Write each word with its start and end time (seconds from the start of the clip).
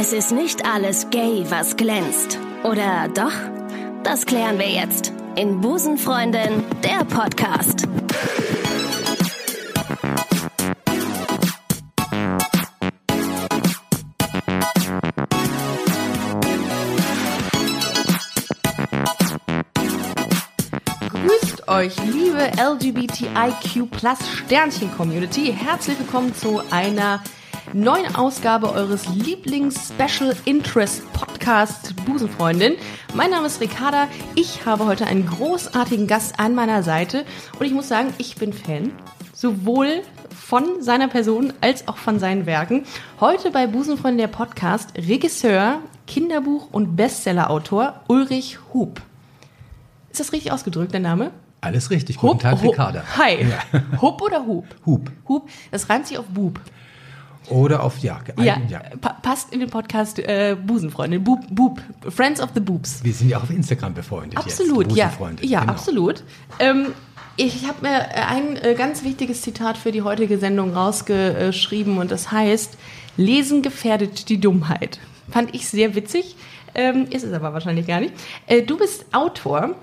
Es 0.00 0.12
ist 0.12 0.30
nicht 0.30 0.64
alles 0.64 1.10
gay, 1.10 1.44
was 1.48 1.76
glänzt. 1.76 2.38
Oder 2.62 3.08
doch? 3.08 3.32
Das 4.04 4.26
klären 4.26 4.56
wir 4.56 4.68
jetzt 4.68 5.12
in 5.34 5.60
Busenfreundin, 5.60 6.62
der 6.84 7.04
Podcast. 7.04 7.88
Euch, 21.66 21.96
liebe 22.04 22.50
LGBTIQ 22.56 23.90
Plus 23.90 24.18
Sternchen 24.32 24.90
Community. 24.96 25.52
Herzlich 25.52 25.98
willkommen 25.98 26.34
zu 26.34 26.62
einer 26.70 27.20
neuen 27.72 28.14
Ausgabe 28.14 28.72
eures 28.72 29.06
Lieblings-Special 29.08 30.34
Interest 30.44 31.02
Podcast 31.12 31.94
Busenfreundin. 32.04 32.74
Mein 33.14 33.30
Name 33.30 33.46
ist 33.46 33.60
Ricarda. 33.60 34.08
Ich 34.34 34.64
habe 34.66 34.86
heute 34.86 35.06
einen 35.06 35.26
großartigen 35.26 36.06
Gast 36.06 36.38
an 36.40 36.54
meiner 36.54 36.82
Seite 36.82 37.24
und 37.58 37.66
ich 37.66 37.72
muss 37.72 37.88
sagen, 37.88 38.12
ich 38.18 38.36
bin 38.36 38.52
Fan. 38.52 38.92
Sowohl 39.34 40.02
von 40.34 40.82
seiner 40.82 41.08
Person 41.08 41.52
als 41.60 41.86
auch 41.88 41.96
von 41.98 42.18
seinen 42.18 42.46
Werken. 42.46 42.84
Heute 43.20 43.50
bei 43.50 43.66
Busenfreundin 43.66 44.18
der 44.18 44.28
Podcast 44.28 44.90
Regisseur, 44.96 45.80
Kinderbuch 46.06 46.68
und 46.72 46.96
Bestsellerautor 46.96 48.00
Ulrich 48.08 48.58
Hub. 48.72 49.00
Ist 50.10 50.20
das 50.20 50.32
richtig 50.32 50.52
ausgedrückt, 50.52 50.92
der 50.92 51.00
Name? 51.00 51.30
Alles 51.60 51.90
richtig. 51.90 52.16
Guten 52.16 52.38
Tag, 52.38 52.62
Hub- 52.62 52.72
Ricarda. 52.72 53.02
Hi. 53.16 53.46
Hub 54.00 54.22
oder 54.22 54.46
Hub? 54.46 54.64
Hub. 54.86 55.10
Hub. 55.28 55.48
Das 55.70 55.88
reimt 55.90 56.06
sich 56.06 56.18
auf 56.18 56.26
Bub. 56.26 56.60
Oder 57.50 57.82
auf 57.82 57.98
ja. 57.98 58.20
Ja, 58.38 58.58
ja. 58.68 58.80
Pa 59.00 59.14
passt 59.22 59.52
in 59.52 59.60
den 59.60 59.70
Podcast 59.70 60.18
äh, 60.18 60.56
Busenfreundin. 60.60 61.22
Bub, 61.24 61.40
Bub. 61.50 61.80
Friends 62.08 62.40
of 62.40 62.50
the 62.54 62.60
Boobs. 62.60 63.02
Wir 63.02 63.12
sind 63.12 63.28
ja 63.30 63.38
auch 63.38 63.44
auf 63.44 63.50
Instagram 63.50 63.94
befreundet 63.94 64.38
Absolut, 64.38 64.86
jetzt. 64.88 64.96
ja. 64.96 65.06
Busenfreunde. 65.06 65.46
Ja, 65.46 65.60
genau. 65.60 65.72
absolut. 65.72 66.22
Ähm, 66.58 66.86
ich 67.36 67.68
habe 67.68 67.82
mir 67.82 68.00
äh, 68.00 68.20
ein 68.26 68.56
äh, 68.56 68.74
ganz 68.74 69.04
wichtiges 69.04 69.42
Zitat 69.42 69.78
für 69.78 69.92
die 69.92 70.02
heutige 70.02 70.38
Sendung 70.38 70.74
rausgeschrieben 70.74 71.98
und 71.98 72.10
das 72.10 72.32
heißt, 72.32 72.76
Lesen 73.16 73.62
gefährdet 73.62 74.28
die 74.28 74.40
Dummheit. 74.40 74.98
Fand 75.30 75.54
ich 75.54 75.68
sehr 75.68 75.94
witzig, 75.94 76.36
ähm, 76.74 77.06
ist 77.10 77.24
es 77.24 77.32
aber 77.32 77.52
wahrscheinlich 77.52 77.86
gar 77.86 78.00
nicht. 78.00 78.14
Äh, 78.46 78.62
du 78.62 78.76
bist 78.76 79.06
Autor 79.12 79.74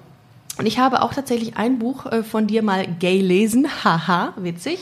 und 0.57 0.66
ich 0.66 0.79
habe 0.79 1.02
auch 1.02 1.13
tatsächlich 1.13 1.57
ein 1.57 1.79
Buch 1.79 2.05
äh, 2.05 2.23
von 2.23 2.47
dir 2.47 2.63
mal 2.63 2.88
gay 2.88 3.19
lesen, 3.22 3.67
haha, 3.83 4.33
witzig. 4.38 4.79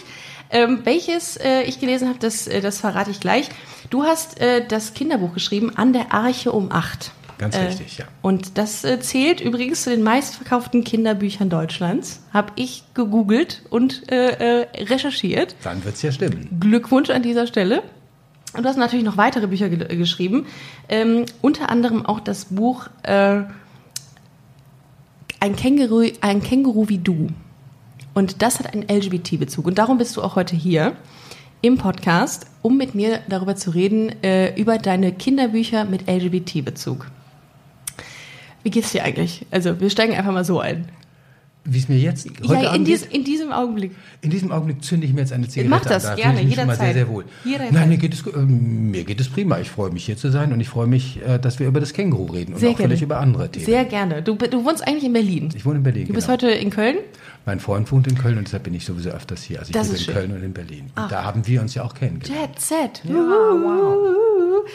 Ähm, 0.54 0.82
welches 0.84 1.36
äh, 1.38 1.64
ich 1.64 1.80
gelesen 1.80 2.08
habe, 2.08 2.20
das, 2.20 2.48
äh, 2.48 2.62
das 2.62 2.80
verrate 2.80 3.10
ich 3.10 3.20
gleich. 3.20 3.50
Du 3.90 4.04
hast 4.04 4.40
äh, 4.40 4.66
das 4.66 4.94
Kinderbuch 4.94 5.34
geschrieben, 5.34 5.76
An 5.76 5.94
der 5.94 6.14
Arche 6.14 6.52
um 6.52 6.72
acht. 6.72 7.12
Ganz 7.40 7.56
Äh, 7.56 7.66
richtig, 7.66 7.98
ja. 7.98 8.06
Und 8.22 8.60
das 8.60 8.84
äh, 8.84 9.00
zählt 9.00 9.42
übrigens 9.42 9.82
zu 9.84 9.90
den 9.90 10.04
meistverkauften 10.04 10.84
Kinderbüchern 10.84 11.50
Deutschlands. 11.50 12.22
Habe 12.32 12.54
ich 12.56 12.84
gegoogelt 12.94 13.64
und 13.72 14.08
äh, 14.12 14.68
recherchiert. 14.78 15.56
Dann 15.64 15.84
wird 15.84 15.96
es 15.96 16.04
ja 16.04 16.12
stimmen. 16.12 16.48
Glückwunsch 16.60 17.10
an 17.10 17.24
dieser 17.24 17.48
Stelle. 17.48 17.82
Und 18.56 18.62
du 18.62 18.70
hast 18.70 18.78
natürlich 18.78 19.04
noch 19.04 19.18
weitere 19.18 19.48
Bücher 19.48 19.70
ge 19.70 19.96
geschrieben. 19.98 20.46
Ähm, 20.88 21.26
unter 21.42 21.72
anderem 21.72 22.06
auch 22.06 22.20
das 22.20 22.46
Buch 22.46 22.88
ein, 23.04 23.48
Känguru, 25.56 26.08
ein 26.22 26.44
Känguru 26.44 26.88
wie 26.88 27.00
du. 27.00 27.30
Und 28.14 28.42
das 28.42 28.60
hat 28.60 28.74
einen 28.74 28.84
LGBT-Bezug. 28.88 29.66
Und 29.66 29.78
darum 29.78 29.98
bist 29.98 30.16
du 30.18 30.22
auch 30.22 30.36
heute 30.36 30.56
hier 30.56 30.96
im 31.62 31.78
Podcast, 31.78 32.46
um 32.62 32.78
mit 32.78 32.94
mir 32.94 33.22
darüber 33.30 33.56
zu 33.56 33.72
reden, 33.72 34.24
äh, 34.24 34.54
über 34.60 34.78
deine 34.78 35.12
Kinderbücher 35.14 35.86
mit 35.86 36.08
LGBT-Bezug. 36.08 37.10
Wie 38.64 38.70
geht's 38.70 38.92
dir 38.92 39.04
eigentlich? 39.04 39.46
Also, 39.52 39.80
wir 39.80 39.90
steigen 39.90 40.14
einfach 40.14 40.32
mal 40.32 40.46
so 40.46 40.60
ein. 40.60 40.86
Wie 41.66 41.78
es 41.78 41.88
mir 41.88 41.98
jetzt 41.98 42.28
heute 42.46 42.66
ja, 42.66 42.76
in, 42.76 42.84
dies, 42.84 43.04
in 43.06 43.24
diesem 43.24 43.54
Augenblick. 43.54 43.92
in 44.20 44.30
diesem 44.30 44.52
Augenblick 44.52 44.84
zünde 44.84 45.08
ich 45.08 45.14
mir 45.14 45.22
jetzt 45.22 45.32
eine 45.32 45.48
Zigarette 45.48 45.70
Mach 45.70 45.86
das 45.86 46.04
an. 46.04 46.18
Da 46.18 46.22
gerne, 46.22 46.42
ich 46.42 46.48
mich 46.48 46.56
schon 46.56 46.68
mal 46.68 46.74
jederzeit. 46.74 46.94
sehr, 46.94 47.06
sehr 47.06 47.14
wohl. 47.14 47.24
Jederzeit. 47.46 47.72
Nein, 47.72 47.90
mir 47.90 47.98
geht, 47.98 48.14
es, 48.14 48.24
ähm, 48.36 48.92
mir 48.92 49.06
geht 49.06 49.22
es 49.22 49.30
prima. 49.30 49.60
Ich 49.60 49.70
freue 49.70 49.90
mich 49.90 50.06
hier 50.06 50.18
zu 50.18 50.30
sein 50.30 50.52
und 50.52 50.60
ich 50.60 50.68
freue 50.68 50.88
mich, 50.88 51.22
äh, 51.26 51.40
dass 51.40 51.60
wir 51.60 51.68
über 51.68 51.80
das 51.80 51.94
Känguru 51.94 52.26
reden 52.26 52.54
und 52.54 52.60
Sehr 52.60 52.72
auch 52.72 52.76
gerne. 52.76 52.90
vielleicht 52.90 53.04
über 53.04 53.20
andere 53.20 53.50
Themen. 53.50 53.66
Sehr 53.66 53.86
gerne. 53.86 54.22
Du, 54.22 54.36
du 54.36 54.66
wohnst 54.66 54.86
eigentlich 54.86 55.06
in 55.06 55.14
Berlin. 55.14 55.50
ich 55.56 55.66
wohne 55.66 55.78
in 55.78 55.84
Berlin. 55.84 56.08
Du 56.08 56.14
bist 56.14 56.28
genau. 56.28 56.34
heute 56.34 56.52
in 56.52 56.70
Köln? 56.70 56.98
Mein 57.46 57.60
Freund 57.60 57.92
wohnt 57.92 58.08
in 58.08 58.18
Köln 58.18 58.38
und 58.38 58.46
deshalb 58.48 58.64
bin 58.64 58.74
ich 58.74 58.86
sowieso 58.86 59.10
öfters 59.10 59.44
hier. 59.44 59.60
Also 59.60 59.70
ich 59.70 59.74
Das 59.74 59.88
lebe 59.88 59.98
in 60.00 60.04
schön. 60.06 60.14
Köln 60.14 60.32
und 60.32 60.44
in 60.44 60.54
Berlin. 60.54 60.92
Und 60.96 61.12
da 61.12 61.24
haben 61.26 61.46
wir 61.46 61.62
uns 61.62 61.76
ja 61.76 61.84
auch 61.84 61.94
kennengelernt. 61.94 62.42
Jet 62.56 62.60
Set. 62.60 63.02
Ja, 63.04 63.14
wow. 63.16 64.66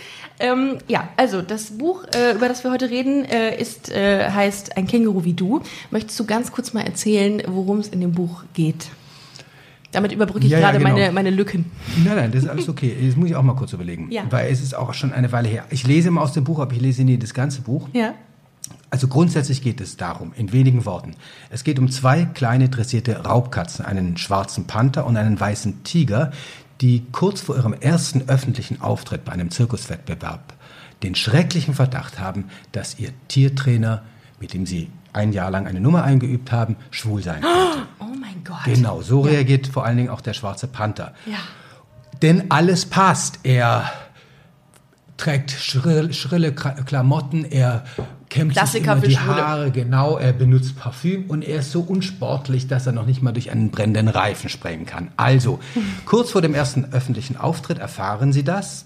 Ähm, 0.40 0.78
ja, 0.86 1.08
also 1.16 1.40
das 1.42 1.70
Buch, 1.78 2.04
äh, 2.14 2.34
über 2.34 2.48
das 2.48 2.62
wir 2.64 2.70
heute 2.70 2.90
reden, 2.90 3.24
äh, 3.24 3.58
ist, 3.60 3.90
äh, 3.90 4.30
heißt 4.30 4.76
Ein 4.76 4.86
Känguru 4.86 5.24
wie 5.24 5.32
du. 5.32 5.62
Möchtest 5.90 6.18
du 6.20 6.26
ganz 6.26 6.52
kurz 6.52 6.74
mal 6.74 6.82
erzählen, 6.82 7.42
worum 7.48 7.78
es 7.80 7.88
in 7.88 8.00
dem 8.00 8.12
Buch 8.12 8.44
geht? 8.54 8.88
Damit 9.90 10.12
überbrücke 10.12 10.44
ich 10.44 10.52
Ja, 10.52 10.58
ja, 10.58 10.66
gerade 10.70 10.78
genau. 10.84 10.92
meine, 10.92 11.12
meine 11.12 11.30
Lücken. 11.30 11.64
Nein, 12.04 12.16
nein, 12.16 12.30
das 12.32 12.42
ist 12.44 12.50
alles 12.50 12.68
okay. 12.68 12.94
Das 13.06 13.16
muss 13.16 13.30
ich 13.30 13.34
auch 13.36 13.42
mal 13.42 13.54
kurz 13.56 13.72
überlegen. 13.72 14.08
Ja. 14.10 14.24
Weil 14.28 14.52
es 14.52 14.60
ist 14.60 14.76
auch 14.76 14.92
schon 14.92 15.12
eine 15.14 15.32
Weile 15.32 15.48
her. 15.48 15.64
Ich 15.70 15.86
lese 15.86 16.08
immer 16.08 16.20
aus 16.20 16.34
dem 16.34 16.44
Buch, 16.44 16.58
aber 16.58 16.72
ich 16.74 16.80
lese 16.82 17.02
nie 17.04 17.16
das 17.16 17.32
ganze 17.32 17.62
Buch. 17.62 17.88
Ja. 17.94 18.12
Also 18.90 19.06
grundsätzlich 19.08 19.60
geht 19.62 19.80
es 19.80 19.96
darum, 19.98 20.32
in 20.34 20.52
wenigen 20.52 20.84
Worten. 20.86 21.14
Es 21.50 21.62
geht 21.64 21.78
um 21.78 21.90
zwei 21.90 22.24
kleine 22.24 22.68
dressierte 22.70 23.24
Raubkatzen, 23.24 23.84
einen 23.84 24.16
schwarzen 24.16 24.66
Panther 24.66 25.04
und 25.06 25.16
einen 25.16 25.38
weißen 25.38 25.84
Tiger, 25.84 26.32
die 26.80 27.04
kurz 27.12 27.40
vor 27.42 27.56
ihrem 27.56 27.74
ersten 27.74 28.28
öffentlichen 28.28 28.80
Auftritt 28.80 29.24
bei 29.24 29.32
einem 29.32 29.50
Zirkuswettbewerb 29.50 30.54
den 31.02 31.14
schrecklichen 31.14 31.74
Verdacht 31.74 32.18
haben, 32.18 32.46
dass 32.72 32.98
ihr 32.98 33.10
Tiertrainer, 33.28 34.02
mit 34.40 34.52
dem 34.54 34.66
sie 34.66 34.90
ein 35.12 35.32
Jahr 35.32 35.50
lang 35.50 35.66
eine 35.66 35.80
Nummer 35.80 36.02
eingeübt 36.04 36.50
haben, 36.50 36.76
schwul 36.90 37.22
sein 37.22 37.40
könnte. 37.42 37.56
Oh 38.00 38.14
mein 38.20 38.42
Gott. 38.44 38.64
Genau, 38.64 39.02
so 39.02 39.20
reagiert 39.20 39.66
vor 39.68 39.84
allen 39.84 39.96
Dingen 39.96 40.08
auch 40.08 40.20
der 40.20 40.32
schwarze 40.32 40.66
Panther. 40.66 41.12
Ja. 41.26 41.36
Denn 42.22 42.50
alles 42.50 42.86
passt. 42.86 43.40
Er 43.42 43.90
trägt 45.16 45.50
schrill, 45.50 46.12
schrille 46.12 46.50
Kra- 46.50 46.82
Klamotten, 46.84 47.44
er 47.44 47.84
kämmt 48.28 48.52
sich 48.52 48.58
Klassiker 48.58 48.92
immer 48.92 49.00
für 49.02 49.08
die 49.08 49.16
Schwule. 49.16 49.46
Haare, 49.46 49.70
genau, 49.70 50.16
er 50.18 50.32
benutzt 50.32 50.78
Parfüm 50.78 51.24
und 51.28 51.42
er 51.42 51.60
ist 51.60 51.72
so 51.72 51.80
unsportlich, 51.80 52.66
dass 52.66 52.86
er 52.86 52.92
noch 52.92 53.06
nicht 53.06 53.22
mal 53.22 53.32
durch 53.32 53.50
einen 53.50 53.70
brennenden 53.70 54.08
Reifen 54.08 54.48
sprengen 54.48 54.86
kann. 54.86 55.08
Also, 55.16 55.60
kurz 56.04 56.30
vor 56.30 56.42
dem 56.42 56.54
ersten 56.54 56.92
öffentlichen 56.92 57.36
Auftritt 57.36 57.78
erfahren 57.78 58.32
sie 58.32 58.44
das 58.44 58.84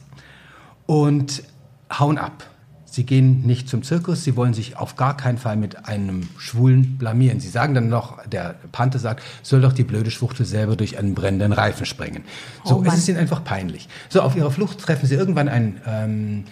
und 0.87 1.43
hauen 1.91 2.19
ab. 2.19 2.45
Sie 2.85 3.07
gehen 3.07 3.41
nicht 3.47 3.71
zum 3.71 3.83
Zirkus, 3.83 4.23
sie 4.23 4.37
wollen 4.37 4.53
sich 4.53 4.77
auf 4.77 4.97
gar 4.97 5.17
keinen 5.17 5.39
Fall 5.39 5.57
mit 5.57 5.87
einem 5.89 6.29
Schwulen 6.37 6.99
blamieren. 6.99 7.41
Sie 7.41 7.49
sagen 7.49 7.73
dann 7.73 7.89
noch, 7.89 8.23
der 8.27 8.57
Panther 8.71 8.99
sagt, 8.99 9.23
soll 9.43 9.63
doch 9.63 9.73
die 9.73 9.83
blöde 9.83 10.11
Schwuchtel 10.11 10.45
selber 10.45 10.77
durch 10.77 10.99
einen 10.99 11.15
brennenden 11.15 11.53
Reifen 11.53 11.87
sprengen. 11.87 12.25
So, 12.65 12.81
Oh 12.81 12.85
es 12.87 12.99
ist 12.99 13.09
ihnen 13.09 13.17
einfach 13.17 13.45
peinlich. 13.45 13.89
So, 14.11 14.21
auf 14.21 14.37
ihrer 14.37 14.51
Flucht 14.51 14.79
treffen 14.79 15.07
sie 15.07 15.15
irgendwann 15.15 15.49
ein 15.49 15.81
ähm, 15.87 16.45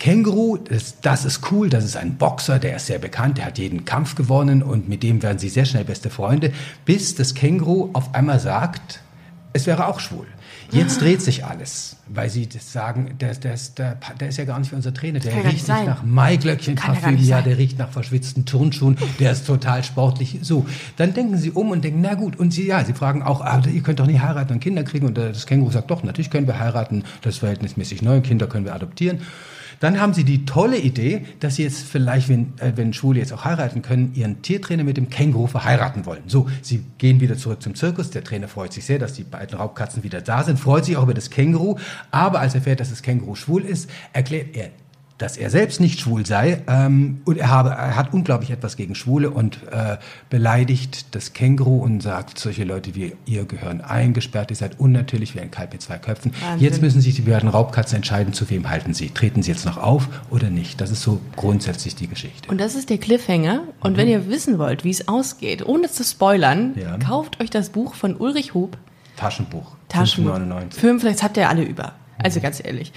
Känguru, 0.00 0.56
das, 0.56 1.00
das 1.02 1.26
ist 1.26 1.52
cool, 1.52 1.68
das 1.68 1.84
ist 1.84 1.96
ein 1.96 2.16
Boxer, 2.16 2.58
der 2.58 2.76
ist 2.76 2.86
sehr 2.86 2.98
bekannt, 2.98 3.36
der 3.36 3.44
hat 3.44 3.58
jeden 3.58 3.84
Kampf 3.84 4.14
gewonnen 4.14 4.62
und 4.62 4.88
mit 4.88 5.02
dem 5.02 5.22
werden 5.22 5.38
sie 5.38 5.50
sehr 5.50 5.66
schnell 5.66 5.84
beste 5.84 6.08
Freunde, 6.08 6.52
bis 6.86 7.14
das 7.14 7.34
Känguru 7.34 7.90
auf 7.92 8.14
einmal 8.14 8.40
sagt, 8.40 9.00
es 9.52 9.66
wäre 9.66 9.86
auch 9.86 10.00
schwul. 10.00 10.26
Jetzt 10.72 11.00
dreht 11.00 11.20
sich 11.20 11.44
alles, 11.44 11.96
weil 12.06 12.30
sie 12.30 12.48
sagen, 12.60 13.16
der, 13.20 13.34
der, 13.34 13.54
ist, 13.54 13.78
der, 13.78 13.98
der 14.18 14.28
ist 14.28 14.38
ja 14.38 14.44
gar 14.44 14.58
nicht 14.58 14.70
wie 14.70 14.76
unser 14.76 14.94
Trainer, 14.94 15.18
der 15.18 15.34
riecht 15.34 15.52
nicht 15.52 15.66
sein. 15.66 15.84
nach 15.84 16.02
Maiglöckchen 16.02 16.76
Kann 16.76 17.18
ja 17.18 17.42
der 17.42 17.58
riecht 17.58 17.78
nach 17.78 17.90
verschwitzten 17.90 18.46
Turnschuhen, 18.46 18.96
der 19.18 19.32
ist 19.32 19.46
total 19.46 19.82
sportlich. 19.84 20.38
So, 20.42 20.64
dann 20.96 21.12
denken 21.12 21.36
sie 21.36 21.50
um 21.50 21.72
und 21.72 21.82
denken, 21.82 22.00
na 22.00 22.14
gut, 22.14 22.38
und 22.38 22.52
sie, 22.52 22.66
ja, 22.66 22.84
sie 22.84 22.94
fragen 22.94 23.22
auch, 23.22 23.40
ah, 23.40 23.60
ihr 23.70 23.82
könnt 23.82 24.00
doch 24.00 24.06
nicht 24.06 24.22
heiraten 24.22 24.54
und 24.54 24.60
Kinder 24.60 24.84
kriegen. 24.84 25.06
Und 25.06 25.18
das 25.18 25.46
Känguru 25.46 25.72
sagt, 25.72 25.90
doch, 25.90 26.04
natürlich 26.04 26.30
können 26.30 26.46
wir 26.46 26.58
heiraten, 26.58 27.04
das 27.22 27.34
ist 27.34 27.38
verhältnismäßig 27.40 28.00
neu, 28.02 28.20
Kinder 28.20 28.46
können 28.46 28.64
wir 28.64 28.74
adoptieren. 28.74 29.20
Dann 29.80 29.98
haben 29.98 30.12
sie 30.12 30.24
die 30.24 30.44
tolle 30.44 30.78
Idee, 30.78 31.24
dass 31.40 31.56
sie 31.56 31.64
jetzt 31.64 31.82
vielleicht, 31.82 32.28
wenn, 32.28 32.52
äh, 32.58 32.72
wenn 32.76 32.92
Schwule 32.92 33.18
jetzt 33.18 33.32
auch 33.32 33.44
heiraten 33.44 33.80
können, 33.82 34.12
ihren 34.14 34.42
Tiertrainer 34.42 34.84
mit 34.84 34.98
dem 34.98 35.08
Känguru 35.08 35.46
verheiraten 35.46 36.06
wollen. 36.06 36.22
So, 36.26 36.48
sie 36.62 36.84
gehen 36.98 37.20
wieder 37.20 37.36
zurück 37.36 37.62
zum 37.62 37.74
Zirkus. 37.74 38.10
Der 38.10 38.22
Trainer 38.22 38.46
freut 38.46 38.74
sich 38.74 38.84
sehr, 38.84 38.98
dass 38.98 39.14
die 39.14 39.24
beiden 39.24 39.58
Raubkatzen 39.58 40.02
wieder 40.04 40.20
da 40.20 40.44
sind, 40.44 40.58
freut 40.60 40.84
sich 40.84 40.98
auch 40.98 41.02
über 41.04 41.14
das 41.14 41.30
Känguru. 41.30 41.76
Aber 42.10 42.40
als 42.40 42.54
er 42.54 42.60
erfährt, 42.60 42.80
dass 42.80 42.90
das 42.90 43.02
Känguru 43.02 43.34
schwul 43.34 43.62
ist, 43.64 43.90
erklärt 44.12 44.54
er, 44.54 44.68
dass 45.20 45.36
er 45.36 45.50
selbst 45.50 45.80
nicht 45.80 46.00
schwul 46.00 46.24
sei 46.24 46.62
ähm, 46.66 47.20
und 47.26 47.36
er, 47.36 47.50
habe, 47.50 47.70
er 47.70 47.94
hat 47.96 48.14
unglaublich 48.14 48.50
etwas 48.50 48.76
gegen 48.76 48.94
Schwule 48.94 49.30
und 49.30 49.58
äh, 49.70 49.98
beleidigt 50.30 51.14
das 51.14 51.34
Känguru 51.34 51.82
und 51.82 52.02
sagt, 52.02 52.38
solche 52.38 52.64
Leute 52.64 52.94
wie 52.94 53.12
ihr 53.26 53.44
gehören 53.44 53.82
eingesperrt, 53.82 54.50
ihr 54.50 54.56
seid 54.56 54.80
unnatürlich 54.80 55.34
wie 55.34 55.40
ein 55.40 55.50
Kalb 55.50 55.72
mit 55.72 55.82
zwei 55.82 55.98
Köpfen. 55.98 56.32
Wahnsinn. 56.40 56.64
Jetzt 56.64 56.80
müssen 56.80 57.00
sich 57.02 57.14
die 57.16 57.22
beiden 57.22 57.48
Raubkatzen 57.50 57.96
entscheiden, 57.96 58.32
zu 58.32 58.48
wem 58.48 58.70
halten 58.70 58.94
sie. 58.94 59.10
Treten 59.10 59.42
sie 59.42 59.50
jetzt 59.50 59.66
noch 59.66 59.76
auf 59.76 60.08
oder 60.30 60.48
nicht? 60.48 60.80
Das 60.80 60.90
ist 60.90 61.02
so 61.02 61.20
grundsätzlich 61.36 61.94
die 61.96 62.06
Geschichte. 62.06 62.48
Und 62.50 62.58
das 62.58 62.74
ist 62.74 62.88
der 62.88 62.98
Cliffhanger. 62.98 63.64
Und 63.80 63.98
wenn 63.98 64.08
ihr 64.08 64.26
wissen 64.28 64.58
wollt, 64.58 64.84
wie 64.84 64.90
es 64.90 65.06
ausgeht, 65.06 65.66
ohne 65.66 65.90
zu 65.90 66.02
spoilern, 66.02 66.74
Ja. 66.76 66.96
kauft 66.96 67.40
euch 67.40 67.50
das 67.50 67.68
Buch 67.68 67.94
von 67.94 68.16
Ulrich 68.16 68.54
Hub. 68.54 68.78
Taschenbuch. 69.16 69.76
Taschenbuch. 69.90 70.32
5,99. 70.36 70.72
Fünf, 70.74 71.02
vielleicht 71.02 71.22
habt 71.22 71.36
ihr 71.36 71.48
alle 71.50 71.62
über. 71.62 71.92
Also 72.22 72.40
ganz 72.40 72.62
ehrlich. 72.64 72.92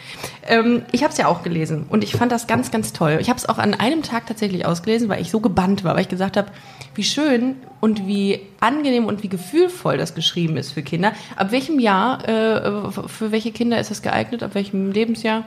Ähm, 0.48 0.84
ich 0.92 1.04
habe 1.04 1.12
es 1.12 1.18
ja 1.18 1.28
auch 1.28 1.44
gelesen 1.44 1.86
und 1.90 2.04
ich 2.04 2.14
fand 2.14 2.32
das 2.32 2.48
ganz, 2.48 2.72
ganz 2.72 2.94
toll. 2.94 3.18
Ich 3.22 3.30
habe 3.30 3.38
es 3.38 3.48
auch 3.48 3.58
an 3.58 3.74
einem 3.74 4.04
Tag 4.04 4.28
tatsächlich 4.28 4.66
ausgelesen, 4.66 5.10
weil 5.10 5.22
ich 5.22 5.32
so 5.32 5.40
gebannt 5.40 5.84
war, 5.84 5.96
weil 5.96 6.02
ich 6.02 6.10
gesagt 6.10 6.38
habe, 6.38 6.50
wie 6.96 7.04
schön 7.04 7.56
und 7.80 8.08
wie 8.08 8.42
angenehm 8.60 9.06
und 9.06 9.24
wie 9.24 9.30
gefühlvoll 9.30 9.98
das 9.98 10.16
geschrieben 10.16 10.58
ist 10.58 10.72
für 10.72 10.84
Kinder. 10.84 11.14
Ab 11.36 11.52
welchem 11.52 11.80
Jahr, 11.80 12.28
äh, 12.28 12.92
für 13.08 13.32
welche 13.32 13.52
Kinder 13.52 13.80
ist 13.80 13.92
das 13.92 14.02
geeignet? 14.02 14.44
Ab 14.44 14.56
welchem 14.56 14.92
Lebensjahr? 14.92 15.46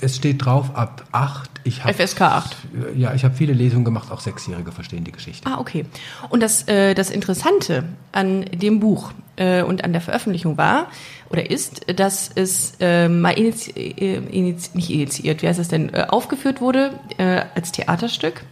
Es 0.00 0.16
steht 0.16 0.44
drauf 0.44 0.74
ab 0.74 1.04
8. 1.12 1.48
Ich 1.64 1.84
hab, 1.84 1.94
FSK 1.94 2.22
8. 2.22 2.56
Ja, 2.96 3.14
ich 3.14 3.24
habe 3.24 3.34
viele 3.34 3.52
Lesungen 3.52 3.84
gemacht, 3.84 4.10
auch 4.10 4.18
Sechsjährige 4.18 4.72
verstehen 4.72 5.04
die 5.04 5.12
Geschichte. 5.12 5.48
Ah, 5.48 5.60
okay. 5.60 5.86
Und 6.28 6.42
das, 6.42 6.66
äh, 6.66 6.94
das 6.94 7.08
Interessante 7.08 7.84
an 8.10 8.44
dem 8.52 8.80
Buch 8.80 9.12
äh, 9.36 9.62
und 9.62 9.84
an 9.84 9.92
der 9.92 10.02
Veröffentlichung 10.02 10.56
war 10.56 10.88
oder 11.32 11.50
ist, 11.50 11.86
dass 11.98 12.30
es 12.34 12.74
äh, 12.80 13.08
mal 13.08 13.30
inizi 13.30 13.70
äh, 13.72 14.16
inizi 14.16 14.70
nicht 14.74 14.90
initiiert, 14.90 15.42
wie 15.42 15.48
heißt 15.48 15.58
das 15.58 15.68
denn, 15.68 15.92
äh, 15.92 16.06
aufgeführt 16.08 16.60
wurde 16.60 16.92
äh, 17.18 17.42
als 17.54 17.72
Theaterstück 17.72 18.44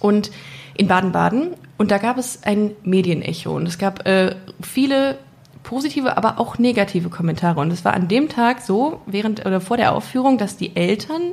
und 0.00 0.30
in 0.74 0.88
Baden-Baden 0.88 1.54
und 1.76 1.90
da 1.90 1.98
gab 1.98 2.18
es 2.18 2.42
ein 2.44 2.72
Medienecho 2.82 3.54
und 3.54 3.66
es 3.66 3.78
gab 3.78 4.06
äh, 4.06 4.34
viele 4.60 5.18
positive, 5.62 6.16
aber 6.16 6.40
auch 6.40 6.58
negative 6.58 7.10
Kommentare. 7.10 7.60
Und 7.60 7.70
es 7.72 7.84
war 7.84 7.92
an 7.92 8.08
dem 8.08 8.30
Tag 8.30 8.62
so, 8.62 9.02
während 9.06 9.44
oder 9.44 9.60
vor 9.60 9.76
der 9.76 9.92
Aufführung, 9.92 10.38
dass 10.38 10.56
die 10.56 10.74
Eltern 10.76 11.32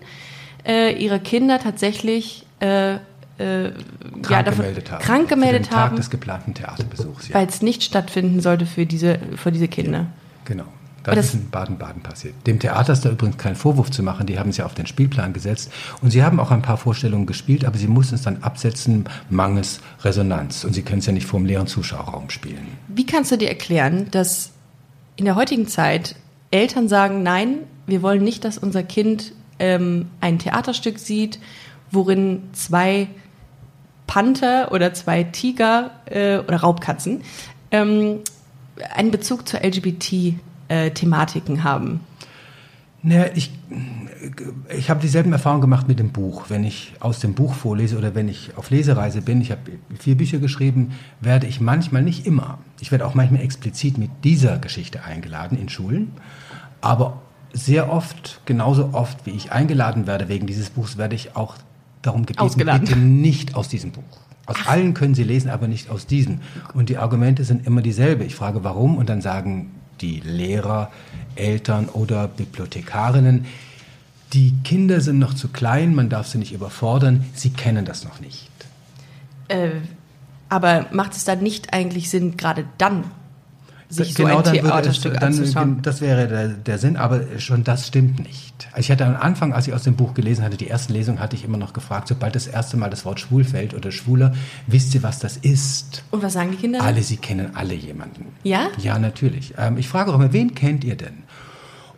ihre 0.68 1.20
Kinder 1.20 1.60
tatsächlich 1.60 2.44
äh, 2.60 2.98
Krank 3.38 4.30
ja, 4.30 4.44
davon, 4.44 4.58
gemeldet 4.60 4.92
haben. 4.92 5.04
krank 5.04 5.30
gemeldet 5.30 5.66
den 5.66 5.70
Tag 5.70 5.80
haben, 5.80 5.96
des 5.98 6.10
geplanten 6.10 6.54
Theaterbesuchs. 6.54 7.28
Ja. 7.28 7.36
weil 7.36 7.48
es 7.48 7.62
nicht 7.62 7.84
stattfinden 7.84 8.40
sollte 8.40 8.66
für 8.66 8.86
diese, 8.86 9.20
für 9.36 9.52
diese 9.52 9.68
Kinder. 9.68 10.08
Genau. 10.46 10.66
Das 11.04 11.16
das- 11.16 11.26
ist 11.28 11.34
in 11.36 11.50
Baden-Baden 11.52 12.02
passiert. 12.02 12.34
Dem 12.48 12.60
Theater 12.60 12.94
ist 12.94 13.06
da 13.06 13.10
übrigens 13.12 13.38
kein 13.38 13.56
Vorwurf 13.56 13.92
zu 13.92 14.02
machen. 14.02 14.26
Die 14.26 14.40
haben 14.40 14.50
es 14.50 14.58
ja 14.58 14.66
auf 14.66 14.74
den 14.74 14.88
Spielplan 14.88 15.34
gesetzt. 15.34 15.72
Und 16.02 16.10
sie 16.10 16.24
haben 16.24 16.40
auch 16.40 16.50
ein 16.50 16.64
paar 16.64 16.78
Vorstellungen 16.78 17.28
gespielt, 17.28 17.64
aber 17.64 17.78
sie 17.78 17.88
mussten 17.88 18.16
es 18.16 18.24
dann 18.24 18.42
absetzen, 18.42 19.06
mangels 19.30 19.82
Resonanz. 20.04 20.64
Und 20.64 20.74
sie 20.74 20.82
können 20.82 21.00
es 21.00 21.06
ja 21.06 21.14
nicht 21.14 21.28
vor 21.28 21.40
dem 21.40 21.46
leeren 21.46 21.68
Zuschauerraum 21.68 22.32
spielen. 22.32 22.68
Wie 22.88 23.06
kannst 23.06 23.32
du 23.32 23.38
dir 23.38 23.50
erklären, 23.50 24.08
dass 24.10 24.52
in 25.16 25.26
der 25.26 25.36
heutigen 25.36 25.68
Zeit 25.68 26.16
Eltern 26.50 26.88
sagen, 26.90 27.22
nein, 27.22 27.58
wir 27.86 28.02
wollen 28.02 28.24
nicht, 28.24 28.44
dass 28.44 28.58
unser 28.58 28.82
Kind 28.82 29.34
ähm, 29.60 30.08
ein 30.22 30.40
Theaterstück 30.40 30.98
sieht, 30.98 31.38
worin 31.92 32.42
zwei 32.54 33.08
Panther 34.08 34.72
oder 34.72 34.94
zwei 34.94 35.24
Tiger 35.24 35.92
äh, 36.06 36.40
oder 36.40 36.58
Raubkatzen 36.58 37.22
ähm, 37.72 38.20
einen 38.94 39.12
Bezug 39.12 39.48
zur 39.48 39.64
LGBT-Thematiken 39.64 41.64
haben. 41.64 42.02
Naja, 43.08 43.28
ich, 43.36 43.52
ich 44.76 44.90
habe 44.90 45.00
dieselben 45.00 45.32
Erfahrungen 45.32 45.62
gemacht 45.62 45.88
mit 45.88 46.00
dem 46.00 46.10
Buch. 46.10 46.46
Wenn 46.50 46.64
ich 46.64 46.94
aus 47.00 47.20
dem 47.20 47.36
Buch 47.36 47.54
vorlese 47.54 48.00
oder 48.00 48.16
wenn 48.16 48.28
ich 48.28 48.58
auf 48.58 48.72
Lesereise 48.72 49.22
bin, 49.22 49.42
ich 49.42 49.52
habe 49.52 49.62
vier 50.00 50.18
Bücher 50.18 50.40
geschrieben, 50.40 50.94
werde 51.22 51.46
ich 51.46 51.62
manchmal, 51.62 52.02
nicht 52.02 52.26
immer, 52.26 52.58
ich 52.80 52.92
werde 52.92 53.06
auch 53.06 53.14
manchmal 53.14 53.42
explizit 53.42 54.00
mit 54.00 54.10
dieser 54.24 54.58
Geschichte 54.58 55.04
eingeladen 55.04 55.56
in 55.60 55.70
Schulen, 55.70 56.14
aber 56.82 57.22
sehr 57.54 57.92
oft, 57.92 58.42
genauso 58.46 58.90
oft 58.94 59.28
wie 59.28 59.32
ich 59.32 59.52
eingeladen 59.52 60.08
werde 60.08 60.28
wegen 60.28 60.48
dieses 60.48 60.72
Buchs, 60.72 60.98
werde 60.98 61.14
ich 61.14 61.36
auch 61.36 61.58
darum 62.02 62.26
gebeten, 62.26 62.58
bitte 62.58 62.98
nicht 62.98 63.56
aus 63.56 63.70
diesem 63.70 63.92
Buch. 63.92 64.25
Aus 64.46 64.58
allen 64.68 64.94
können 64.94 65.16
Sie 65.16 65.24
lesen, 65.24 65.50
aber 65.50 65.68
nicht 65.68 65.90
aus 65.90 66.06
diesem. 66.06 66.40
Und 66.74 66.90
die 66.90 66.98
Argumente 66.98 67.44
sind 67.44 67.66
immer 67.66 67.82
dieselbe. 67.82 68.24
Ich 68.24 68.36
frage, 68.36 68.64
warum? 68.64 68.98
Und 68.98 69.10
dann 69.10 69.22
sagen 69.22 69.72
die 70.02 70.20
Lehrer, 70.20 70.92
Eltern 71.36 71.90
oder 71.90 72.28
Bibliothekarinnen, 72.28 73.46
die 74.34 74.54
Kinder 74.64 75.02
sind 75.02 75.20
noch 75.20 75.34
zu 75.34 75.48
klein, 75.48 75.96
man 75.96 76.10
darf 76.10 76.28
sie 76.28 76.38
nicht 76.38 76.52
überfordern, 76.52 77.26
sie 77.34 77.52
kennen 77.52 77.86
das 77.86 78.04
noch 78.04 78.20
nicht. 78.20 78.50
Äh, 79.48 79.70
aber 80.50 80.88
macht 80.92 81.14
es 81.14 81.24
dann 81.24 81.42
nicht 81.42 81.74
eigentlich 81.74 82.10
Sinn, 82.10 82.36
gerade 82.36 82.66
dann 82.78 83.06
sich 83.96 84.14
so 84.14 84.26
ein 84.26 84.30
Genau 84.30 84.42
Theaterstück 84.42 85.14
es, 85.14 85.20
dann, 85.20 85.34
anzuschauen? 85.34 85.82
Das 85.82 86.02
wäre 86.02 86.28
der, 86.28 86.48
der 86.50 86.78
Sinn, 86.78 86.98
aber 86.98 87.22
schon 87.40 87.64
das 87.64 87.88
stimmt 87.88 88.20
nicht. 88.20 88.68
Ich 88.78 88.92
hatte 88.92 89.06
am 89.06 89.16
Anfang, 89.16 89.54
als 89.54 89.68
ich 89.68 89.74
aus 89.74 89.84
dem 89.84 89.96
Buch 89.96 90.14
gelesen 90.14 90.44
hatte, 90.44 90.58
die 90.58 90.68
ersten 90.70 90.94
Lesungen, 90.94 91.20
hatte 91.20 91.36
ich 91.36 91.44
immer 91.44 91.58
noch 91.58 91.74
gefragt, 91.74 92.08
sobald 92.08 92.36
das 92.36 92.48
erste 92.48 92.78
Mal 92.78 92.90
das 92.90 93.06
Wort 93.06 93.20
schwul 93.20 93.44
fällt 93.44 93.74
oder 93.74 93.92
schwuler, 93.92 94.34
wisst 94.68 94.94
ihr, 94.96 95.04
was 95.04 95.20
das 95.20 95.38
ist? 95.38 96.04
Und 96.12 96.22
was 96.24 96.34
sagen 96.34 96.52
die 96.52 96.58
Kinder? 96.58 96.82
Alle, 96.82 97.02
sie 97.04 97.18
kennen 97.18 97.56
alle 97.56 97.74
jemanden. 97.74 98.28
Ja? 98.44 98.68
Ja, 98.82 99.00
natürlich. 99.00 99.54
Ähm, 99.58 99.78
ich 99.78 99.88
frage 99.88 100.12
auch 100.12 100.16
immer, 100.16 100.32
wen 100.34 100.54
kennt 100.56 100.84
ihr 100.84 100.96
denn? 100.96 101.24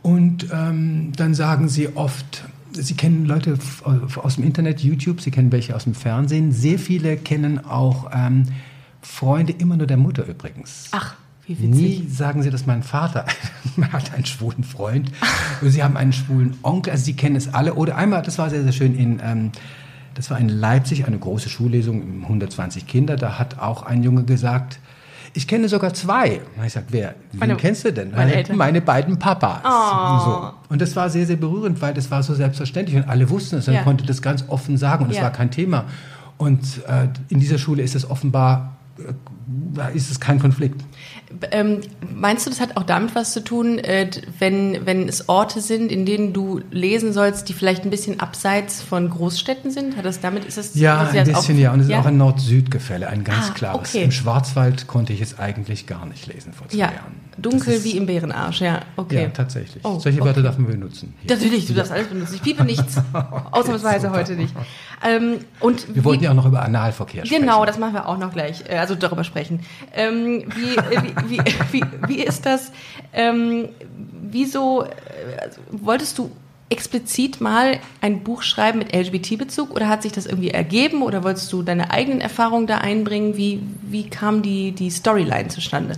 Und 0.04 0.48
ähm, 0.54 1.12
dann 1.16 1.34
sagen 1.34 1.68
sie 1.68 1.96
oft, 1.96 2.44
sie 2.72 2.94
kennen 2.96 3.26
Leute 3.26 3.54
f- 3.54 3.84
aus 4.18 4.36
dem 4.36 4.44
Internet, 4.46 4.80
YouTube, 4.82 5.22
sie 5.22 5.32
kennen 5.32 5.52
welche 5.52 5.76
aus 5.76 5.84
dem 5.86 5.96
Fernsehen. 5.96 6.52
Sehr 6.52 6.80
viele 6.80 7.18
kennen 7.18 7.66
auch 7.66 8.12
ähm, 8.14 8.44
Freunde 9.02 9.54
immer 9.54 9.76
nur 9.78 9.88
der 9.88 9.98
Mutter 9.98 10.26
übrigens. 10.26 10.86
Ach. 10.92 11.16
Nie 11.48 12.08
sagen 12.10 12.44
sie, 12.44 12.50
dass 12.50 12.66
mein 12.66 12.84
Vater 12.84 13.26
hat 13.92 14.14
einen 14.14 14.26
schwulen 14.26 14.64
Freund. 14.64 15.12
Und 15.62 15.70
sie 15.70 15.84
haben 15.84 15.96
einen 15.98 16.14
schwulen 16.14 16.58
Onkel, 16.62 16.92
also 16.92 17.06
sie 17.06 17.14
kennen 17.14 17.36
es 17.36 17.54
alle. 17.54 17.76
Oder 17.76 17.96
einmal, 17.96 18.22
das 18.22 18.38
war 18.38 18.50
sehr, 18.50 18.64
sehr 18.64 18.74
schön, 18.74 18.96
in, 18.96 19.22
ähm, 19.24 19.52
das 20.14 20.30
war 20.30 20.40
in 20.40 20.50
Leipzig, 20.50 21.06
eine 21.08 21.18
große 21.18 21.48
Schullesung, 21.50 22.24
120 22.24 22.86
Kinder. 22.88 23.16
Da 23.16 23.40
hat 23.40 23.60
auch 23.60 23.84
ein 23.84 24.04
Junge 24.04 24.24
gesagt, 24.24 24.80
ich 25.34 25.48
kenne 25.48 25.70
sogar 25.70 25.94
zwei. 25.94 26.40
Und 26.56 26.58
ich 26.58 26.74
gesagt, 26.74 26.88
wer? 26.92 27.16
Wen 27.32 27.40
Meine- 27.40 27.56
kennst 27.56 27.86
du 27.86 27.94
denn? 27.94 28.12
meine 28.12 28.34
Eltern. 28.34 28.58
meine 28.58 28.82
beiden 28.82 29.20
Papas. 29.20 29.60
Oh. 29.64 30.26
So. 30.26 30.54
Und 30.70 30.82
das 30.82 30.96
war 30.96 31.10
sehr, 31.10 31.26
sehr 31.28 31.36
berührend, 31.38 31.82
weil 31.82 31.94
das 31.94 32.10
war 32.12 32.24
so 32.24 32.34
selbstverständlich 32.34 32.98
und 32.98 33.08
alle 33.08 33.30
wussten 33.30 33.58
es. 33.58 33.68
Und 33.68 33.76
Ja. 33.76 33.84
konnte 33.84 34.06
das 34.06 34.22
ganz 34.22 34.44
offen 34.48 34.78
sagen 34.78 35.06
und 35.06 35.12
es 35.12 35.18
Ja. 35.18 35.24
war 35.24 35.32
kein 35.32 35.52
Thema. 35.52 35.86
Und 36.38 36.64
äh, 36.88 37.08
in 37.30 37.40
dieser 37.40 37.58
Schule 37.58 37.84
ist 37.84 37.94
es 37.96 38.10
offenbar, 38.10 38.76
äh, 38.98 39.96
ist 39.96 40.10
es 40.10 40.20
kein 40.20 40.40
Konflikt. 40.40 40.84
Ähm, 41.52 41.82
meinst 42.16 42.46
du, 42.46 42.50
das 42.50 42.62
hat 42.62 42.78
auch 42.78 42.84
damit 42.84 43.14
was 43.14 43.34
zu 43.34 43.44
tun, 43.44 43.80
äh, 43.80 44.10
wenn, 44.40 44.86
wenn 44.86 45.10
es 45.10 45.28
Orte 45.28 45.60
sind, 45.60 45.92
in 45.92 46.06
denen 46.06 46.32
du 46.32 46.62
lesen 46.72 47.12
sollst, 47.12 47.50
die 47.50 47.54
vielleicht 47.54 47.84
ein 47.84 47.90
bisschen 47.90 48.20
abseits 48.22 48.82
von 48.82 49.10
Großstädten 49.10 49.70
sind? 49.72 49.98
Hat 49.98 50.06
das 50.06 50.22
damit, 50.22 50.46
ist 50.46 50.58
das 50.58 50.74
Ja, 50.76 51.00
ein 51.02 51.26
bisschen 51.26 51.36
auch, 51.36 51.60
ja. 51.60 51.74
Und 51.74 51.82
es 51.82 51.90
ist 51.90 51.96
auch 51.96 52.06
ein 52.06 52.18
Nord-Süd-Gefälle, 52.18 53.08
ein 53.10 53.24
ganz 53.26 53.50
Ah, 53.50 53.54
klares. 53.54 53.80
okay. 53.90 54.04
Im 54.04 54.12
Schwarzwald 54.12 54.88
konnte 54.88 55.12
ich 55.12 55.20
es 55.22 55.38
eigentlich 55.38 55.86
gar 55.86 56.06
nicht 56.06 56.28
lesen 56.28 56.54
vor 56.54 56.70
zwei 56.70 56.78
Ja, 56.78 56.86
Jahren. 56.92 57.16
dunkel 57.38 57.74
ist- 57.74 57.84
wie 57.84 57.98
im 57.98 58.06
Bärenarsch, 58.06 58.62
ja, 58.62 58.80
okay. 58.96 59.24
Ja, 59.24 59.28
tatsächlich. 59.30 59.84
Oh, 59.84 60.00
Solche 60.00 60.20
okay. 60.22 60.28
Wörter 60.30 60.42
darf 60.44 60.58
man 60.58 60.68
benutzen. 60.72 61.14
Hier. 61.22 61.36
Natürlich, 61.36 61.68
du 61.68 61.74
darfst 61.74 61.92
alles 61.92 62.08
benutzen. 62.08 62.36
Ich 62.36 62.42
piepe 62.42 62.64
nichts. 62.64 62.96
Ausnahmsweise 63.52 64.12
heute 64.12 64.34
nicht. 64.34 64.54
Ähm, 65.06 65.40
und 65.60 65.94
Wir 65.94 66.04
wollten 66.06 66.24
ja 66.24 66.32
auch 66.32 66.36
noch 66.36 66.46
über 66.46 66.62
Analverkehr 66.64 67.26
sprechen. 67.26 67.42
Genau, 67.42 67.66
das 67.66 67.78
machen 67.78 67.94
wir 67.94 68.08
auch 68.08 68.18
noch 68.18 68.32
gleich, 68.34 68.64
äh, 68.68 68.78
also 68.78 68.96
darüber 68.96 69.24
sprechen. 69.24 69.60
Ähm, 69.94 70.46
wie, 70.56 70.76
äh, 70.76 71.04
wie, 71.04 71.17
wie, 71.28 71.40
wie, 71.72 71.84
wie 72.08 72.24
ist 72.24 72.46
das, 72.46 72.72
ähm, 73.14 73.70
wieso, 74.30 74.84
äh, 74.84 74.90
wolltest 75.72 76.18
du 76.18 76.32
explizit 76.70 77.40
mal 77.40 77.80
ein 78.02 78.24
Buch 78.24 78.42
schreiben 78.44 78.80
mit 78.80 78.94
LGBT-Bezug 78.94 79.72
oder 79.72 79.88
hat 79.88 80.02
sich 80.04 80.12
das 80.12 80.26
irgendwie 80.26 80.50
ergeben 80.52 81.02
oder 81.02 81.24
wolltest 81.24 81.52
du 81.54 81.64
deine 81.64 81.92
eigenen 81.92 82.20
Erfahrungen 82.20 82.68
da 82.68 82.80
einbringen? 82.80 83.38
Wie, 83.38 83.62
wie 83.84 84.10
kam 84.10 84.42
die, 84.42 84.74
die 84.74 84.90
Storyline 84.90 85.48
zustande? 85.48 85.96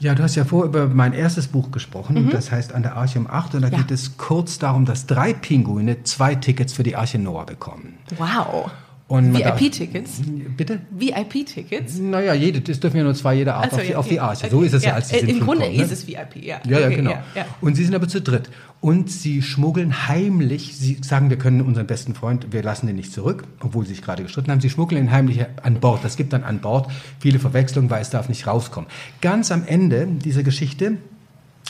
Ja, 0.00 0.14
du 0.14 0.22
hast 0.24 0.34
ja 0.34 0.44
vorher 0.44 0.68
über 0.68 0.86
mein 0.92 1.14
erstes 1.14 1.46
Buch 1.48 1.70
gesprochen, 1.70 2.28
das 2.30 2.50
heißt 2.52 2.74
An 2.74 2.82
der 2.82 2.96
Arche 2.96 3.18
um 3.18 3.26
8 3.30 3.54
und 3.54 3.62
da 3.62 3.68
Mhm. 3.68 3.72
Ja. 3.74 3.78
geht 3.78 3.90
es 3.92 4.18
kurz 4.18 4.58
darum, 4.58 4.84
dass 4.84 5.06
drei 5.06 5.32
Pinguine 5.32 6.02
zwei 6.02 6.34
Tickets 6.34 6.72
für 6.74 6.82
die 6.82 6.96
Arche 6.96 7.18
Noah 7.18 7.46
bekommen. 7.46 7.96
Wow. 8.18 8.70
VIP-Tickets? 9.08 10.22
Bitte? 10.56 10.80
VIP-Tickets? 10.90 11.98
Naja, 11.98 12.34
jede, 12.34 12.60
das 12.60 12.80
dürfen 12.80 12.96
ja 12.96 13.04
nur 13.04 13.14
zwei 13.14 13.34
jeder 13.34 13.54
Art 13.54 13.66
Ach 13.66 13.70
so, 13.70 13.76
auf, 13.76 13.82
die, 13.82 13.92
ja, 13.92 13.98
auf 13.98 14.08
die 14.08 14.14
okay. 14.14 14.20
Arche. 14.20 14.50
So 14.50 14.56
Okay, 14.56 14.66
ist 14.66 14.72
es 14.72 14.82
ja, 14.82 14.88
ja. 14.90 14.94
als 14.96 15.08
die 15.08 15.16
Äh, 15.16 15.30
Im 15.30 15.40
Grunde 15.40 15.64
kommen, 15.66 15.76
ne? 15.76 15.82
ist 15.84 15.92
es 15.92 16.08
VIP, 16.08 16.36
ja. 16.42 16.60
Ja, 16.66 16.80
ja, 16.80 16.86
Okay, 16.86 16.96
genau. 16.96 17.10
ja, 17.12 17.24
ja. 17.36 17.46
Und 17.60 17.76
sie 17.76 17.84
sind 17.84 17.94
aber 17.94 18.08
zu 18.08 18.20
dritt. 18.20 18.50
Und 18.80 19.10
sie 19.10 19.42
schmuggeln 19.42 20.08
heimlich, 20.08 20.76
sie 20.76 20.98
sagen, 21.02 21.30
wir 21.30 21.38
können 21.38 21.60
unseren 21.60 21.86
besten 21.86 22.14
Freund, 22.14 22.52
wir 22.52 22.62
lassen 22.64 22.88
den 22.88 22.96
nicht 22.96 23.12
zurück, 23.12 23.44
obwohl 23.60 23.84
sie 23.84 23.94
sich 23.94 24.02
gerade 24.02 24.24
gestritten 24.24 24.50
haben. 24.50 24.60
Sie 24.60 24.70
schmuggeln 24.70 25.04
ihn 25.04 25.12
heimlich 25.12 25.44
an 25.62 25.78
Bord. 25.78 26.04
Das 26.04 26.16
gibt 26.16 26.32
dann 26.32 26.42
an 26.42 26.60
Bord 26.60 26.90
viele 27.20 27.38
Verwechslungen, 27.38 27.88
weil 27.90 28.02
es 28.02 28.10
darf 28.10 28.28
nicht 28.28 28.46
rauskommen. 28.46 28.90
Ganz 29.20 29.52
am 29.52 29.64
Ende 29.66 30.06
dieser 30.06 30.42
Geschichte 30.42 30.98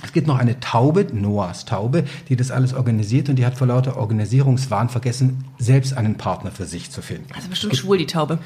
es 0.02 0.12
gibt 0.12 0.26
noch 0.26 0.38
eine 0.38 0.60
Taube, 0.60 1.06
Noahs 1.12 1.64
Taube, 1.64 2.04
die 2.28 2.36
das 2.36 2.50
alles 2.50 2.74
organisiert 2.74 3.28
und 3.28 3.36
die 3.36 3.46
hat 3.46 3.56
vor 3.56 3.66
lauter 3.66 3.96
Organisierungswahn 3.96 4.88
vergessen, 4.88 5.44
selbst 5.58 5.96
einen 5.96 6.16
Partner 6.16 6.50
für 6.50 6.66
sich 6.66 6.90
zu 6.90 7.00
finden. 7.00 7.32
Also 7.34 7.48
bestimmt 7.48 7.76
schwul, 7.76 7.98
die 7.98 8.06
Taube. 8.06 8.38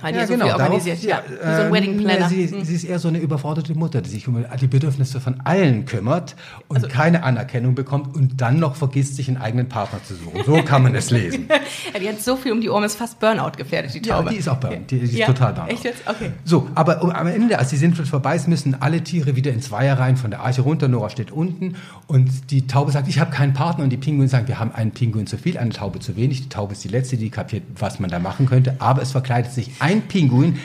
Weil 0.00 0.12
die 0.12 0.18
ja, 0.18 0.26
so 0.26 0.34
viel 0.34 0.42
organisiert. 0.42 1.04
Darauf, 1.04 1.30
ja, 1.30 1.36
ja, 1.36 1.52
wie 1.52 1.56
so 1.56 1.62
ein 1.62 1.72
Wedding 1.72 1.98
Planner. 1.98 2.28
Sie, 2.28 2.48
hm. 2.48 2.64
sie, 2.64 2.74
ist 2.74 2.84
eher 2.84 2.98
so 2.98 3.08
eine 3.08 3.18
überforderte 3.18 3.74
Mutter, 3.74 4.02
die 4.02 4.10
sich 4.10 4.28
um 4.28 4.44
die 4.60 4.66
Bedürfnisse 4.66 5.20
von 5.20 5.40
allen 5.44 5.84
kümmert 5.84 6.36
und 6.68 6.76
also, 6.76 6.88
keine 6.88 7.22
Anerkennung 7.22 7.74
bekommt 7.74 8.14
und 8.14 8.40
dann 8.40 8.58
noch 8.58 8.76
vergisst, 8.76 9.16
sich 9.16 9.28
einen 9.28 9.38
eigenen 9.38 9.68
Partner 9.68 10.00
zu 10.04 10.14
suchen. 10.14 10.42
So 10.44 10.62
kann 10.62 10.82
man 10.82 10.94
es 10.94 11.10
lesen. 11.10 11.48
ja, 11.92 12.00
die 12.00 12.08
hat 12.08 12.20
so 12.20 12.36
viel 12.36 12.52
um 12.52 12.60
die 12.60 12.70
Ohren, 12.70 12.84
ist 12.84 12.96
fast 12.96 13.20
Burnout 13.20 13.52
gefährdet, 13.56 13.94
die 13.94 14.02
Taube. 14.02 14.26
Ja, 14.26 14.30
die 14.30 14.36
ist 14.38 14.48
auch 14.48 14.56
Burnout. 14.56 14.84
Die, 14.88 14.98
die 14.98 15.20
ist 15.20 15.26
total 15.26 15.52
Burnout. 15.52 15.70
Echt 15.72 15.84
jetzt? 15.84 16.02
Okay. 16.06 16.30
So, 16.44 16.68
aber 16.74 17.02
am 17.16 17.26
Ende, 17.26 17.58
als 17.58 17.70
die 17.70 17.76
Sintflut 17.76 18.08
vorbei 18.08 18.36
ist, 18.36 18.48
müssen 18.48 18.80
alle 18.80 19.02
Tiere 19.02 19.36
wieder 19.36 19.52
in 19.52 19.60
Zweierreihen 19.60 20.16
von 20.16 20.30
der 20.30 20.40
Arche 20.40 20.62
runter. 20.62 20.88
Nora 20.88 21.10
steht 21.10 21.30
unten 21.30 21.76
und 22.06 22.50
die 22.50 22.66
Taube 22.66 22.92
sagt, 22.92 23.08
ich 23.08 23.18
habe 23.18 23.30
keinen 23.30 23.52
Partner 23.52 23.84
und 23.84 23.90
die 23.90 23.96
Pinguine 23.96 24.28
sagen, 24.28 24.48
wir 24.48 24.58
haben 24.58 24.72
einen 24.72 24.92
Pinguin 24.92 25.26
zu 25.26 25.38
viel, 25.38 25.58
eine 25.58 25.70
Taube 25.70 26.00
zu 26.00 26.16
wenig. 26.16 26.42
Die 26.42 26.48
Taube 26.48 26.72
ist 26.72 26.84
die 26.84 26.88
letzte, 26.88 27.16
die 27.16 27.30
kapiert, 27.30 27.64
was 27.76 28.00
man 28.00 28.10
da 28.10 28.18
machen 28.18 28.46
könnte. 28.46 28.76
Aber 28.78 29.02
es 29.02 29.12
verkleidet 29.12 29.52
sich 29.52 29.70
ein 29.80 30.02
Pinguin 30.02 30.58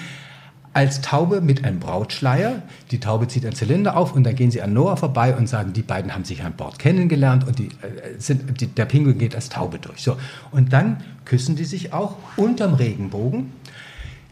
als 0.75 0.99
Taube 0.99 1.39
mit 1.39 1.63
einem 1.63 1.79
Brautschleier. 1.79 2.61
Die 2.91 2.99
Taube 2.99 3.29
zieht 3.29 3.45
einen 3.45 3.55
Zylinder 3.55 3.95
auf 3.95 4.13
und 4.13 4.25
dann 4.25 4.35
gehen 4.35 4.51
sie 4.51 4.61
an 4.61 4.73
Noah 4.73 4.97
vorbei 4.97 5.33
und 5.33 5.47
sagen, 5.47 5.71
die 5.71 5.81
beiden 5.81 6.13
haben 6.13 6.25
sich 6.25 6.43
an 6.43 6.51
Bord 6.53 6.79
kennengelernt 6.79 7.47
und 7.47 7.59
die, 7.59 7.67
äh, 7.67 8.19
sind, 8.19 8.59
die, 8.59 8.67
der 8.67 8.83
Pinguin 8.83 9.17
geht 9.17 9.35
als 9.35 9.47
Taube 9.47 9.79
durch. 9.79 10.01
So. 10.01 10.17
Und 10.51 10.73
dann 10.73 10.97
küssen 11.23 11.55
die 11.55 11.63
sich 11.63 11.93
auch 11.93 12.17
unterm 12.35 12.73
Regenbogen. 12.73 13.53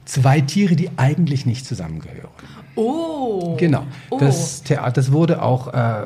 Zwei 0.05 0.41
Tiere, 0.41 0.75
die 0.75 0.89
eigentlich 0.97 1.45
nicht 1.45 1.65
zusammengehören. 1.65 2.29
Oh. 2.75 3.55
Genau. 3.57 3.85
Oh. 4.09 4.17
Das 4.19 4.63
Theater, 4.63 4.91
das 4.91 5.11
wurde 5.11 5.41
auch, 5.41 5.73
äh, 5.73 6.03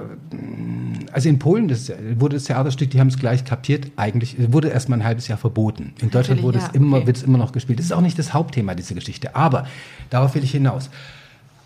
also 1.11 1.29
in 1.29 1.39
Polen 1.39 1.67
das, 1.67 1.91
wurde 2.15 2.35
das 2.35 2.43
Theaterstück, 2.43 2.91
die 2.91 2.99
haben 2.99 3.07
es 3.07 3.17
gleich 3.17 3.45
kapiert, 3.45 3.91
eigentlich 3.95 4.35
wurde 4.51 4.69
erst 4.69 4.89
mal 4.89 4.97
ein 4.97 5.03
halbes 5.03 5.27
Jahr 5.27 5.37
verboten. 5.37 5.93
In 6.01 6.11
Deutschland 6.11 6.43
wurde 6.43 6.59
ja, 6.59 6.67
es 6.67 6.75
immer, 6.75 6.97
okay. 6.97 7.07
wird 7.07 7.17
es 7.17 7.23
immer 7.23 7.37
noch 7.37 7.53
gespielt. 7.53 7.79
Das 7.79 7.85
ist 7.85 7.91
auch 7.91 8.01
nicht 8.01 8.19
das 8.19 8.33
Hauptthema 8.33 8.75
dieser 8.75 8.95
Geschichte. 8.95 9.35
Aber 9.35 9.65
darauf 10.09 10.35
will 10.35 10.43
ich 10.43 10.51
hinaus. 10.51 10.89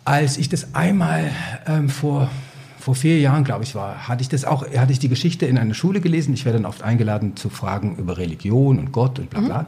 Als 0.05 0.37
ich 0.37 0.49
das 0.49 0.73
einmal 0.73 1.31
ähm, 1.67 1.89
vor 1.89 2.29
vor 2.81 2.95
vier 2.95 3.19
Jahren, 3.19 3.43
glaube 3.43 3.63
ich, 3.63 3.75
war, 3.75 4.07
hatte 4.07 4.23
ich 4.23 4.29
das 4.29 4.43
auch, 4.43 4.65
hatte 4.75 4.91
ich 4.91 4.97
die 4.97 5.07
Geschichte 5.07 5.45
in 5.45 5.59
einer 5.59 5.75
Schule 5.75 6.01
gelesen. 6.01 6.33
Ich 6.33 6.45
werde 6.45 6.57
dann 6.57 6.65
oft 6.65 6.81
eingeladen 6.81 7.35
zu 7.35 7.49
Fragen 7.49 7.95
über 7.97 8.17
Religion 8.17 8.79
und 8.79 8.91
Gott 8.91 9.19
und 9.19 9.29
bla 9.29 9.41
bla. 9.41 9.61
Mhm. 9.61 9.67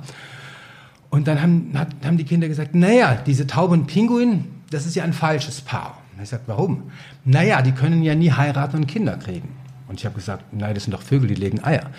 Und 1.14 1.28
dann 1.28 1.40
haben, 1.44 1.70
hat, 1.76 1.90
haben 2.04 2.18
die 2.18 2.24
Kinder 2.24 2.48
gesagt, 2.48 2.74
naja, 2.74 3.20
diese 3.24 3.46
Taube 3.46 3.74
und 3.74 3.86
Pinguin, 3.86 4.46
das 4.72 4.88
ist 4.88 4.96
ja 4.96 5.04
ein 5.04 5.14
falsches 5.14 5.62
Paar. 5.62 6.00
Und 6.16 6.24
ich 6.24 6.30
sagte, 6.30 6.48
warum? 6.48 6.90
Naja, 7.24 7.62
die 7.62 7.72
können 7.72 8.02
ja 8.02 8.16
nie 8.16 8.32
heiraten 8.32 8.78
und 8.78 8.88
Kinder 8.88 9.16
kriegen. 9.18 9.50
Und 9.88 10.00
ich 10.00 10.08
habe 10.08 10.16
gesagt, 10.16 10.44
nein, 10.52 10.74
das 10.74 10.86
sind 10.86 10.92
doch 10.92 11.04
Vögel, 11.04 11.28
die 11.28 11.36
legen 11.36 11.64
Eier. 11.64 11.92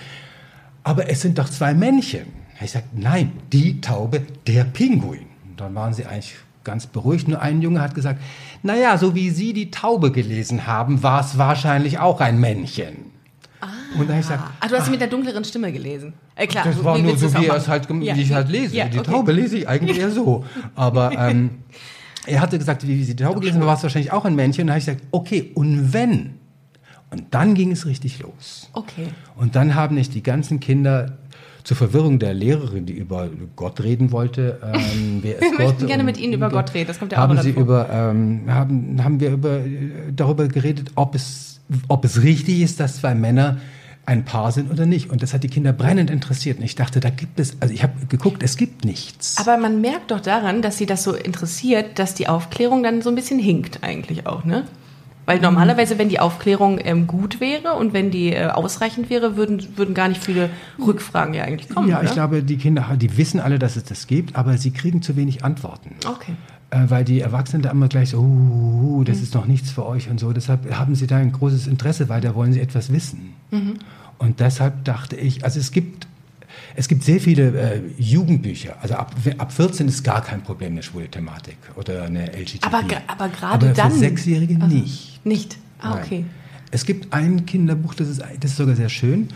Aber 0.83 1.09
es 1.09 1.21
sind 1.21 1.39
doch 1.39 1.49
zwei 1.49 1.75
Männchen. 1.75 2.27
Ich 2.61 2.73
sagte, 2.73 2.89
nein, 3.01 3.31
die 3.53 3.81
Taube, 3.81 4.21
der 4.49 4.65
Pinguin. 4.65 5.27
Und 5.49 5.61
dann 5.61 5.77
waren 5.77 5.95
sie 5.95 6.07
eigentlich 6.07 6.35
ganz 6.65 6.89
beruhigt. 6.89 7.29
Nur 7.29 7.41
ein 7.41 7.63
Junge 7.63 7.81
hat 7.81 7.95
gesagt, 7.95 8.21
naja, 8.65 8.99
so 8.99 9.15
wie 9.15 9.31
Sie 9.31 9.53
die 9.53 9.71
Taube 9.71 10.11
gelesen 10.11 10.67
haben, 10.67 11.05
war 11.05 11.21
es 11.21 11.39
wahrscheinlich 11.39 12.01
auch 12.01 12.21
ein 12.21 12.41
Männchen. 12.41 13.14
Ah, 13.95 14.01
und 14.01 14.09
dann 14.09 14.19
ich 14.19 14.23
gesagt, 14.23 14.43
ah, 14.61 14.69
du 14.69 14.75
hast 14.75 14.85
ach, 14.85 14.91
mit 14.91 15.01
der 15.01 15.09
dunkleren 15.09 15.45
Stimme 15.45 15.73
gelesen. 15.73 16.15
Äh, 16.35 16.47
klar, 16.47 16.65
das 16.65 16.83
war 16.83 16.99
nur 16.99 17.17
so, 17.17 17.33
wie, 17.35 17.47
es 17.47 17.69
halt, 17.69 17.89
ja. 17.91 18.17
wie 18.17 18.21
ich 18.21 18.33
halt 18.33 18.49
lese. 18.49 18.77
Ja, 18.77 18.89
die 18.89 18.99
okay. 18.99 19.11
Taube 19.11 19.33
lese 19.33 19.59
ich 19.59 19.69
eigentlich 19.69 19.99
eher 20.01 20.11
so. 20.11 20.45
Aber 20.75 21.13
ähm, 21.13 21.51
er 22.27 22.41
hatte 22.41 22.59
gesagt, 22.59 22.87
wie 22.87 23.05
sie 23.05 23.15
die 23.15 23.23
Taube 23.23 23.41
gelesen 23.41 23.61
haben, 23.61 23.67
war 23.67 23.77
es 23.77 23.83
wahrscheinlich 23.83 24.13
auch 24.13 24.25
ein 24.25 24.35
Männchen. 24.35 24.63
Und 24.63 24.67
dann 24.69 24.75
habe 24.75 24.81
ich 24.81 24.87
gesagt, 24.87 25.05
okay, 25.11 25.53
und 25.55 25.93
wenn? 25.93 26.35
Und 27.11 27.27
dann 27.31 27.55
ging 27.55 27.71
es 27.71 27.87
richtig 27.87 28.19
los. 28.21 28.69
Okay. 28.73 29.09
Und 29.37 29.55
dann 29.57 29.75
haben 29.75 29.95
nicht 29.95 30.15
die 30.15 30.23
ganzen 30.23 30.61
Kinder 30.61 31.19
zur 31.65 31.79
Verwirrung 31.79 32.19
der 32.19 32.35
Lehrerin, 32.35 32.85
die 32.85 32.93
über 32.93 33.29
Gott 33.57 33.83
reden 33.83 34.13
wollte, 34.13 34.61
ähm, 34.63 35.19
wer 35.23 35.37
ist 35.37 35.41
wir 35.41 35.51
Gott? 35.51 35.59
Möchten 35.59 35.87
gerne 35.87 36.05
mit 36.05 36.19
Ihnen 36.19 36.35
über 36.35 36.51
Gott 36.51 36.75
reden. 36.75 36.89
Das 36.89 36.99
kommt 36.99 37.13
ja 37.13 37.19
haben 37.19 37.39
auch 37.39 37.43
Sie 37.43 37.51
über, 37.51 37.89
ähm, 37.91 38.43
haben, 38.49 39.03
haben 39.03 39.19
wir 39.19 39.31
über, 39.31 39.61
darüber 40.15 40.47
geredet, 40.47 40.93
ob 40.95 41.15
es, 41.15 41.61
ob 41.89 42.05
es 42.05 42.23
richtig 42.23 42.61
ist, 42.61 42.81
dass 42.81 42.97
zwei 42.97 43.15
Männer 43.15 43.59
ein 44.07 44.25
Paar 44.25 44.53
sind 44.53 44.71
oder 44.71 44.87
nicht. 44.87 45.11
Und 45.11 45.23
das 45.23 45.33
hat 45.33 45.43
die 45.43 45.49
Kinder 45.49 45.73
brennend 45.73 46.11
interessiert. 46.11 46.59
Und 46.59 46.65
ich 46.65 46.75
dachte, 46.75 47.01
da 47.01 47.11
gibt 47.11 47.41
es, 47.41 47.57
also 47.61 47.73
ich 47.73 47.83
habe 47.83 47.93
geguckt, 48.09 48.43
es 48.43 48.57
gibt 48.57 48.85
nichts. 48.85 49.37
Aber 49.39 49.57
man 49.57 49.81
merkt 49.81 50.11
doch 50.11 50.21
daran, 50.21 50.63
dass 50.63 50.79
sie 50.79 50.87
das 50.87 51.03
so 51.03 51.15
interessiert, 51.15 51.99
dass 51.99 52.15
die 52.15 52.29
Aufklärung 52.29 52.83
dann 52.83 53.03
so 53.03 53.09
ein 53.09 53.15
bisschen 53.15 53.39
hinkt 53.39 53.83
eigentlich 53.83 54.27
auch, 54.27 54.45
ne? 54.45 54.65
Weil 55.27 55.41
normalerweise, 55.41 55.97
wenn 55.99 56.11
die 56.11 56.21
Aufklärung 56.21 56.79
ähm, 56.85 57.07
gut 57.07 57.41
wäre 57.41 57.75
und 57.75 57.95
wenn 57.95 58.11
die 58.11 58.35
äh, 58.35 58.49
ausreichend 58.49 59.09
wäre, 59.09 59.37
würden, 59.37 59.67
würden 59.77 59.95
gar 59.95 60.09
nicht 60.09 60.23
viele 60.23 60.51
Rückfragen 60.79 61.33
ja 61.33 61.45
eigentlich 61.45 61.71
kommen. 61.71 61.89
Ja, 61.89 61.99
oder? 61.99 62.09
ich 62.09 62.13
glaube, 62.13 62.43
die 62.43 62.59
Kinder, 62.59 62.95
die 62.97 63.17
wissen 63.17 63.41
alle, 63.41 63.59
dass 63.59 63.77
es 63.77 63.85
das 63.85 64.07
gibt, 64.07 64.37
aber 64.37 64.59
sie 64.59 64.71
kriegen 64.71 65.01
zu 65.01 65.17
wenig 65.17 65.43
Antworten. 65.43 65.95
Okay. 66.07 66.35
Äh, 66.75 66.91
weil 66.91 67.05
die 67.05 67.21
Erwachsenen 67.21 67.63
da 67.63 67.71
immer 67.71 67.87
gleich 67.87 68.11
so, 68.11 68.19
uh, 68.19 68.99
uh, 68.99 69.05
das 69.05 69.19
mhm. 69.19 69.23
ist 69.23 69.35
noch 69.35 69.47
nichts 69.47 69.71
für 69.71 69.87
euch 69.87 70.11
und 70.11 70.19
so. 70.19 70.33
Deshalb 70.33 70.75
haben 70.75 70.97
sie 70.97 71.07
da 71.07 71.19
ein 71.19 71.31
großes 71.31 71.69
Interesse, 71.69 72.09
weil 72.09 72.21
da 72.21 72.35
wollen 72.35 72.53
sie 72.53 72.61
etwas 72.61 72.93
wissen. 72.93 73.35
Mhm. 73.53 73.75
Und 74.19 74.41
deshalb 74.41 74.85
dachte 74.85 75.15
ich, 75.15 75.45
also 75.45 75.61
es 75.61 75.71
gibt 75.71 76.09
es 76.77 76.89
gibt 76.89 77.05
sehr 77.05 77.21
viele 77.21 77.51
äh, 77.51 77.81
Jugendbücher. 77.99 78.77
Also 78.81 78.95
ab, 78.95 79.15
ab 79.39 79.53
14 79.53 79.87
ist 79.87 80.03
gar 80.03 80.23
kein 80.23 80.43
Problem 80.43 80.73
eine 80.73 80.83
schwule 80.83 81.09
Thematik 81.09 81.57
oder 81.77 82.05
eine 82.05 82.27
LGBT. 82.27 82.65
Aber, 82.65 82.83
aber 83.07 83.29
gerade 83.29 83.73
dann. 83.73 83.93
Für 83.93 83.99
Sechsjährige 83.99 84.61
also, 84.61 84.75
nicht. 84.75 85.25
Nicht. 85.25 85.59
Ah, 85.79 85.99
okay. 85.99 86.21
Nein. 86.21 86.31
Es 86.73 86.85
gibt 86.85 87.13
ein 87.13 87.47
Kinderbuch, 87.47 87.95
das 87.95 88.09
ist, 88.09 88.21
das 88.21 88.51
ist 88.51 88.57
sogar 88.57 88.75
sehr 88.75 88.89
schön. 88.89 89.29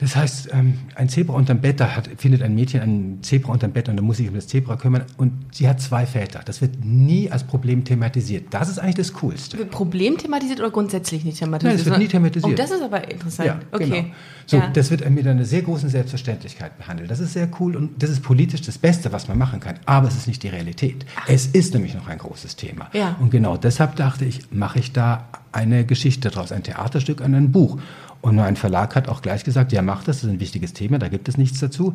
Das 0.00 0.16
heißt, 0.16 0.48
ähm, 0.52 0.78
ein 0.94 1.10
Zebra 1.10 1.34
unterm 1.34 1.60
Bett, 1.60 1.78
da 1.78 1.94
hat, 1.94 2.08
findet 2.16 2.42
ein 2.42 2.54
Mädchen 2.54 2.80
ein 2.80 3.18
Zebra 3.20 3.52
unterm 3.52 3.72
Bett 3.72 3.90
und 3.90 3.96
da 3.96 4.02
muss 4.02 4.16
sich 4.16 4.28
um 4.28 4.34
das 4.34 4.46
Zebra 4.46 4.76
kümmern. 4.76 5.04
Und 5.18 5.32
sie 5.52 5.68
hat 5.68 5.80
zwei 5.82 6.06
Väter. 6.06 6.40
Das 6.42 6.62
wird 6.62 6.82
nie 6.82 7.30
als 7.30 7.44
Problem 7.44 7.84
thematisiert. 7.84 8.46
Das 8.50 8.70
ist 8.70 8.78
eigentlich 8.78 8.94
das 8.94 9.12
Coolste. 9.12 9.58
Problem 9.66 10.16
thematisiert 10.16 10.58
oder 10.60 10.70
grundsätzlich 10.70 11.24
nicht 11.24 11.38
thematisiert? 11.38 11.74
Nein, 11.74 11.84
das 11.84 11.86
wird 11.86 11.98
nie 11.98 12.08
thematisiert. 12.08 12.52
Oh, 12.52 12.56
das 12.56 12.70
ist 12.70 12.82
aber 12.82 13.10
interessant. 13.10 13.46
Ja, 13.46 13.60
okay. 13.72 13.88
Genau. 13.88 14.04
So, 14.46 14.56
ja. 14.56 14.70
das 14.72 14.90
wird 14.90 15.08
mit 15.10 15.26
einer 15.26 15.44
sehr 15.44 15.62
großen 15.62 15.90
Selbstverständlichkeit 15.90 16.78
behandelt. 16.78 17.10
Das 17.10 17.20
ist 17.20 17.34
sehr 17.34 17.48
cool 17.60 17.76
und 17.76 18.02
das 18.02 18.08
ist 18.08 18.22
politisch 18.22 18.62
das 18.62 18.78
Beste, 18.78 19.12
was 19.12 19.28
man 19.28 19.36
machen 19.36 19.60
kann. 19.60 19.78
Aber 19.84 20.08
es 20.08 20.16
ist 20.16 20.26
nicht 20.26 20.42
die 20.42 20.48
Realität. 20.48 21.04
Ach. 21.16 21.28
Es 21.28 21.46
ist 21.46 21.74
nämlich 21.74 21.94
noch 21.94 22.08
ein 22.08 22.18
großes 22.18 22.56
Thema. 22.56 22.88
Ja. 22.94 23.16
Und 23.20 23.30
genau 23.30 23.58
deshalb 23.58 23.96
dachte 23.96 24.24
ich, 24.24 24.50
mache 24.50 24.78
ich 24.78 24.92
da 24.92 25.28
eine 25.52 25.84
Geschichte 25.84 26.30
draus, 26.30 26.52
ein 26.52 26.62
Theaterstück 26.62 27.22
ein 27.22 27.52
Buch. 27.52 27.78
Und 28.20 28.36
nur 28.36 28.44
ein 28.44 28.56
Verlag 28.56 28.94
hat 28.96 29.08
auch 29.08 29.22
gleich 29.22 29.44
gesagt, 29.44 29.72
ja, 29.72 29.82
mach 29.82 30.04
das, 30.04 30.18
das 30.18 30.24
ist 30.24 30.30
ein 30.30 30.40
wichtiges 30.40 30.72
Thema, 30.72 30.98
da 30.98 31.08
gibt 31.08 31.28
es 31.28 31.38
nichts 31.38 31.60
dazu. 31.60 31.94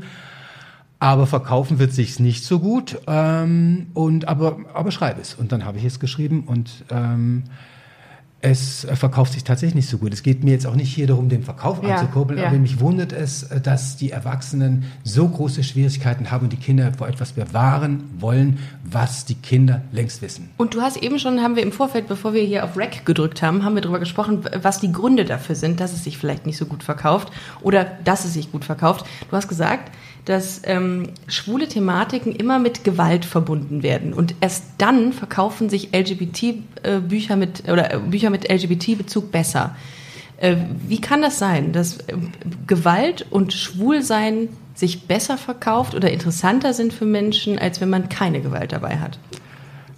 Aber 0.99 1.27
verkaufen 1.27 1.77
wird 1.77 1.91
sich's 1.91 2.19
nicht 2.19 2.45
so 2.45 2.59
gut. 2.59 2.99
Ähm, 3.05 3.87
und 3.93 4.27
aber 4.27 4.57
aber 4.73 4.91
schreib 4.91 5.19
es. 5.19 5.33
Und 5.33 5.51
dann 5.51 5.65
habe 5.65 5.77
ich 5.77 5.85
es 5.85 5.99
geschrieben 5.99 6.43
und 6.47 6.85
ähm, 6.89 7.43
es 8.45 8.85
verkauft 8.93 9.33
sich 9.33 9.43
tatsächlich 9.43 9.73
nicht 9.73 9.89
so 9.89 9.97
gut. 9.97 10.13
Es 10.13 10.21
geht 10.21 10.43
mir 10.43 10.51
jetzt 10.51 10.67
auch 10.67 10.75
nicht 10.75 10.93
hier 10.93 11.07
darum, 11.07 11.29
den 11.29 11.41
Verkauf 11.41 11.81
ja, 11.81 11.95
anzukurbeln, 11.95 12.39
ja. 12.39 12.47
aber 12.47 12.57
mich 12.57 12.79
wundert 12.79 13.11
es, 13.11 13.49
dass 13.63 13.97
die 13.97 14.11
Erwachsenen 14.11 14.85
so 15.03 15.27
große 15.27 15.63
Schwierigkeiten 15.63 16.29
haben 16.29 16.43
und 16.45 16.53
die 16.53 16.57
Kinder 16.57 16.91
vor 16.95 17.07
etwas 17.07 17.31
bewahren 17.31 18.03
wollen, 18.19 18.59
was 18.83 19.25
die 19.25 19.33
Kinder 19.33 19.81
längst 19.91 20.21
wissen. 20.21 20.51
Und 20.57 20.75
du 20.75 20.81
hast 20.81 20.97
eben 20.97 21.17
schon, 21.17 21.41
haben 21.41 21.55
wir 21.55 21.63
im 21.63 21.71
Vorfeld, 21.71 22.07
bevor 22.07 22.35
wir 22.35 22.43
hier 22.43 22.63
auf 22.63 22.77
Rack 22.77 23.03
gedrückt 23.03 23.41
haben, 23.41 23.63
haben 23.63 23.73
wir 23.73 23.81
darüber 23.81 23.99
gesprochen, 23.99 24.45
was 24.61 24.79
die 24.79 24.91
Gründe 24.91 25.25
dafür 25.25 25.55
sind, 25.55 25.79
dass 25.79 25.93
es 25.93 26.03
sich 26.03 26.19
vielleicht 26.19 26.45
nicht 26.45 26.57
so 26.57 26.67
gut 26.67 26.83
verkauft 26.83 27.31
oder 27.61 27.83
dass 28.03 28.25
es 28.25 28.33
sich 28.33 28.51
gut 28.51 28.63
verkauft. 28.63 29.07
Du 29.27 29.35
hast 29.35 29.47
gesagt, 29.47 29.91
dass 30.25 30.61
ähm, 30.65 31.09
schwule 31.27 31.67
Thematiken 31.67 32.35
immer 32.35 32.59
mit 32.59 32.83
Gewalt 32.83 33.25
verbunden 33.25 33.83
werden 33.83 34.13
und 34.13 34.35
erst 34.41 34.63
dann 34.79 35.13
verkaufen 35.13 35.69
sich 35.69 35.95
LGBT-Bücher 35.95 37.33
äh, 37.33 37.37
mit 37.37 37.69
oder 37.69 37.93
äh, 37.93 37.99
Bücher 37.99 38.31
mit 38.31 38.51
LGBT-Bezug 38.51 39.31
besser. 39.31 39.75
Äh, 40.37 40.57
wie 40.87 40.99
kann 40.99 41.21
das 41.21 41.39
sein, 41.39 41.71
dass 41.71 41.97
äh, 41.97 42.17
Gewalt 42.67 43.25
und 43.29 43.53
Schwulsein 43.53 44.49
sich 44.73 45.07
besser 45.07 45.37
verkauft 45.37 45.95
oder 45.95 46.11
interessanter 46.11 46.73
sind 46.73 46.91
für 46.91 47.05
Menschen, 47.05 47.57
als 47.57 47.79
wenn 47.79 47.89
man 47.89 48.09
keine 48.09 48.41
Gewalt 48.41 48.71
dabei 48.71 48.97
hat? 48.97 49.19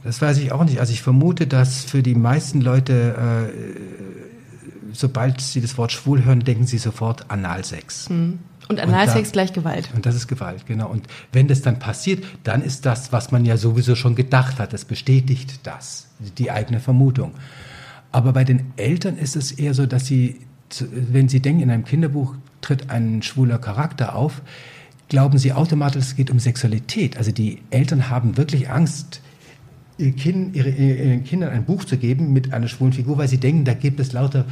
Das 0.04 0.22
weiß 0.22 0.38
ich 0.38 0.52
auch 0.52 0.64
nicht. 0.64 0.80
Also 0.80 0.94
ich 0.94 1.02
vermute, 1.02 1.48
dass 1.48 1.84
für 1.84 2.04
die 2.04 2.16
meisten 2.16 2.62
Leute, 2.62 3.50
äh, 3.52 4.94
sobald 4.94 5.42
sie 5.42 5.62
das 5.62 5.78
Wort 5.78 5.92
schwul 5.92 6.24
hören, 6.24 6.42
denken 6.42 6.68
sie 6.68 6.78
sofort 6.78 7.30
Analsex. 7.32 8.10
Hm. 8.10 8.40
Und 8.70 8.80
Analsex 8.80 9.32
gleich 9.32 9.54
Gewalt. 9.54 9.90
Und 9.96 10.06
das 10.06 10.16
ist 10.16 10.28
Gewalt, 10.28 10.66
genau. 10.66 10.90
Und 10.90 11.08
wenn 11.32 11.48
das 11.48 11.62
dann 11.62 11.80
passiert, 11.80 12.26
dann 12.44 12.62
ist 12.62 12.86
das, 12.86 13.12
was 13.14 13.32
man 13.32 13.46
ja 13.46 13.58
sowieso 13.58 13.96
schon 13.96 14.16
gedacht 14.16 14.60
hat, 14.60 14.74
das 14.74 14.86
bestätigt 14.86 15.60
das, 15.64 16.08
die 16.38 16.52
eigene 16.52 16.80
Vermutung. 16.80 17.32
Aber 18.12 18.34
bei 18.34 18.44
den 18.44 18.74
Eltern 18.76 19.18
ist 19.18 19.36
es 19.36 19.52
eher 19.52 19.74
so, 19.74 19.86
dass 19.86 20.06
sie, 20.06 20.42
wenn 20.92 21.30
sie 21.30 21.40
denken, 21.40 21.62
in 21.62 21.72
einem 21.72 21.86
Kinderbuch 21.86 22.36
tritt 22.62 22.90
ein 22.90 23.22
schwuler 23.22 23.58
Charakter 23.58 24.16
auf, 24.16 24.42
glauben 25.10 25.38
sie 25.38 25.54
automatisch, 25.54 26.04
es 26.04 26.16
geht 26.16 26.30
um 26.30 26.40
Sexualität. 26.40 27.18
Also 27.18 27.32
die 27.32 27.60
Eltern 27.70 28.10
haben 28.10 28.36
wirklich 28.36 28.70
Angst, 28.70 29.22
ihren 29.98 31.24
Kindern 31.24 31.50
ein 31.50 31.64
Buch 31.64 31.86
zu 31.86 31.98
geben 31.98 32.34
mit 32.34 32.54
einer 32.54 32.68
schwulen 32.68 32.94
Figur, 32.94 33.18
weil 33.18 33.28
sie 33.28 33.40
denken, 33.40 33.66
da 33.66 33.74
gibt 33.74 34.00
es 34.00 34.12
lauter 34.12 34.46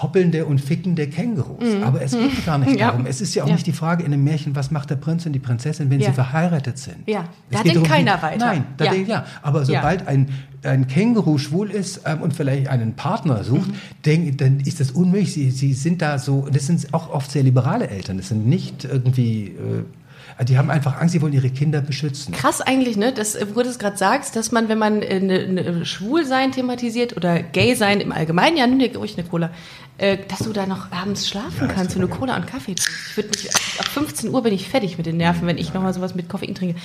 hoppelnde 0.00 0.46
und 0.46 0.60
fickende 0.60 1.08
Kängurus. 1.08 1.64
Aber 1.82 2.00
es 2.02 2.12
geht 2.12 2.46
gar 2.46 2.58
nicht 2.58 2.70
Mhm. 2.72 2.78
Ja. 2.78 2.90
darum. 2.90 3.06
Es 3.06 3.20
ist 3.20 3.34
ja 3.34 3.42
auch 3.42 3.48
Ja. 3.48 3.54
nicht 3.54 3.66
die 3.66 3.72
Frage 3.72 4.04
in 4.04 4.12
einem 4.12 4.22
Märchen, 4.24 4.54
was 4.54 4.70
macht 4.70 4.90
der 4.90 4.96
Prinz 4.96 5.26
und 5.26 5.32
die 5.32 5.38
Prinzessin, 5.40 5.90
wenn 5.90 6.00
Ja. 6.00 6.08
sie 6.08 6.12
verheiratet 6.14 6.78
sind. 6.78 6.98
Ja. 7.06 7.24
Da 7.50 7.62
denkt 7.62 7.76
darum, 7.76 7.88
keiner 7.88 8.22
weiter. 8.22 8.46
Nein, 8.46 8.64
da 8.76 8.84
Ja. 8.84 8.90
denkt 8.92 9.08
ja. 9.08 9.24
Aber 9.42 9.64
sobald 9.64 10.06
ein, 10.06 10.28
ein 10.62 10.86
Känguru 10.86 11.38
schwul 11.38 11.70
ist 11.70 12.02
ähm, 12.04 12.20
und 12.22 12.32
vielleicht 12.34 12.68
einen 12.68 12.94
Partner 12.94 13.42
sucht, 13.44 13.70
denk, 14.06 14.38
dann 14.38 14.60
ist 14.60 14.78
das 14.80 14.92
unmöglich. 14.92 15.32
Sie, 15.32 15.50
sie 15.50 15.72
sind 15.74 16.00
da 16.02 16.18
so, 16.18 16.46
das 16.52 16.66
sind 16.66 16.94
auch 16.94 17.10
oft 17.12 17.30
sehr 17.30 17.42
liberale 17.42 17.88
Eltern. 17.88 18.18
Das 18.18 18.28
sind 18.28 18.46
nicht 18.46 18.84
irgendwie, 18.84 19.46
äh, 19.48 20.44
die 20.44 20.56
haben 20.58 20.70
einfach 20.70 21.00
Angst, 21.00 21.12
sie 21.14 21.22
wollen 21.22 21.32
ihre 21.32 21.50
Kinder 21.50 21.80
beschützen. 21.80 22.32
Krass 22.32 22.60
eigentlich, 22.60 22.96
ne, 22.96 23.12
dass, 23.12 23.34
äh, 23.34 23.46
wo 23.54 23.62
du 23.62 23.68
es 23.68 23.78
gerade 23.80 23.96
sagst, 23.96 24.36
dass 24.36 24.52
man, 24.52 24.68
wenn 24.68 24.78
man 24.78 25.02
äh, 25.02 25.18
ne, 25.20 25.48
ne, 25.48 25.84
Schwulsein 25.84 26.52
thematisiert 26.52 27.16
oder 27.16 27.42
Gay-Sein 27.42 28.00
im 28.00 28.12
Allgemeinen, 28.12 28.56
ja, 28.56 28.66
nimm 28.66 28.78
dir 28.78 28.94
ruhig 28.96 29.16
eine 29.18 29.26
Cola, 29.26 29.50
äh, 29.98 30.16
dass 30.28 30.40
du 30.40 30.52
da 30.52 30.66
noch 30.66 30.90
abends 30.92 31.28
schlafen 31.28 31.68
Ja, 31.68 31.74
kannst 31.74 31.96
eine 31.96 32.06
super 32.06 32.18
Cola 32.18 32.36
und 32.36 32.46
Kaffee 32.46 32.74
trinkst. 32.74 33.18
Ich 33.18 33.50
ab 33.80 33.88
15 33.88 34.30
Uhr 34.32 34.42
bin 34.42 34.52
ich 34.54 34.68
fertig 34.68 34.96
mit 34.96 35.06
den 35.06 35.16
Nerven, 35.16 35.46
wenn 35.46 35.58
ich 35.58 35.74
nochmal 35.74 35.92
sowas 35.92 36.14
mit 36.14 36.28
Koffein 36.28 36.54
trinke. 36.54 36.76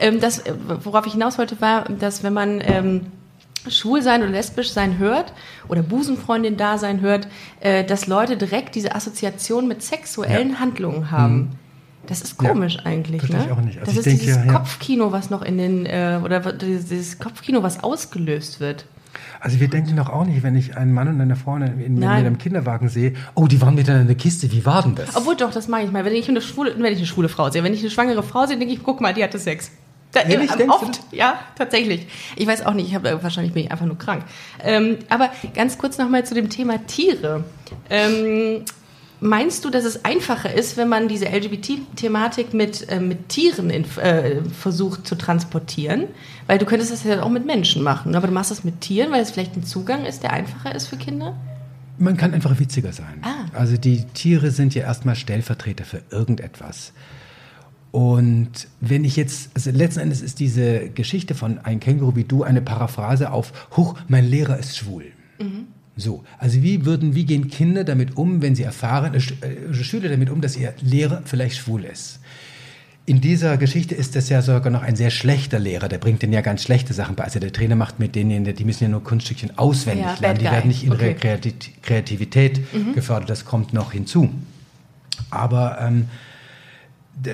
Ähm, 0.00 0.20
das, 0.20 0.40
äh, 0.40 0.54
worauf 0.82 1.06
ich 1.06 1.12
hinaus 1.12 1.38
wollte, 1.38 1.60
war, 1.60 1.84
dass 1.84 2.22
wenn 2.22 2.32
man 2.32 2.60
ähm, 2.64 3.06
schwul 3.68 4.02
sein 4.02 4.22
oder 4.22 4.30
lesbisch 4.32 4.70
sein 4.72 4.98
hört 4.98 5.32
oder 5.68 5.82
Busenfreundin 5.82 6.56
da 6.56 6.78
sein 6.78 7.00
hört, 7.00 7.28
äh, 7.60 7.84
dass 7.84 8.06
Leute 8.06 8.36
direkt 8.36 8.74
diese 8.74 8.94
Assoziation 8.94 9.68
mit 9.68 9.82
sexuellen 9.82 10.52
Ja. 10.52 10.58
Handlungen 10.60 11.10
haben. 11.10 11.58
Das 12.06 12.20
ist 12.22 12.42
Ja. 12.42 12.48
komisch 12.48 12.78
eigentlich, 12.84 13.20
Verstehe 13.20 13.38
ne? 13.40 13.46
ich 13.46 13.52
auch 13.52 13.60
nicht. 13.60 13.78
Also 13.78 13.90
das 13.92 13.98
ist 13.98 14.06
denke, 14.06 14.20
dieses 14.24 14.36
ja, 14.38 14.44
ja. 14.46 14.52
Kopfkino, 14.52 15.12
was 15.12 15.30
noch 15.30 15.42
in 15.42 15.58
den 15.58 15.86
äh, 15.86 16.18
oder 16.24 16.40
dieses 16.52 17.18
Kopfkino, 17.20 17.62
was 17.62 17.84
ausgelöst 17.84 18.58
wird. 18.58 18.86
Also 19.40 19.60
wir 19.60 19.68
denken 19.68 19.96
doch 19.96 20.08
auch 20.08 20.24
nicht, 20.24 20.42
wenn 20.42 20.56
ich 20.56 20.76
einen 20.76 20.92
Mann 20.92 21.08
und 21.08 21.20
eine 21.20 21.36
Frau 21.36 21.56
in, 21.56 21.62
in, 21.80 21.96
in 21.96 22.04
einem 22.04 22.38
Kinderwagen 22.38 22.88
sehe, 22.88 23.14
oh, 23.34 23.46
die 23.46 23.60
waren 23.60 23.74
miteinander 23.74 24.02
in 24.02 24.08
der 24.08 24.16
Kiste, 24.16 24.50
wie 24.52 24.64
war 24.64 24.82
denn 24.82 24.94
das? 24.94 25.16
Obwohl 25.16 25.36
doch, 25.36 25.52
das 25.52 25.68
mache 25.68 25.82
ich 25.82 25.92
mal. 25.92 26.04
Wenn 26.04 26.14
ich 26.14 26.28
eine 26.28 26.40
schwule, 26.40 26.74
wenn 26.76 26.92
ich 26.92 26.98
eine 26.98 27.06
schwule 27.06 27.28
Frau 27.28 27.50
sehe, 27.50 27.62
wenn 27.62 27.74
ich 27.74 27.80
eine 27.80 27.90
schwangere 27.90 28.22
Frau 28.22 28.46
sehe, 28.46 28.58
denke 28.58 28.74
ich, 28.74 28.82
guck 28.82 29.00
mal, 29.00 29.14
die 29.14 29.22
hatte 29.22 29.38
Sex. 29.38 29.70
Da, 30.12 30.20
Ehrlich, 30.20 30.50
äh, 30.50 30.66
du 30.66 30.70
oft, 30.70 31.00
ja, 31.10 31.38
tatsächlich. 31.56 32.06
Ich 32.36 32.46
weiß 32.46 32.66
auch 32.66 32.74
nicht, 32.74 32.88
ich 32.88 32.94
habe 32.94 33.08
äh, 33.08 33.22
wahrscheinlich 33.22 33.54
bin 33.54 33.64
ich 33.64 33.72
einfach 33.72 33.86
nur 33.86 33.96
krank. 33.96 34.24
Ähm, 34.62 34.98
aber 35.08 35.30
ganz 35.54 35.78
kurz 35.78 35.96
nochmal 35.96 36.24
zu 36.26 36.34
dem 36.34 36.50
Thema 36.50 36.86
Tiere. 36.86 37.44
Ähm, 37.88 38.64
meinst 39.22 39.64
du, 39.64 39.70
dass 39.70 39.84
es 39.84 40.04
einfacher 40.04 40.52
ist, 40.52 40.76
wenn 40.76 40.88
man 40.88 41.08
diese 41.08 41.26
LGBT-Thematik 41.26 42.52
mit, 42.52 42.88
äh, 42.90 43.00
mit 43.00 43.28
Tieren 43.28 43.70
in, 43.70 43.84
äh, 43.98 44.42
versucht 44.42 45.06
zu 45.06 45.14
transportieren? 45.14 46.08
Weil 46.46 46.58
du 46.58 46.66
könntest 46.66 46.92
das 46.92 47.04
ja 47.04 47.22
auch 47.22 47.30
mit 47.30 47.46
Menschen 47.46 47.82
machen, 47.82 48.14
aber 48.14 48.26
du 48.26 48.32
machst 48.32 48.50
das 48.50 48.64
mit 48.64 48.80
Tieren, 48.80 49.12
weil 49.12 49.22
es 49.22 49.30
vielleicht 49.30 49.56
ein 49.56 49.62
Zugang 49.64 50.04
ist, 50.04 50.22
der 50.22 50.32
einfacher 50.32 50.74
ist 50.74 50.88
für 50.88 50.96
Kinder? 50.96 51.36
Man 51.98 52.16
kann 52.16 52.34
einfach 52.34 52.58
witziger 52.58 52.92
sein. 52.92 53.22
Ah. 53.22 53.44
Also 53.52 53.76
die 53.76 54.04
Tiere 54.06 54.50
sind 54.50 54.74
ja 54.74 54.82
erstmal 54.82 55.14
Stellvertreter 55.14 55.84
für 55.84 56.02
irgendetwas. 56.10 56.92
Und 57.92 58.68
wenn 58.80 59.04
ich 59.04 59.16
jetzt, 59.16 59.50
also 59.54 59.70
letzten 59.70 60.00
Endes 60.00 60.22
ist 60.22 60.40
diese 60.40 60.88
Geschichte 60.88 61.34
von 61.34 61.58
ein 61.58 61.78
Känguru 61.78 62.16
wie 62.16 62.24
du 62.24 62.42
eine 62.42 62.62
Paraphrase 62.62 63.30
auf, 63.30 63.68
huch, 63.76 63.94
mein 64.08 64.24
Lehrer 64.24 64.58
ist 64.58 64.76
schwul. 64.76 65.04
So, 65.96 66.24
also 66.38 66.62
wie 66.62 66.86
würden, 66.86 67.14
wie 67.14 67.24
gehen 67.24 67.48
Kinder 67.48 67.84
damit 67.84 68.16
um, 68.16 68.40
wenn 68.40 68.54
sie 68.54 68.62
erfahren, 68.62 69.14
äh, 69.14 69.18
äh, 69.18 69.74
Schüler 69.74 70.08
damit 70.08 70.30
um, 70.30 70.40
dass 70.40 70.56
ihr 70.56 70.72
Lehrer 70.80 71.22
vielleicht 71.24 71.56
schwul 71.56 71.84
ist? 71.84 72.18
In 73.04 73.20
dieser 73.20 73.56
Geschichte 73.56 73.94
ist 73.94 74.14
das 74.14 74.28
ja 74.28 74.42
sogar 74.42 74.70
noch 74.70 74.82
ein 74.82 74.94
sehr 74.94 75.10
schlechter 75.10 75.58
Lehrer, 75.58 75.88
der 75.88 75.98
bringt 75.98 76.22
denen 76.22 76.32
ja 76.32 76.40
ganz 76.40 76.62
schlechte 76.62 76.94
Sachen 76.94 77.16
bei. 77.16 77.24
Also 77.24 77.40
der 77.40 77.52
Trainer 77.52 77.74
macht 77.74 77.98
mit 77.98 78.14
denen, 78.14 78.44
die 78.44 78.64
müssen 78.64 78.84
ja 78.84 78.88
nur 78.88 79.02
Kunststückchen 79.02 79.58
auswendig 79.58 80.06
Ja, 80.06 80.16
lernen, 80.20 80.38
die 80.38 80.44
werden 80.44 80.68
nicht 80.68 80.84
in 80.84 80.92
Okay. 80.92 81.16
Kreativität 81.82 82.60
gefördert, 82.94 83.28
das 83.28 83.44
kommt 83.44 83.72
noch 83.72 83.92
hinzu. 83.92 84.30
Aber 85.30 85.78
ähm, 85.80 86.06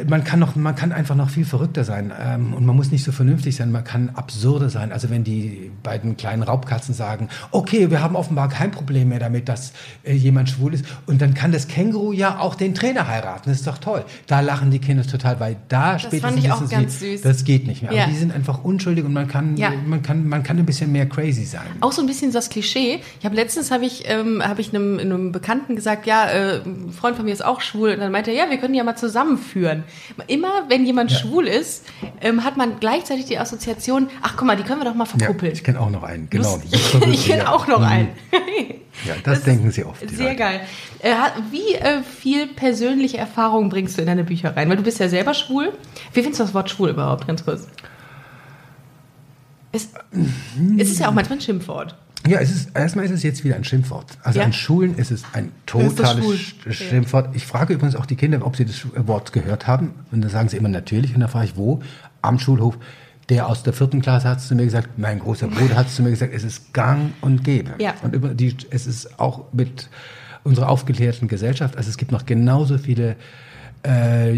man 0.09 0.25
kann, 0.25 0.41
noch, 0.41 0.57
man 0.57 0.75
kann 0.75 0.93
einfach 0.93 1.15
noch 1.15 1.31
viel 1.31 1.45
verrückter 1.45 1.85
sein 1.85 2.13
ähm, 2.21 2.53
und 2.53 2.67
man 2.67 2.75
muss 2.75 2.91
nicht 2.91 3.05
so 3.05 3.13
vernünftig 3.13 3.55
sein, 3.57 3.71
man 3.71 3.85
kann 3.85 4.11
absurder 4.15 4.69
sein. 4.71 4.93
Also 4.93 5.09
wenn 5.09 5.23
die 5.23 5.71
beiden 5.83 6.17
kleinen 6.17 6.43
Raubkatzen 6.43 6.95
sagen, 6.95 7.29
okay, 7.53 7.91
wir 7.91 8.03
haben 8.03 8.17
offenbar 8.17 8.49
kein 8.49 8.71
Problem 8.73 9.09
mehr 9.11 9.21
damit, 9.21 9.49
dass 9.49 9.73
äh, 10.03 10.15
jemand 10.15 10.51
schwul 10.51 10.75
ist 10.75 10.85
und 11.07 11.23
dann 11.23 11.33
kann 11.35 11.53
das 11.53 11.69
Känguru 11.69 12.13
ja 12.13 12.39
auch 12.41 12.57
den 12.57 12.75
Trainer 12.75 13.07
heiraten, 13.07 13.51
das 13.51 13.59
ist 13.59 13.67
doch 13.69 13.79
toll. 13.79 14.05
Da 14.27 14.41
lachen 14.41 14.71
die 14.73 14.81
Kinder 14.81 15.07
total, 15.07 15.39
weil 15.39 15.57
da 15.69 15.99
spätestens 15.99 16.45
fand 16.45 16.65
ich 16.65 16.71
ganz 16.71 16.99
sie, 16.99 17.13
süß. 17.13 17.23
das 17.23 17.45
geht 17.45 17.67
nicht 17.69 17.83
mehr. 17.83 17.93
Ja. 17.93 18.03
Aber 18.03 18.13
die 18.13 18.19
sind 18.19 18.33
einfach 18.35 18.65
unschuldig 18.65 19.05
und 19.05 19.13
man 19.13 19.29
kann, 19.29 19.57
Ja. 19.57 19.73
man 19.87 20.03
kann, 20.03 20.29
man 20.29 20.43
kann 20.43 20.59
ein 20.59 20.67
bisschen 20.67 20.91
mehr 20.91 21.07
crazy 21.07 21.45
sein. 21.45 21.67
Auch 21.81 21.93
so 21.93 22.03
ein 22.03 22.07
bisschen 22.09 22.33
das 22.33 22.51
Klischee. 22.51 22.99
Ich 23.21 23.25
habe 23.25 23.37
letztens 23.37 23.71
habe 23.71 23.87
ich 23.87 24.05
ähm, 24.07 24.43
habe 24.45 24.61
ich 24.61 24.75
einem, 24.75 24.99
einem 24.99 25.31
Bekannten 25.31 25.77
gesagt, 25.77 26.07
ja, 26.07 26.27
äh, 26.29 26.63
ein 26.65 26.91
Freund 26.91 27.17
von 27.17 27.25
mir 27.25 27.33
ist 27.33 27.45
auch 27.45 27.61
schwul. 27.61 27.91
Und 27.93 28.01
dann 28.01 28.11
meinte 28.11 28.33
er, 28.33 28.45
ja, 28.45 28.51
wir 28.51 28.59
können 28.59 28.75
ja 28.75 28.83
mal 28.83 28.97
zusammenführen. 28.97 29.68
Immer 30.27 30.65
wenn 30.69 30.85
jemand 30.87 31.11
Ja. 31.13 31.19
schwul 31.19 31.47
ist, 31.47 31.85
ähm, 32.21 32.45
hat 32.45 32.57
man 32.57 32.81
gleichzeitig 32.81 33.25
die 33.27 33.39
Assoziation, 33.39 34.09
ach 34.23 34.35
guck 34.37 34.47
mal, 34.47 34.57
die 34.57 34.63
können 34.63 34.81
wir 34.81 34.85
doch 34.85 34.95
mal 34.95 35.07
Ja, 35.07 35.19
verkuppeln. 35.19 35.53
ich 35.53 35.65
kenne 35.65 35.81
auch 35.81 35.91
noch 35.91 36.03
einen, 36.03 36.29
genau. 36.31 36.61
Das 36.71 37.03
ich 37.09 37.27
kenne 37.27 37.43
ja. 37.45 37.53
auch 37.53 37.67
noch 37.67 37.79
Mhm. 37.81 37.85
einen. 37.85 38.09
Ja, 39.07 39.15
das, 39.23 39.43
denken 39.45 39.71
sie 39.71 39.85
oft. 39.85 40.01
Sehr 40.11 40.25
Leute. 40.25 40.37
geil. 40.37 40.61
Äh, 41.01 41.15
wie 41.53 41.75
äh, 41.75 42.03
viel 42.03 42.49
persönliche 42.49 43.17
Erfahrung 43.19 43.69
bringst 43.69 43.97
du 43.97 44.01
in 44.03 44.07
deine 44.09 44.25
Bücher 44.25 44.57
rein? 44.57 44.69
Weil 44.69 44.77
du 44.77 44.83
bist 44.83 44.99
ja 44.99 45.09
selber 45.09 45.35
schwul. 45.35 45.73
Wie 46.13 46.21
findest 46.23 46.41
du 46.41 46.45
das 46.45 46.55
Wort 46.55 46.69
schwul 46.71 46.89
überhaupt, 46.91 47.27
ganz 47.27 47.45
kurz? 47.45 47.69
Es, 49.71 49.89
es 50.79 50.91
ist 50.91 50.99
ja 50.99 51.09
auch 51.09 51.13
manchmal 51.13 51.39
ein 51.39 51.43
Schimpfwort. 51.43 51.95
Ja, 52.27 52.41
es 52.41 52.51
ist, 52.51 52.77
erstmal 52.77 53.05
ist 53.05 53.13
es 53.13 53.23
jetzt 53.23 53.45
wieder 53.45 53.57
ein 53.57 53.65
Schimpfwort. 53.65 54.19
Also 54.23 54.41
Ja. 54.41 54.45
an 54.45 54.53
Schulen 54.53 54.97
ist 54.97 55.11
es 55.11 55.23
ein 55.33 55.53
totales. 55.67 56.25
Sch- 56.25 56.73
Schimpfwort. 56.73 57.35
Ich 57.35 57.47
frage 57.47 57.75
übrigens 57.75 57.95
auch 57.97 58.07
die 58.07 58.17
Kinder, 58.17 58.45
ob 58.45 58.57
sie 58.57 58.65
das 58.65 58.85
Wort 59.07 59.33
gehört 59.33 59.67
haben. 59.67 59.93
Und 60.11 60.23
dann 60.23 60.31
sagen 60.31 60.49
sie 60.49 60.57
immer 60.57 60.69
natürlich. 60.69 61.15
Und 61.15 61.21
dann 61.21 61.29
frage 61.31 61.47
ich, 61.47 61.57
wo? 61.57 61.81
Am 62.21 62.39
Schulhof. 62.39 62.77
Der 63.29 63.47
aus 63.47 63.63
der 63.63 63.73
vierten 63.75 64.01
Klasse 64.01 64.29
hat 64.29 64.39
es 64.39 64.49
zu 64.49 64.55
mir 64.55 64.65
gesagt, 64.65 64.99
mein 64.99 65.19
großer 65.21 65.49
Bruder 65.49 65.77
hat 65.77 65.87
es 65.89 65.97
zu 65.97 66.03
mir 66.03 66.11
gesagt, 66.11 66.33
es 66.35 66.45
ist 66.45 66.73
gang 66.73 67.13
und 67.21 67.45
gäbe. 67.45 67.73
Ja. 67.79 67.95
Und 68.03 68.15
über 68.15 68.31
die, 68.31 68.57
es 68.71 68.87
ist 68.87 69.21
auch 69.21 69.45
mit 69.53 69.89
unserer 70.45 70.71
aufgeklärten 70.71 71.29
Gesellschaft, 71.29 71.77
also 71.77 71.91
es 71.91 71.99
gibt 71.99 72.11
noch 72.11 72.25
genauso 72.25 72.79
viele 72.79 73.17
äh, 73.87 74.33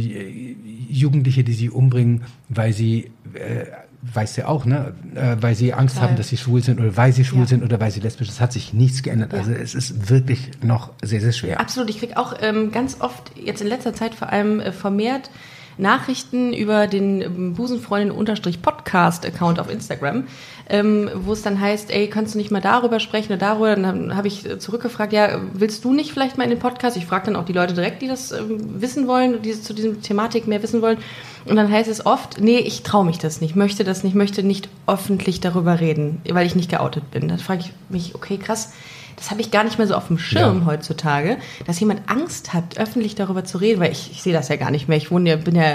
Jugendliche, 0.88 1.44
die 1.44 1.52
sie 1.52 1.70
umbringen, 1.70 2.22
weil 2.48 2.72
sie, 2.72 3.10
äh, 3.34 3.66
weiß 4.02 4.36
ja 4.36 4.48
auch, 4.48 4.64
ne, 4.64 4.94
äh, 5.14 5.36
weil 5.40 5.54
sie 5.54 5.74
Angst 5.74 5.96
Total. 5.96 6.10
haben, 6.10 6.16
dass 6.16 6.28
sie 6.28 6.38
schwul 6.38 6.62
sind 6.62 6.80
oder 6.80 6.96
weil 6.96 7.12
sie 7.12 7.24
schwul 7.24 7.40
Ja. 7.40 7.46
sind 7.46 7.62
oder 7.62 7.78
weil 7.80 7.90
sie 7.90 8.00
lesbisch 8.00 8.28
sind. 8.28 8.36
Es 8.36 8.40
hat 8.40 8.52
sich 8.52 8.72
nichts 8.72 9.02
geändert. 9.02 9.32
Ja. 9.32 9.40
Also 9.40 9.52
es 9.52 9.74
ist 9.74 10.08
wirklich 10.08 10.50
noch 10.62 10.90
sehr, 11.02 11.20
sehr 11.20 11.32
schwer. 11.32 11.60
Absolut. 11.60 11.90
Ich 11.90 11.98
kriege 11.98 12.16
auch 12.16 12.34
ähm, 12.40 12.72
ganz 12.72 13.00
oft, 13.00 13.32
jetzt 13.36 13.60
in 13.60 13.66
letzter 13.68 13.92
Zeit 13.92 14.14
vor 14.14 14.30
allem 14.30 14.60
äh, 14.60 14.72
vermehrt, 14.72 15.30
Nachrichten 15.76 16.52
über 16.52 16.86
den 16.86 17.20
ähm, 17.22 17.54
Busenfreundin-Podcast-Account 17.54 19.58
auf 19.60 19.70
Instagram, 19.70 20.24
ähm, 20.70 21.10
wo 21.14 21.32
es 21.32 21.42
dann 21.42 21.60
heißt, 21.60 21.90
ey, 21.90 22.08
kannst 22.08 22.34
du 22.34 22.38
nicht 22.38 22.50
mal 22.50 22.60
darüber 22.60 23.00
sprechen 23.00 23.32
oder 23.32 23.38
darüber? 23.38 23.74
Dann 23.74 23.86
habe 23.86 24.16
hab 24.16 24.24
ich 24.24 24.46
zurückgefragt, 24.58 25.12
ja, 25.12 25.40
willst 25.52 25.84
du 25.84 25.92
nicht 25.92 26.12
vielleicht 26.12 26.38
mal 26.38 26.44
in 26.44 26.50
den 26.50 26.58
Podcast? 26.60 26.96
Ich 26.96 27.06
frage 27.06 27.26
dann 27.26 27.36
auch 27.36 27.44
die 27.44 27.52
Leute 27.52 27.74
direkt, 27.74 28.02
die 28.02 28.08
das 28.08 28.30
ähm, 28.32 28.80
wissen 28.80 29.08
wollen, 29.08 29.42
die 29.42 29.60
zu 29.60 29.74
diesem 29.74 30.00
Thematik 30.00 30.46
mehr 30.46 30.62
wissen 30.62 30.80
wollen. 30.80 30.98
Und 31.46 31.56
dann 31.56 31.70
heißt 31.70 31.90
es 31.90 32.06
oft, 32.06 32.40
nee, 32.40 32.58
ich 32.58 32.82
traue 32.82 33.04
mich 33.04 33.18
das 33.18 33.40
nicht, 33.40 33.56
möchte 33.56 33.82
das 33.82 34.04
nicht, 34.04 34.14
möchte 34.14 34.42
nicht 34.42 34.68
öffentlich 34.86 35.40
darüber 35.40 35.80
reden, 35.80 36.20
weil 36.28 36.46
ich 36.46 36.54
nicht 36.54 36.70
geoutet 36.70 37.10
bin. 37.10 37.28
Dann 37.28 37.38
frage 37.38 37.62
ich 37.62 37.72
mich, 37.88 38.14
okay, 38.14 38.36
krass, 38.38 38.72
das 39.16 39.30
habe 39.30 39.40
ich 39.40 39.50
gar 39.50 39.64
nicht 39.64 39.76
mehr 39.76 39.86
so 39.86 39.94
auf 39.94 40.06
dem 40.06 40.18
Schirm 40.18 40.60
Ja. 40.60 40.66
heutzutage, 40.66 41.36
dass 41.66 41.80
jemand 41.80 42.02
Angst 42.08 42.54
hat, 42.54 42.78
öffentlich 42.78 43.16
darüber 43.16 43.44
zu 43.44 43.58
reden, 43.58 43.80
weil 43.80 43.92
ich, 43.92 44.10
ich 44.12 44.22
sehe 44.22 44.32
das 44.32 44.48
ja 44.48 44.56
gar 44.56 44.70
nicht 44.70 44.88
mehr. 44.88 44.96
Ich 44.96 45.10
wohne 45.10 45.30
ja, 45.30 45.36
bin 45.36 45.56
ja, 45.56 45.74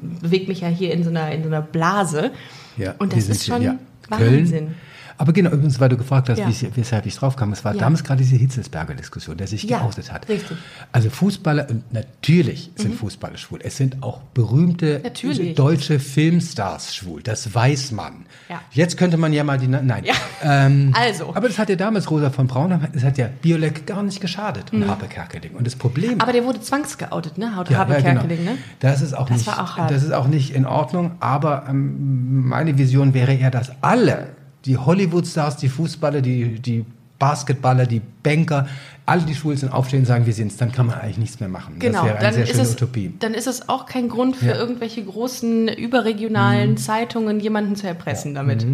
bewege 0.00 0.48
mich 0.48 0.60
ja 0.60 0.68
hier 0.68 0.92
in 0.92 1.02
so 1.02 1.10
einer, 1.10 1.30
in 1.32 1.42
so 1.42 1.48
einer 1.48 1.62
Blase. 1.62 2.30
Ja, 2.76 2.94
Und 2.98 3.12
das 3.12 3.28
ist 3.28 3.46
schon 3.46 3.62
ja. 3.62 3.76
Wahnsinn. 4.10 4.50
Köln. 4.50 4.74
Aber 5.16 5.32
genau, 5.32 5.50
übrigens, 5.50 5.78
weil 5.80 5.88
du 5.88 5.96
gefragt 5.96 6.28
hast, 6.28 6.38
Ja. 6.38 6.48
weshalb 6.74 7.06
ich 7.06 7.14
drauf 7.16 7.36
kam, 7.36 7.52
es 7.52 7.64
war 7.64 7.74
Ja. 7.74 7.80
damals 7.80 8.02
gerade 8.04 8.22
diese 8.22 8.36
Hitzelsberger 8.36 8.94
Diskussion, 8.94 9.36
der 9.36 9.46
sich 9.46 9.62
Ja, 9.64 9.78
geoutet 9.78 10.12
hat. 10.12 10.28
richtig. 10.28 10.56
Also 10.92 11.10
Fußballer, 11.10 11.68
und 11.70 11.92
natürlich 11.92 12.70
sind 12.76 12.94
Fußballer 12.94 13.36
schwul. 13.36 13.60
Es 13.62 13.76
sind 13.76 14.02
auch 14.02 14.20
berühmte 14.34 15.00
Natürlich. 15.02 15.54
deutsche 15.54 15.98
Filmstars 16.00 16.94
schwul. 16.94 17.22
Das 17.22 17.54
weiß 17.54 17.92
man. 17.92 18.26
Ja. 18.48 18.60
Jetzt 18.72 18.96
könnte 18.96 19.16
man 19.16 19.32
ja 19.32 19.44
mal 19.44 19.58
die, 19.58 19.68
nein. 19.68 20.04
Ja. 20.04 20.14
Ähm, 20.42 20.92
Also. 20.94 21.34
Aber 21.34 21.48
das 21.48 21.58
hat 21.58 21.68
ja 21.68 21.76
damals 21.76 22.10
Rosa 22.10 22.30
von 22.30 22.46
Braun, 22.46 22.78
das 22.92 23.04
hat 23.04 23.18
ja 23.18 23.28
Biolek 23.42 23.86
gar 23.86 24.02
nicht 24.02 24.20
geschadet 24.20 24.72
und 24.72 24.86
Harpe 24.88 25.06
Kerkeling. 25.06 25.52
Und 25.54 25.66
das 25.66 25.76
Problem 25.76 26.14
Mhm. 26.14 26.20
Aber 26.20 26.32
der 26.32 26.44
wurde 26.44 26.60
zwangsgeoutet, 26.60 27.38
ne? 27.38 27.46
Ja, 27.46 27.54
Habe 27.56 27.72
ja, 27.94 28.00
genau. 28.00 28.20
Kerkeling, 28.20 28.44
ne? 28.44 28.58
Das 28.80 29.00
ist 29.02 29.14
auch 29.14 29.28
Das 29.28 29.38
nicht, 29.38 29.46
war 29.46 29.62
auch 29.62 29.76
hart. 29.76 29.90
das 29.90 30.02
ist 30.02 30.12
auch 30.12 30.26
nicht 30.26 30.54
in 30.54 30.66
Ordnung. 30.66 31.12
Aber 31.20 31.64
ähm, 31.68 32.46
meine 32.48 32.76
Vision 32.78 33.14
wäre 33.14 33.32
eher, 33.34 33.50
dass 33.50 33.72
alle, 33.80 34.28
die 34.64 34.76
Hollywood-Stars, 34.76 35.56
die 35.58 35.68
Fußballer, 35.68 36.20
die, 36.20 36.58
die 36.60 36.84
Basketballer, 37.18 37.86
die 37.86 38.00
Banker, 38.22 38.66
alle, 39.06 39.22
die 39.22 39.34
schwul 39.34 39.56
sind, 39.56 39.72
aufstehen 39.72 40.00
und 40.00 40.06
sagen, 40.06 40.26
wir 40.26 40.32
sind's. 40.32 40.56
Dann 40.56 40.72
kann 40.72 40.86
man 40.86 40.98
eigentlich 40.98 41.18
nichts 41.18 41.40
mehr 41.40 41.48
machen. 41.48 41.78
Genau, 41.78 41.98
das 41.98 42.04
wäre 42.06 42.16
eine 42.18 42.24
dann 42.24 42.34
sehr 42.34 42.42
ist, 42.44 42.50
schöne 42.50 42.62
es, 42.62 42.72
Utopie. 42.72 43.14
dann 43.18 43.34
ist 43.34 43.46
es 43.46 43.68
auch 43.68 43.86
kein 43.86 44.08
Grund 44.08 44.36
für 44.36 44.46
Ja. 44.46 44.54
Mhm. 44.54 44.60
irgendwelche 44.60 45.04
großen 45.04 45.68
überregionalen 45.68 46.76
Zeitungen, 46.76 47.40
jemanden 47.40 47.76
zu 47.76 47.86
erpressen 47.86 48.34
damit. 48.34 48.66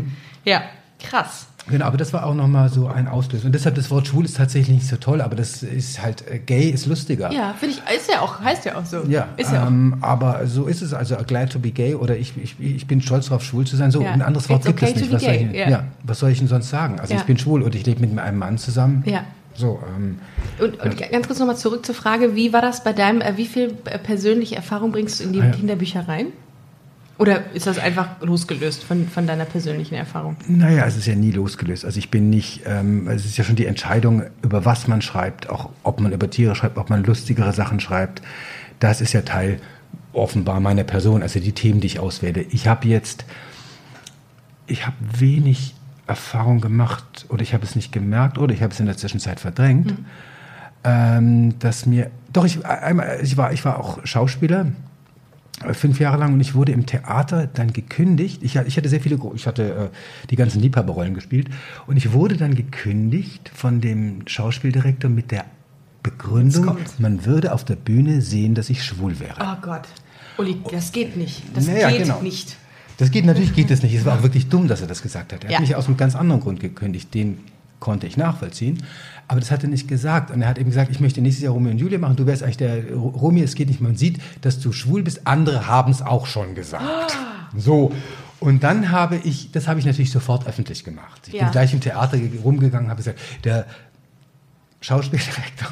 Ja, 0.45 0.63
krass. 1.01 1.47
Genau, 1.69 1.85
aber 1.85 1.97
das 1.99 2.13
war 2.13 2.25
auch 2.27 2.35
nochmal 2.35 2.69
so 2.69 2.89
ein 2.89 3.07
Auslöser. 3.07 3.47
Und 3.47 3.55
deshalb 3.55 3.75
das 3.77 3.91
Wort 3.91 4.07
schwul 4.09 4.25
ist 4.25 4.37
tatsächlich 4.37 4.75
nicht 4.77 4.87
so 4.89 4.97
toll, 4.97 5.21
aber 5.21 5.37
das 5.37 5.63
ist 5.63 6.03
halt, 6.03 6.25
äh, 6.29 6.39
gay 6.39 6.69
ist 6.71 6.87
lustiger. 6.87 7.31
Ja, 7.33 7.55
finde 7.59 7.77
ich, 7.77 7.97
ist 7.97 8.11
ja 8.11 8.21
auch, 8.21 8.41
heißt 8.41 8.65
ja 8.65 8.77
auch 8.77 8.85
so. 8.85 9.03
Ja, 9.09 9.29
ist 9.37 9.53
ja 9.53 9.67
ähm, 9.67 9.97
aber 10.01 10.47
so 10.47 10.67
ist 10.67 10.83
es. 10.83 10.93
Also 10.95 11.17
glad 11.27 11.53
to 11.53 11.59
be 11.59 11.71
gay 11.71 11.95
oder 11.95 12.17
ich, 12.17 12.33
ich, 12.43 12.57
ich 12.59 12.87
bin 12.87 13.01
stolz 13.03 13.27
darauf, 13.27 13.45
schwul 13.45 13.67
zu 13.67 13.77
sein. 13.77 13.91
So, 13.91 14.03
Ja. 14.03 14.11
ein 14.13 14.23
anderes 14.23 14.49
Wort 14.49 14.61
It's 14.61 14.67
gibt 14.67 14.83
okay 14.83 14.93
es 14.95 15.01
nicht. 15.01 15.13
Was 15.13 15.23
soll, 15.23 15.33
ich, 15.35 15.53
gay, 15.53 15.71
ja. 15.71 15.85
was 16.03 16.19
soll 16.19 16.31
ich 16.31 16.39
denn 16.39 16.49
sonst 16.49 16.71
sagen? 16.71 16.99
Also 16.99 17.15
Ja. 17.15 17.21
ich 17.21 17.27
bin 17.27 17.39
schwul 17.39 17.63
und 17.63 17.75
ich 17.75 17.85
lebe 17.87 18.01
mit 18.05 18.19
einem 18.19 18.39
Mann 18.39 18.59
zusammen. 18.59 19.03
Ja. 19.07 19.25
So, 19.55 19.81
ähm, 19.97 20.19
Und, 20.59 20.81
und 20.81 21.11
ganz 21.13 21.27
kurz 21.27 21.39
nochmal 21.39 21.57
zurück 21.57 21.85
zur 21.85 21.95
Frage, 21.95 22.35
wie 22.35 22.53
war 22.53 22.63
das 22.63 22.83
bei 22.83 22.93
deinem, 22.93 23.21
äh, 23.21 23.37
wie 23.37 23.47
viel 23.47 23.75
äh, 23.85 23.99
persönliche 23.99 24.57
Erfahrung 24.57 24.93
bringst 24.93 25.21
du 25.21 25.25
in 25.25 25.33
die 25.33 25.43
Ah. 25.43 25.51
Kinderbücher 25.51 26.09
rein? 26.09 26.27
Oder 27.21 27.53
ist 27.53 27.67
das 27.67 27.79
einfach 27.79 28.19
losgelöst 28.23 28.83
von, 28.83 29.07
von 29.07 29.27
deiner 29.27 29.45
persönlichen 29.45 29.95
Erfahrung? 29.95 30.37
Naja, 30.49 30.87
es 30.87 30.97
ist 30.97 31.07
ja 31.07 31.15
nie 31.15 31.33
losgelöst. 31.33 31.85
Also 31.85 31.99
ich 31.99 32.11
bin 32.11 32.31
nicht, 32.31 32.63
ähm, 32.65 33.09
es 33.09 33.27
ist 33.27 33.37
ja 33.37 33.45
schon 33.45 33.57
die 33.57 33.67
Entscheidung, 33.67 34.23
über 34.41 34.65
was 34.65 34.89
man 34.89 35.03
schreibt, 35.03 35.51
auch 35.51 35.69
ob 35.83 36.01
man 36.01 36.13
über 36.13 36.31
Tiere 36.31 36.55
schreibt, 36.55 36.79
ob 36.79 36.89
man 36.89 37.05
lustigere 37.05 37.53
Sachen 37.53 37.79
schreibt. 37.79 38.23
Das 38.79 39.03
ist 39.03 39.13
ja 39.13 39.21
Teil 39.21 39.61
offenbar 40.15 40.61
meiner 40.61 40.83
Person, 40.83 41.21
also 41.21 41.41
die 41.41 41.53
Themen, 41.53 41.83
die 41.83 41.89
ich 41.89 42.01
auswähle. 42.01 42.41
Ich 42.41 42.69
habe 42.69 42.89
jetzt, 42.89 43.27
ich 44.67 44.87
habe 44.87 44.97
wenig 45.19 45.75
Erfahrung 46.07 46.63
gemacht 46.63 47.27
oder 47.29 47.43
ich 47.43 47.53
habe 47.53 47.65
es 47.65 47.77
nicht 47.77 47.93
gemerkt 47.93 48.39
oder 48.39 48.55
ich 48.55 48.63
habe 48.63 48.73
es 48.73 48.81
in 48.81 48.87
der 48.87 48.97
Zwischenzeit 48.97 49.41
verdrängt, 49.41 49.93
ähm, 50.85 51.59
dass 51.59 51.85
mir, 51.85 52.11
doch 52.33 52.47
ich, 52.47 52.65
einmal, 52.65 53.21
ich 53.23 53.37
war, 53.37 53.53
ich 53.53 53.63
war 53.67 53.79
auch 53.79 53.99
Schauspieler 54.07 54.69
fünf 55.73 56.01
Jahre 56.01 56.19
lang 56.19 56.33
und 56.35 56.41
ich 56.41 56.55
wurde 56.55 56.73
im 56.73 56.87
Theater 56.87 57.47
dann 57.47 57.73
gekündigt. 57.73 58.43
Ich, 58.43 58.57
ich 58.57 58.77
hatte 58.77 58.89
sehr 58.89 59.01
viele, 59.01 59.19
ich 59.35 59.47
hatte 59.47 59.91
äh, 59.93 60.29
die 60.31 60.37
ganzen 60.37 60.61
Liebhaberrollen 60.61 61.15
gespielt 61.15 61.49
und 61.87 61.97
ich 61.97 62.13
wurde 62.13 62.37
dann 62.37 62.55
gekündigt 62.55 63.51
von 63.55 63.81
dem 63.81 64.27
Schauspieldirektor 64.27 65.11
mit 65.11 65.31
der 65.31 65.45
Begründung, 66.03 66.79
man 66.99 67.27
würde 67.27 67.53
auf 67.53 67.65
der 67.65 67.77
Bühne 67.77 68.23
sehen, 68.23 68.55
dass 68.55 68.71
ich 68.71 68.83
schwul 68.83 69.21
wäre. 69.21 69.37
Oh 69.41 69.57
Gott. 69.61 69.83
Uli, 70.39 70.57
das 70.71 70.93
geht 70.93 71.17
nicht. 71.17 71.43
Das 71.55 71.67
Naja, 71.67 71.91
geht 71.91 72.03
genau. 72.05 72.23
nicht. 72.23 72.57
Das 72.97 73.11
geht 73.11 73.25
natürlich 73.27 73.55
geht 73.55 73.71
das 73.71 73.83
nicht. 73.83 73.95
Es 73.95 74.05
war 74.05 74.19
auch 74.19 74.23
wirklich 74.23 74.49
dumm, 74.49 74.67
dass 74.69 74.81
er 74.81 74.87
das 74.87 75.03
gesagt 75.03 75.33
hat. 75.33 75.45
Er 75.45 75.51
Ja. 75.51 75.57
hat 75.59 75.63
mich 75.67 75.77
aus 75.77 75.87
einem 75.89 75.97
ganz 75.99 76.15
anderen 76.17 76.41
Grund 76.41 76.61
gekündigt. 76.61 77.13
Den 77.15 77.39
konnte 77.81 78.07
ich 78.07 78.17
nachvollziehen. 78.17 78.83
Aber 79.27 79.41
das 79.41 79.51
hat 79.51 79.63
er 79.63 79.69
nicht 79.69 79.89
gesagt. 79.89 80.31
Und 80.31 80.43
er 80.43 80.49
hat 80.49 80.59
eben 80.59 80.71
gesagt, 80.71 80.91
ich 80.91 81.01
möchte 81.01 81.21
nächstes 81.21 81.43
Jahr 81.45 81.53
Romeo 81.55 81.73
und 81.73 81.79
Julia 81.79 81.99
machen. 81.99 82.17
Du 82.17 82.27
wärst 82.27 82.43
eigentlich 82.43 82.57
der 82.59 82.93
Romeo. 82.95 83.45
Es 83.45 83.55
geht 83.55 83.69
nicht. 83.69 83.81
Man 83.81 83.97
sieht, 83.97 84.21
dass 84.43 84.61
du 84.61 84.73
schwul 84.73 85.03
bist. 85.03 85.27
Andere 85.27 85.67
haben 85.67 85.91
es 85.91 86.03
auch 86.03 86.27
schon 86.27 86.55
gesagt. 86.55 87.17
So. 87.57 87.93
Und 88.39 88.63
dann 88.63 88.91
habe 88.91 89.17
ich, 89.17 89.51
das 89.53 89.69
habe 89.69 89.79
ich 89.81 89.87
natürlich 89.87 90.11
sofort 90.11 90.47
öffentlich 90.47 90.83
gemacht. 90.85 91.23
Ich 91.27 91.35
Ja. 91.35 91.45
bin 91.45 91.53
gleich 91.53 91.73
im 91.75 91.81
Theater 91.81 92.17
ge- 92.19 92.41
rumgegangen, 92.43 92.89
habe 92.89 92.97
gesagt, 92.99 93.19
der 93.45 93.67
Schauspieldirektor 94.83 95.69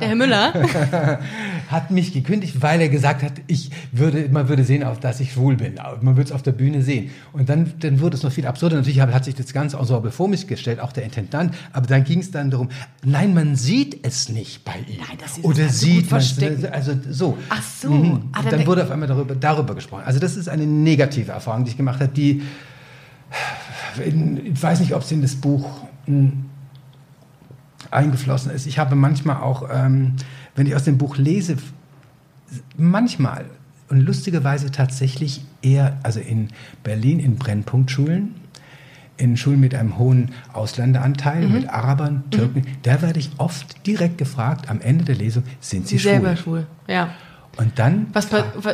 Der 0.00 0.08
Herr 0.08 0.14
Müller, 0.16 0.52
hat 1.68 1.92
mich 1.92 2.12
gekündigt, 2.12 2.60
weil 2.60 2.80
er 2.80 2.88
gesagt 2.88 3.22
hat, 3.22 3.34
ich 3.46 3.70
würde, 3.92 4.28
man 4.30 4.48
würde 4.48 4.64
sehen, 4.64 4.84
dass 5.00 5.20
ich 5.20 5.32
schwul 5.34 5.54
bin. 5.56 5.74
Man 6.00 6.16
würde 6.16 6.28
es 6.28 6.32
auf 6.32 6.42
der 6.42 6.50
Bühne 6.50 6.82
sehen. 6.82 7.10
Und 7.32 7.48
dann, 7.48 7.74
dann 7.78 8.00
wurde 8.00 8.16
es 8.16 8.24
noch 8.24 8.32
viel 8.32 8.46
absurder. 8.46 8.76
Natürlich 8.76 9.00
hat 9.00 9.24
sich 9.24 9.36
das 9.36 9.52
ganze 9.52 9.76
Ensemble 9.76 10.10
vor 10.10 10.26
mich 10.26 10.48
gestellt, 10.48 10.80
auch 10.80 10.90
der 10.90 11.04
Intendant. 11.04 11.54
Aber 11.72 11.86
dann 11.86 12.02
ging 12.02 12.18
es 12.18 12.32
dann 12.32 12.50
darum, 12.50 12.68
nein, 13.04 13.32
man 13.32 13.54
sieht 13.54 14.04
es 14.04 14.28
nicht 14.28 14.64
bei 14.64 14.74
ihm. 14.88 14.98
Nein, 14.98 15.18
das 15.20 15.38
ist- 15.38 15.44
Oder 15.44 15.62
gut 15.64 15.72
sieht 15.72 16.10
man 16.10 16.20
es. 16.20 16.64
Also 16.64 16.92
so. 17.08 17.38
Ach 17.48 17.62
so. 17.62 17.90
Mhm. 17.90 18.22
Ah, 18.32 18.42
dann 18.42 18.50
dann 18.58 18.66
wurde 18.66 18.82
auf 18.82 18.90
einmal 18.90 19.06
darüber, 19.08 19.36
darüber 19.36 19.76
gesprochen. 19.76 20.02
Also 20.04 20.18
das 20.18 20.34
ist 20.36 20.48
eine 20.48 20.66
negative 20.66 21.30
Erfahrung, 21.30 21.62
die 21.64 21.70
ich 21.70 21.76
gemacht 21.76 22.00
habe, 22.00 22.10
die, 22.12 22.42
ich 24.04 24.62
weiß 24.62 24.80
nicht, 24.80 24.94
ob 24.94 25.02
es 25.02 25.12
in 25.12 25.22
das 25.22 25.36
Buch 25.36 25.82
mh, 26.06 26.32
eingeflossen 27.90 28.50
ist. 28.52 28.66
Ich 28.66 28.78
habe 28.78 28.94
manchmal 28.96 29.36
auch, 29.36 29.68
ähm, 29.72 30.14
wenn 30.54 30.66
ich 30.66 30.74
aus 30.74 30.84
dem 30.84 30.98
Buch 30.98 31.16
lese, 31.16 31.56
manchmal 32.76 33.46
und 33.88 34.00
lustigerweise 34.00 34.70
tatsächlich 34.70 35.42
eher, 35.62 35.96
also 36.02 36.20
in 36.20 36.48
Berlin 36.82 37.20
in 37.20 37.36
Brennpunktschulen, 37.36 38.34
in 39.16 39.36
Schulen 39.36 39.60
mit 39.60 39.74
einem 39.74 39.98
hohen 39.98 40.32
Ausländeranteil, 40.52 41.46
Mhm. 41.46 41.52
mit 41.54 41.68
Arabern, 41.70 42.24
Türken, 42.30 42.62
da 42.82 43.00
werde 43.00 43.18
ich 43.18 43.30
oft 43.38 43.86
direkt 43.86 44.18
gefragt 44.18 44.68
am 44.68 44.80
Ende 44.80 45.04
der 45.04 45.14
Lesung, 45.14 45.42
sind 45.60 45.88
Sie 45.88 45.96
sie 45.98 46.04
selber 46.04 46.36
schwul? 46.36 46.66
schwul. 46.86 46.94
Ja. 46.94 47.10
Und 47.56 47.78
dann, 47.78 48.08
Was, 48.12 48.28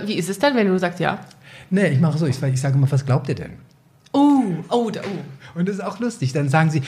wie 0.06 0.14
ist 0.14 0.28
es 0.28 0.38
dann, 0.40 0.56
wenn 0.56 0.66
du 0.66 0.76
sagst 0.78 0.98
ja? 0.98 1.18
nee, 1.70 1.86
ich 1.88 2.00
mache 2.00 2.18
so, 2.18 2.26
ich, 2.26 2.42
ich 2.42 2.60
sage 2.60 2.74
immer, 2.76 2.90
was 2.90 3.06
glaubt 3.06 3.28
ihr 3.28 3.34
denn? 3.36 3.52
Oh, 4.12 4.42
oh, 4.68 4.90
da- 4.90 5.00
oh. 5.02 5.41
Und 5.54 5.68
das 5.68 5.76
ist 5.76 5.84
auch 5.84 5.98
lustig. 6.00 6.32
Dann 6.32 6.48
sagen 6.48 6.70
sie, 6.70 6.82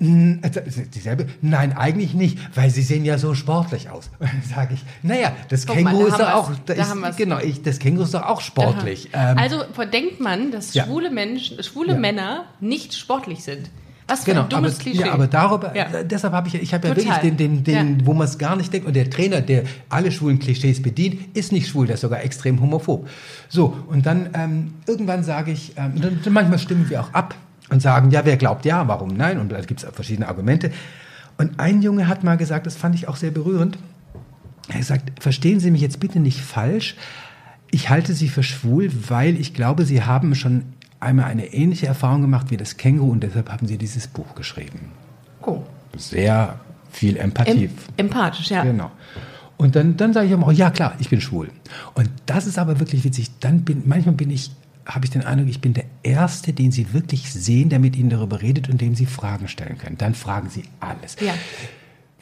"N- 0.00 0.40
äh, 0.42 0.50
dieselbe, 0.94 1.26
nein, 1.42 1.72
eigentlich 1.76 2.14
nicht, 2.14 2.38
weil 2.56 2.70
sie 2.70 2.82
sehen 2.82 3.04
ja 3.04 3.18
so 3.18 3.34
sportlich 3.34 3.90
aus. 3.90 4.10
Und 4.18 4.28
dann 4.32 4.42
sage 4.54 4.74
ich, 4.74 4.84
naja, 5.02 5.32
das 5.48 5.66
Guck 5.66 5.80
mal, 5.80 5.90
Känguru 5.90 6.08
da 6.08 6.14
ist 6.14 6.20
doch 6.20 6.32
auch, 6.34 6.50
Da 6.66 6.72
ist, 6.74 6.88
haben 6.90 7.00
wir's. 7.00 7.16
genau, 7.16 7.38
ich, 7.38 7.62
das 7.62 7.78
Känguru 7.78 8.04
ist 8.04 8.14
doch 8.14 8.22
auch 8.26 8.40
sportlich. 8.40 9.10
Ähm, 9.12 9.38
also 9.38 9.62
denkt 9.92 10.20
man, 10.20 10.50
dass 10.50 10.74
Ja. 10.74 10.84
schwule 10.84 11.10
Menschen, 11.10 11.62
schwule 11.62 11.92
Ja. 11.92 11.98
Männer 11.98 12.44
nicht 12.60 12.94
sportlich 12.94 13.42
sind. 13.44 13.70
Was 14.08 14.24
für 14.24 14.32
Genau, 14.32 14.42
ein 14.42 14.48
dummes 14.48 14.74
aber, 14.74 14.82
Klischee. 14.82 15.06
ja, 15.06 15.12
aber 15.12 15.28
darüber, 15.28 15.76
Ja. 15.76 15.84
äh, 15.84 16.04
deshalb 16.04 16.32
habe 16.32 16.48
ich, 16.48 16.54
ja- 16.54 16.60
ich 16.60 16.74
habe 16.74 16.88
ja 16.88 16.94
Total. 16.94 17.10
wirklich 17.22 17.30
den, 17.30 17.36
den, 17.36 17.62
den 17.62 18.00
Ja. 18.00 18.06
wo 18.06 18.12
man 18.12 18.26
es 18.26 18.38
gar 18.38 18.56
nicht 18.56 18.72
denkt. 18.72 18.88
Und 18.88 18.96
der 18.96 19.08
Trainer, 19.08 19.40
der 19.40 19.62
alle 19.88 20.10
schwulen 20.10 20.40
Klischees 20.40 20.82
bedient, 20.82 21.36
ist 21.36 21.52
nicht 21.52 21.68
schwul, 21.68 21.86
der 21.86 21.94
ist 21.94 22.00
sogar 22.00 22.20
extrem 22.24 22.60
homophob. 22.60 23.08
So, 23.48 23.76
und 23.88 24.06
dann 24.06 24.30
ähm, 24.34 24.74
irgendwann 24.88 25.22
sage 25.22 25.52
ich, 25.52 25.74
ähm, 25.76 25.92
dann 26.00 26.32
manchmal 26.32 26.58
stimmen 26.58 26.90
wir 26.90 27.02
auch 27.02 27.14
ab 27.14 27.36
und 27.70 27.80
sagen, 27.80 28.10
ja, 28.10 28.24
wer 28.24 28.36
glaubt 28.36 28.64
ja, 28.64 28.86
warum 28.88 29.16
nein? 29.16 29.38
Und 29.38 29.50
da 29.50 29.60
gibt 29.60 29.82
es 29.82 29.88
verschiedene 29.90 30.28
Argumente. 30.28 30.70
Und 31.38 31.58
ein 31.58 31.82
Junge 31.82 32.08
hat 32.08 32.22
mal 32.24 32.36
gesagt, 32.36 32.66
das 32.66 32.76
fand 32.76 32.94
ich 32.94 33.08
auch 33.08 33.16
sehr 33.16 33.30
berührend. 33.30 33.78
Er 34.68 34.74
hat 34.74 34.80
gesagt, 34.80 35.22
verstehen 35.22 35.60
Sie 35.60 35.70
mich 35.70 35.80
jetzt 35.80 36.00
bitte 36.00 36.20
nicht 36.20 36.40
falsch. 36.40 36.96
Ich 37.70 37.88
halte 37.88 38.12
Sie 38.14 38.28
für 38.28 38.42
schwul, 38.42 38.90
weil 39.08 39.40
ich 39.40 39.54
glaube, 39.54 39.84
Sie 39.84 40.02
haben 40.02 40.34
schon 40.34 40.64
einmal 40.98 41.26
eine 41.26 41.46
ähnliche 41.46 41.86
Erfahrung 41.86 42.20
gemacht 42.20 42.50
wie 42.50 42.56
das 42.56 42.76
Känguru 42.76 43.12
und 43.12 43.22
deshalb 43.22 43.50
haben 43.50 43.66
Sie 43.66 43.78
dieses 43.78 44.06
Buch 44.06 44.34
geschrieben. 44.34 44.92
oh. 45.42 45.62
Sehr 45.96 46.60
viel 46.92 47.16
Empathie. 47.16 47.64
Em 47.64 47.70
empathisch, 48.06 48.50
ja. 48.50 48.62
Genau. 48.62 48.92
Und 49.56 49.76
dann, 49.76 49.96
dann 49.96 50.12
sage 50.12 50.26
ich 50.26 50.32
immer, 50.32 50.46
oh, 50.46 50.50
ja 50.50 50.70
klar, 50.70 50.94
ich 51.00 51.10
bin 51.10 51.20
schwul. 51.20 51.48
Und 51.94 52.08
das 52.26 52.46
ist 52.46 52.58
aber 52.58 52.80
wirklich 52.80 53.04
witzig. 53.04 53.30
Dann 53.40 53.62
bin, 53.62 53.82
manchmal 53.86 54.14
bin 54.14 54.30
ich, 54.30 54.50
habe 54.90 55.04
ich 55.04 55.10
den 55.10 55.24
Eindruck, 55.24 55.48
ich 55.48 55.60
bin 55.60 55.74
der 55.74 55.84
Erste, 56.02 56.52
den 56.52 56.72
Sie 56.72 56.92
wirklich 56.92 57.32
sehen, 57.32 57.68
der 57.70 57.78
mit 57.78 57.96
Ihnen 57.96 58.10
darüber 58.10 58.42
redet 58.42 58.68
und 58.68 58.80
dem 58.80 58.94
Sie 58.94 59.06
Fragen 59.06 59.48
stellen 59.48 59.78
können. 59.78 59.96
Dann 59.98 60.14
fragen 60.14 60.50
Sie 60.50 60.64
alles. 60.80 61.16
Ja. 61.20 61.34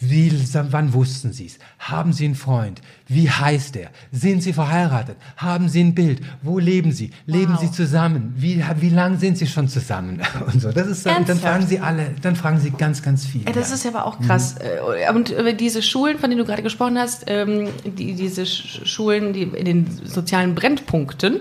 Wie, 0.00 0.30
wann 0.70 0.92
wussten 0.92 1.32
Sie 1.32 1.46
es? 1.46 1.58
Haben 1.80 2.12
Sie 2.12 2.24
einen 2.26 2.36
Freund? 2.36 2.80
Wie 3.08 3.28
heißt 3.28 3.74
er? 3.74 3.90
Sind 4.12 4.44
Sie 4.44 4.52
verheiratet? 4.52 5.16
Haben 5.36 5.68
Sie 5.68 5.80
ein 5.82 5.92
Bild? 5.92 6.20
Wo 6.40 6.60
leben 6.60 6.92
Sie? 6.92 7.10
Leben 7.26 7.54
Wow. 7.54 7.60
Sie 7.62 7.72
zusammen? 7.72 8.32
Wie, 8.36 8.62
wie 8.78 8.90
lange 8.90 9.18
sind 9.18 9.36
Sie 9.38 9.48
schon 9.48 9.66
zusammen? 9.66 10.20
Und 10.52 10.62
so. 10.62 10.70
Das 10.70 10.86
ist 10.86 11.04
dann, 11.04 11.14
dann 11.14 11.24
Ernsthaft? 11.26 11.40
fragen 11.42 11.66
Sie 11.66 11.80
alle, 11.80 12.14
dann 12.22 12.36
fragen 12.36 12.60
Sie 12.60 12.70
ganz, 12.70 13.02
ganz 13.02 13.26
viel. 13.26 13.42
Ja, 13.44 13.50
das 13.52 13.70
ja. 13.70 13.74
ist 13.74 13.86
aber 13.88 14.06
auch 14.06 14.20
krass. 14.20 14.54
Äh, 14.58 15.10
Und 15.12 15.30
äh, 15.32 15.52
diese 15.56 15.82
Schulen, 15.82 16.16
von 16.20 16.30
denen 16.30 16.38
du 16.42 16.46
gerade 16.46 16.62
gesprochen 16.62 16.96
hast, 16.96 17.24
ähm, 17.26 17.66
die, 17.84 18.14
diese 18.14 18.42
Sch- 18.42 18.86
Schulen, 18.86 19.32
die 19.32 19.42
in 19.42 19.64
den 19.64 19.86
sozialen 20.04 20.54
Brennpunkten, 20.54 21.40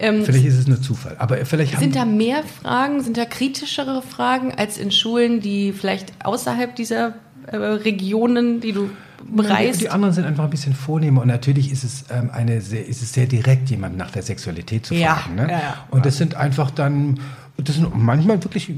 ähm, 0.00 0.24
Vielleicht 0.24 0.46
ist 0.46 0.58
es 0.58 0.66
nur 0.66 0.80
Zufall, 0.82 1.14
aber 1.18 1.36
vielleicht 1.44 1.78
sind 1.78 1.94
da 1.94 2.04
mehr 2.04 2.42
Fragen, 2.62 3.02
sind 3.02 3.16
da 3.16 3.24
kritischere 3.24 4.02
Fragen 4.02 4.52
als 4.54 4.78
in 4.78 4.90
Schulen, 4.90 5.40
die 5.40 5.72
vielleicht 5.72 6.12
außerhalb 6.24 6.74
dieser 6.74 7.14
äh, 7.46 7.56
Regionen, 7.56 8.60
die 8.60 8.72
du 8.72 8.88
Die, 9.22 9.36
bereist? 9.36 9.80
die 9.80 9.90
anderen 9.90 10.14
sind 10.14 10.24
einfach 10.24 10.44
ein 10.44 10.50
bisschen 10.50 10.74
vornehmer 10.74 11.20
und 11.22 11.28
natürlich 11.28 11.70
ist 11.70 11.84
es 11.84 12.04
ähm, 12.10 12.30
eine 12.32 12.60
sehr, 12.60 12.86
ist 12.86 13.02
es 13.02 13.12
sehr 13.12 13.26
direkt, 13.26 13.68
jemand 13.70 13.96
nach 13.96 14.10
der 14.10 14.22
Sexualität 14.22 14.86
zu 14.86 14.94
Ja, 14.94 15.16
fragen. 15.16 15.34
Ne? 15.36 15.42
ja, 15.42 15.58
ja. 15.58 15.86
Und 15.90 16.06
das 16.06 16.16
sind 16.16 16.34
einfach 16.34 16.70
dann, 16.70 17.20
das 17.58 17.76
sind 17.76 17.94
manchmal 17.94 18.42
wirklich 18.42 18.72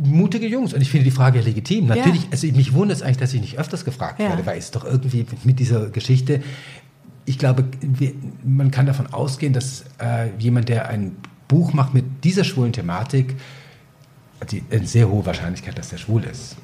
mutige 0.00 0.46
Jungs 0.46 0.72
und 0.72 0.80
ich 0.80 0.90
finde 0.90 1.04
die 1.04 1.10
Frage 1.10 1.40
legitim. 1.40 1.86
Natürlich, 1.86 2.28
also 2.30 2.46
mich 2.46 2.72
wundert 2.72 2.98
es 2.98 3.02
eigentlich, 3.02 3.16
dass 3.16 3.34
ich 3.34 3.40
nicht 3.40 3.58
öfters 3.58 3.84
gefragt 3.84 4.20
Ja. 4.20 4.28
werde, 4.28 4.46
weil 4.46 4.58
es 4.58 4.70
doch 4.70 4.84
irgendwie 4.84 5.26
mit 5.42 5.58
dieser 5.58 5.88
Geschichte, 5.90 6.40
ich 7.26 7.38
glaube, 7.38 7.64
wir, 7.80 8.12
man 8.44 8.70
kann 8.70 8.86
davon 8.86 9.06
ausgehen, 9.12 9.52
dass 9.52 9.84
äh, 10.00 10.28
jemand, 10.38 10.68
der 10.68 10.88
ein 10.88 11.16
Buch 11.48 11.72
macht 11.72 11.94
mit 11.94 12.04
dieser 12.24 12.44
schwulen 12.44 12.72
Thematik, 12.72 13.36
die, 14.50 14.62
eine 14.70 14.86
sehr 14.86 15.08
hohe 15.08 15.26
Wahrscheinlichkeit, 15.26 15.78
dass 15.78 15.90
der 15.90 15.98
schwul 15.98 16.24
ist. 16.24 16.56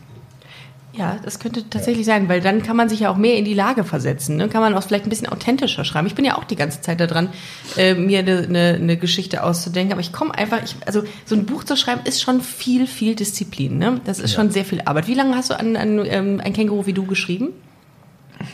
Ja, 0.94 1.18
das 1.22 1.38
könnte 1.40 1.68
tatsächlich 1.68 2.06
sein, 2.06 2.26
weil 2.30 2.40
dann 2.40 2.62
kann 2.62 2.74
man 2.74 2.88
sich 2.88 3.00
ja 3.00 3.10
auch 3.10 3.18
mehr 3.18 3.36
in 3.36 3.44
die 3.44 3.52
Lage 3.52 3.84
versetzen. 3.84 4.36
Ne? 4.38 4.48
Kann 4.48 4.62
man 4.62 4.72
auch 4.72 4.82
vielleicht 4.82 5.04
ein 5.04 5.10
bisschen 5.10 5.28
authentischer 5.28 5.84
schreiben. 5.84 6.06
Ich 6.06 6.14
bin 6.14 6.24
ja 6.24 6.38
auch 6.38 6.44
die 6.44 6.56
ganze 6.56 6.80
Zeit 6.80 7.00
da 7.00 7.06
dran, 7.06 7.28
äh, 7.76 7.92
mir 7.94 8.20
eine 8.20 8.48
ne, 8.48 8.78
ne 8.78 8.96
Geschichte 8.96 9.42
auszudenken. 9.44 9.92
Aber 9.92 10.00
ich 10.00 10.10
komme 10.12 10.34
einfach, 10.34 10.62
ich, 10.64 10.74
also 10.86 11.02
so 11.26 11.34
ein 11.34 11.44
Buch 11.44 11.64
zu 11.64 11.76
schreiben 11.76 12.00
ist 12.04 12.22
schon 12.22 12.40
viel, 12.40 12.86
viel 12.86 13.14
Disziplin. 13.14 13.76
Ne? 13.76 14.00
Das 14.06 14.18
ist 14.20 14.30
Ja. 14.32 14.36
schon 14.40 14.50
sehr 14.50 14.64
viel 14.64 14.80
Arbeit. 14.86 15.06
Wie 15.06 15.12
lange 15.14 15.36
hast 15.36 15.50
du 15.50 15.58
an, 15.58 15.76
an 15.76 16.02
ähm, 16.06 16.40
ein 16.42 16.54
Känguru 16.54 16.86
wie 16.86 16.94
du 16.94 17.04
geschrieben? 17.04 17.48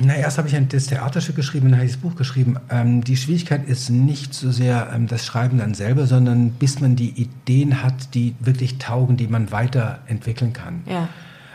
Na, 0.00 0.14
erst 0.14 0.38
habe 0.38 0.48
ich 0.48 0.56
ein, 0.56 0.68
das 0.68 0.86
Theaterstück 0.86 1.36
geschrieben, 1.36 1.70
dann 1.70 1.76
habe 1.76 1.86
ich 1.86 1.92
das 1.92 2.00
Buch 2.00 2.14
geschrieben. 2.16 2.56
Ähm, 2.70 3.04
die 3.04 3.16
Schwierigkeit 3.16 3.66
ist 3.68 3.90
nicht 3.90 4.34
so 4.34 4.50
sehr 4.50 4.90
ähm, 4.94 5.06
das 5.06 5.24
Schreiben 5.24 5.58
dann 5.58 5.74
selber, 5.74 6.06
sondern 6.06 6.50
bis 6.50 6.80
man 6.80 6.96
die 6.96 7.10
Ideen 7.10 7.82
hat, 7.82 8.14
die 8.14 8.34
wirklich 8.40 8.78
taugen, 8.78 9.16
die 9.16 9.26
man 9.26 9.50
weiterentwickeln 9.52 10.52
kann. 10.52 10.82
Ja. 10.86 11.08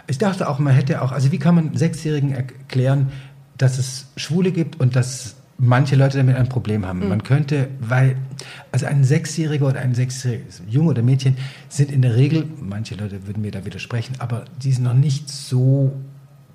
Ich 0.08 0.18
dachte 0.18 0.50
auch, 0.50 0.60
man 0.60 0.74
hätte 0.74 1.02
auch, 1.02 1.12
also 1.12 1.32
wie 1.32 1.38
kann 1.38 1.56
man 1.56 1.76
Sechsjährigen 1.76 2.32
erklären, 2.32 3.12
dass 3.58 3.78
es 3.78 4.08
Schwule 4.16 4.52
gibt 4.52 4.80
und 4.80 4.96
dass 4.96 5.36
manche 5.58 5.96
Leute 5.96 6.18
damit 6.18 6.36
ein 6.36 6.50
Problem 6.50 6.86
haben. 6.86 7.08
Man 7.10 7.24
könnte, 7.24 7.70
weil, 7.80 8.16
also 8.72 8.86
ein 8.86 9.04
Sechsjähriger 9.04 9.68
oder 9.68 9.80
ein 9.80 9.96
Sechsjähriges 9.96 10.62
Junge 10.70 10.90
oder 10.92 11.02
Mädchen 11.02 11.36
sind 11.68 11.92
in 11.92 12.02
der 12.02 12.16
Regel, 12.16 12.46
manche 12.62 12.96
Leute 12.96 13.26
würden 13.28 13.42
mir 13.42 13.52
da 13.52 13.66
widersprechen, 13.66 14.16
aber 14.20 14.46
die 14.62 14.72
sind 14.72 14.84
noch 14.84 14.94
nicht 14.94 15.30
so, 15.30 15.94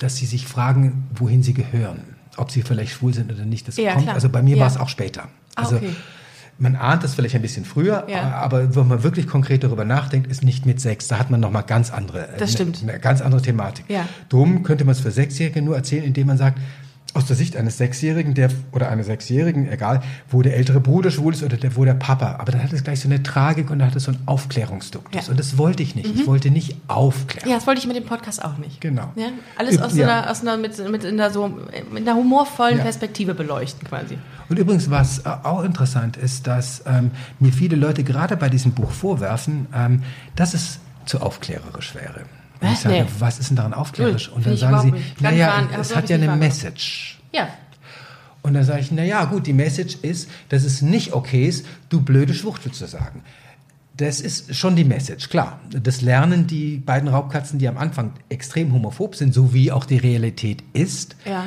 dass 0.03 0.17
sie 0.17 0.27
sich 0.27 0.47
fragen, 0.47 1.09
wohin 1.15 1.43
sie 1.43 1.55
gehören. 1.55 2.01
Ob 2.37 2.51
sie 2.51 2.63
vielleicht 2.63 2.93
schwul 2.93 3.13
sind 3.15 3.31
oder 3.33 3.45
nicht. 3.45 3.69
Das 3.69 3.77
Ja, 3.77 3.93
kommt, 3.93 4.05
klar. 4.05 4.15
also 4.15 4.29
bei 4.29 4.43
mir 4.43 4.57
Ja. 4.57 4.63
war 4.63 4.69
es 4.69 4.77
auch 4.77 4.89
später. 4.89 5.25
Ah, 5.55 5.63
Also 5.63 5.77
okay. 5.77 5.91
man 6.59 6.77
ahnt 6.77 7.05
das 7.05 7.15
vielleicht 7.15 7.35
ein 7.35 7.43
bisschen 7.43 7.65
früher, 7.65 8.07
Ja. 8.09 8.33
aber 8.35 8.75
wenn 8.75 8.89
man 8.89 9.03
wirklich 9.03 9.27
konkret 9.27 9.65
darüber 9.65 9.85
nachdenkt, 9.85 10.31
ist 10.31 10.43
nicht 10.43 10.65
mit 10.65 10.81
sechs. 10.81 11.09
Da 11.09 11.19
hat 11.19 11.31
man 11.31 11.41
noch 11.41 11.51
mal 11.51 11.63
ganz 11.63 11.91
andere, 11.93 12.29
Das 12.39 12.53
stimmt. 12.53 12.81
Eine, 12.83 12.93
eine 12.93 13.01
ganz 13.01 13.21
andere 13.21 13.43
Thematik. 13.43 13.85
Ja. 13.89 14.09
Drum 14.31 14.63
könnte 14.63 14.85
man 14.85 14.93
es 14.93 15.01
für 15.01 15.11
Sechsjährige 15.11 15.61
nur 15.63 15.77
erzählen, 15.77 16.05
indem 16.05 16.27
man 16.29 16.39
sagt, 16.39 16.59
aus 17.15 17.27
der 17.27 17.37
Sicht 17.37 17.57
eines 17.57 17.77
Sechsjährigen 17.77 18.33
der, 18.33 18.49
oder 18.73 18.89
eines 18.89 19.05
Sechsjährigen, 19.07 19.71
egal, 19.71 20.03
wo 20.31 20.41
der 20.41 20.57
ältere 20.57 20.81
Bruder 20.81 21.11
schwul 21.11 21.35
ist 21.35 21.43
oder 21.43 21.59
der, 21.59 21.77
wo 21.77 21.85
der 21.85 21.93
Papa. 21.93 22.37
Aber 22.39 22.53
dann 22.53 22.63
hat 22.63 22.73
es 22.73 22.85
gleich 22.85 23.01
so 23.01 23.09
eine 23.09 23.23
Tragik 23.23 23.71
und 23.71 23.81
dann 23.81 23.89
hat 23.89 23.97
es 23.97 24.05
so 24.05 24.13
einen 24.13 24.23
Aufklärungsduktus. 24.25 25.27
Ja. 25.27 25.31
Und 25.31 25.39
das 25.39 25.59
wollte 25.59 25.83
ich 25.83 25.95
nicht. 25.95 26.07
Ich 26.15 26.27
wollte 26.27 26.51
nicht 26.51 26.77
aufklären. 26.89 27.49
Ja, 27.51 27.57
das 27.57 27.67
wollte 27.67 27.81
ich 27.81 27.87
mit 27.87 27.97
dem 27.97 28.07
Podcast 28.07 28.43
auch 28.43 28.57
nicht. 28.57 28.81
Genau. 28.81 29.13
Ja? 29.17 29.27
Alles 29.59 29.81
aus, 29.83 29.95
Ja. 29.95 30.09
einer, 30.09 30.31
aus 30.31 30.41
einer, 30.41 30.57
mit, 30.57 30.79
mit 30.91 31.05
in 31.05 31.19
der 31.19 31.31
so, 31.31 31.49
mit 31.93 32.09
einer 32.09 32.17
humorvollen. 32.17 32.79
Perspektive 32.79 33.35
beleuchten 33.35 33.87
quasi. 33.87 34.17
Und 34.49 34.59
übrigens, 34.59 34.91
was 34.91 35.19
äh, 35.21 35.29
auch 35.43 35.65
interessant 35.65 36.17
ist, 36.17 36.47
dass 36.47 36.83
ähm, 36.87 37.11
mir 37.39 37.53
viele 37.53 37.77
Leute 37.77 38.05
gerade 38.05 38.39
bei 38.39 38.49
diesem 38.49 38.73
Buch 38.73 38.91
vorwerfen, 38.91 39.67
ähm, 39.75 40.03
dass 40.35 40.55
es 40.55 40.79
zu 41.05 41.21
aufklärerisch 41.21 41.95
wäre. 41.95 42.23
Und 42.63 42.73
ich 42.73 42.79
sage, 42.79 42.95
Nee. 42.95 43.05
was 43.19 43.39
ist 43.39 43.51
denn 43.51 43.57
daran 43.57 43.75
aufklärerisch? 43.75 44.29
Und 44.29 44.47
dann 44.47 44.57
sagen 44.57 44.81
sie, 44.81 45.23
naja, 45.23 45.69
es 45.81 45.95
hat 45.95 46.09
ja 46.09 46.17
eine 46.17 46.27
wahrgenommen. 46.27 46.39
Message. 46.39 47.19
Ja. 47.33 47.49
Und 48.43 48.55
dann 48.55 48.65
sage 48.65 48.81
ich, 48.81 48.91
naja, 48.91 49.25
gut, 49.25 49.47
die 49.47 49.53
Message 49.53 49.97
ist, 50.03 50.29
dass 50.49 50.65
es 50.65 50.83
nicht 50.83 51.13
okay 51.13 51.47
ist, 51.47 51.67
du 51.91 52.01
blöde 52.01 52.35
Schwuchtel 52.35 52.73
zu 52.73 52.87
sagen. 52.87 53.23
Das 53.97 54.21
ist 54.21 54.55
schon 54.57 54.75
die 54.75 54.85
Message, 54.85 55.29
klar. 55.29 55.61
Das 55.71 56.01
lernen 56.01 56.47
die 56.47 56.79
beiden 56.79 57.09
Raubkatzen, 57.09 57.59
die 57.59 57.69
am 57.69 57.77
Anfang 57.77 58.13
extrem 58.31 58.73
homophob 58.73 59.15
sind, 59.17 59.35
so 59.35 59.53
wie 59.53 59.71
auch 59.71 59.85
die 59.85 59.99
Realität 59.99 60.65
ist. 60.73 61.15
Ja. 61.25 61.45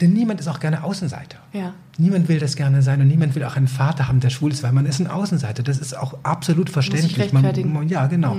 Denn 0.00 0.12
niemand 0.12 0.38
ist 0.40 0.46
auch 0.46 0.60
gerne 0.60 0.84
Außenseiter. 0.84 1.38
Ja. 1.52 1.74
Niemand 1.98 2.28
will 2.28 2.38
das 2.38 2.54
gerne 2.54 2.82
sein 2.82 3.00
und 3.00 3.08
niemand 3.08 3.34
will 3.34 3.42
auch 3.42 3.56
einen 3.56 3.66
Vater 3.66 4.06
haben, 4.06 4.20
der 4.20 4.30
schwul 4.30 4.52
ist, 4.52 4.62
weil 4.62 4.72
man 4.72 4.86
ist 4.86 5.00
ein 5.00 5.08
Außenseiter. 5.08 5.64
Das 5.64 5.78
ist 5.78 5.96
auch 5.96 6.14
absolut 6.22 6.70
verständlich. 6.70 7.32
man, 7.32 7.72
man, 7.72 7.88
ja, 7.88 8.06
genau. 8.06 8.36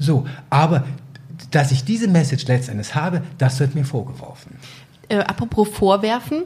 So, 0.00 0.26
aber 0.50 0.84
dass 1.56 1.72
ich 1.72 1.84
diese 1.84 2.06
Message 2.06 2.46
letztendlich 2.46 2.94
habe, 2.94 3.22
das 3.38 3.58
wird 3.60 3.74
mir 3.74 3.84
vorgeworfen. 3.86 4.56
Äh, 5.08 5.20
apropos 5.20 5.66
Vorwerfen, 5.68 6.42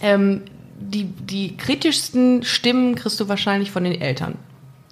ähm, 0.00 0.42
die, 0.78 1.04
die 1.04 1.56
kritischsten 1.56 2.44
Stimmen 2.44 2.94
kriegst 2.94 3.18
du 3.18 3.28
wahrscheinlich 3.28 3.72
von 3.72 3.82
den 3.82 4.00
Eltern. 4.00 4.36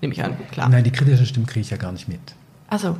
Nehme 0.02 0.12
ich 0.12 0.24
an, 0.24 0.36
klar. 0.50 0.68
Nein, 0.68 0.82
die 0.82 0.90
kritischen 0.90 1.24
Stimmen 1.24 1.46
kriege 1.46 1.60
ich 1.60 1.70
ja 1.70 1.76
gar 1.76 1.92
nicht 1.92 2.08
mit. 2.08 2.20
Achso. 2.68 2.96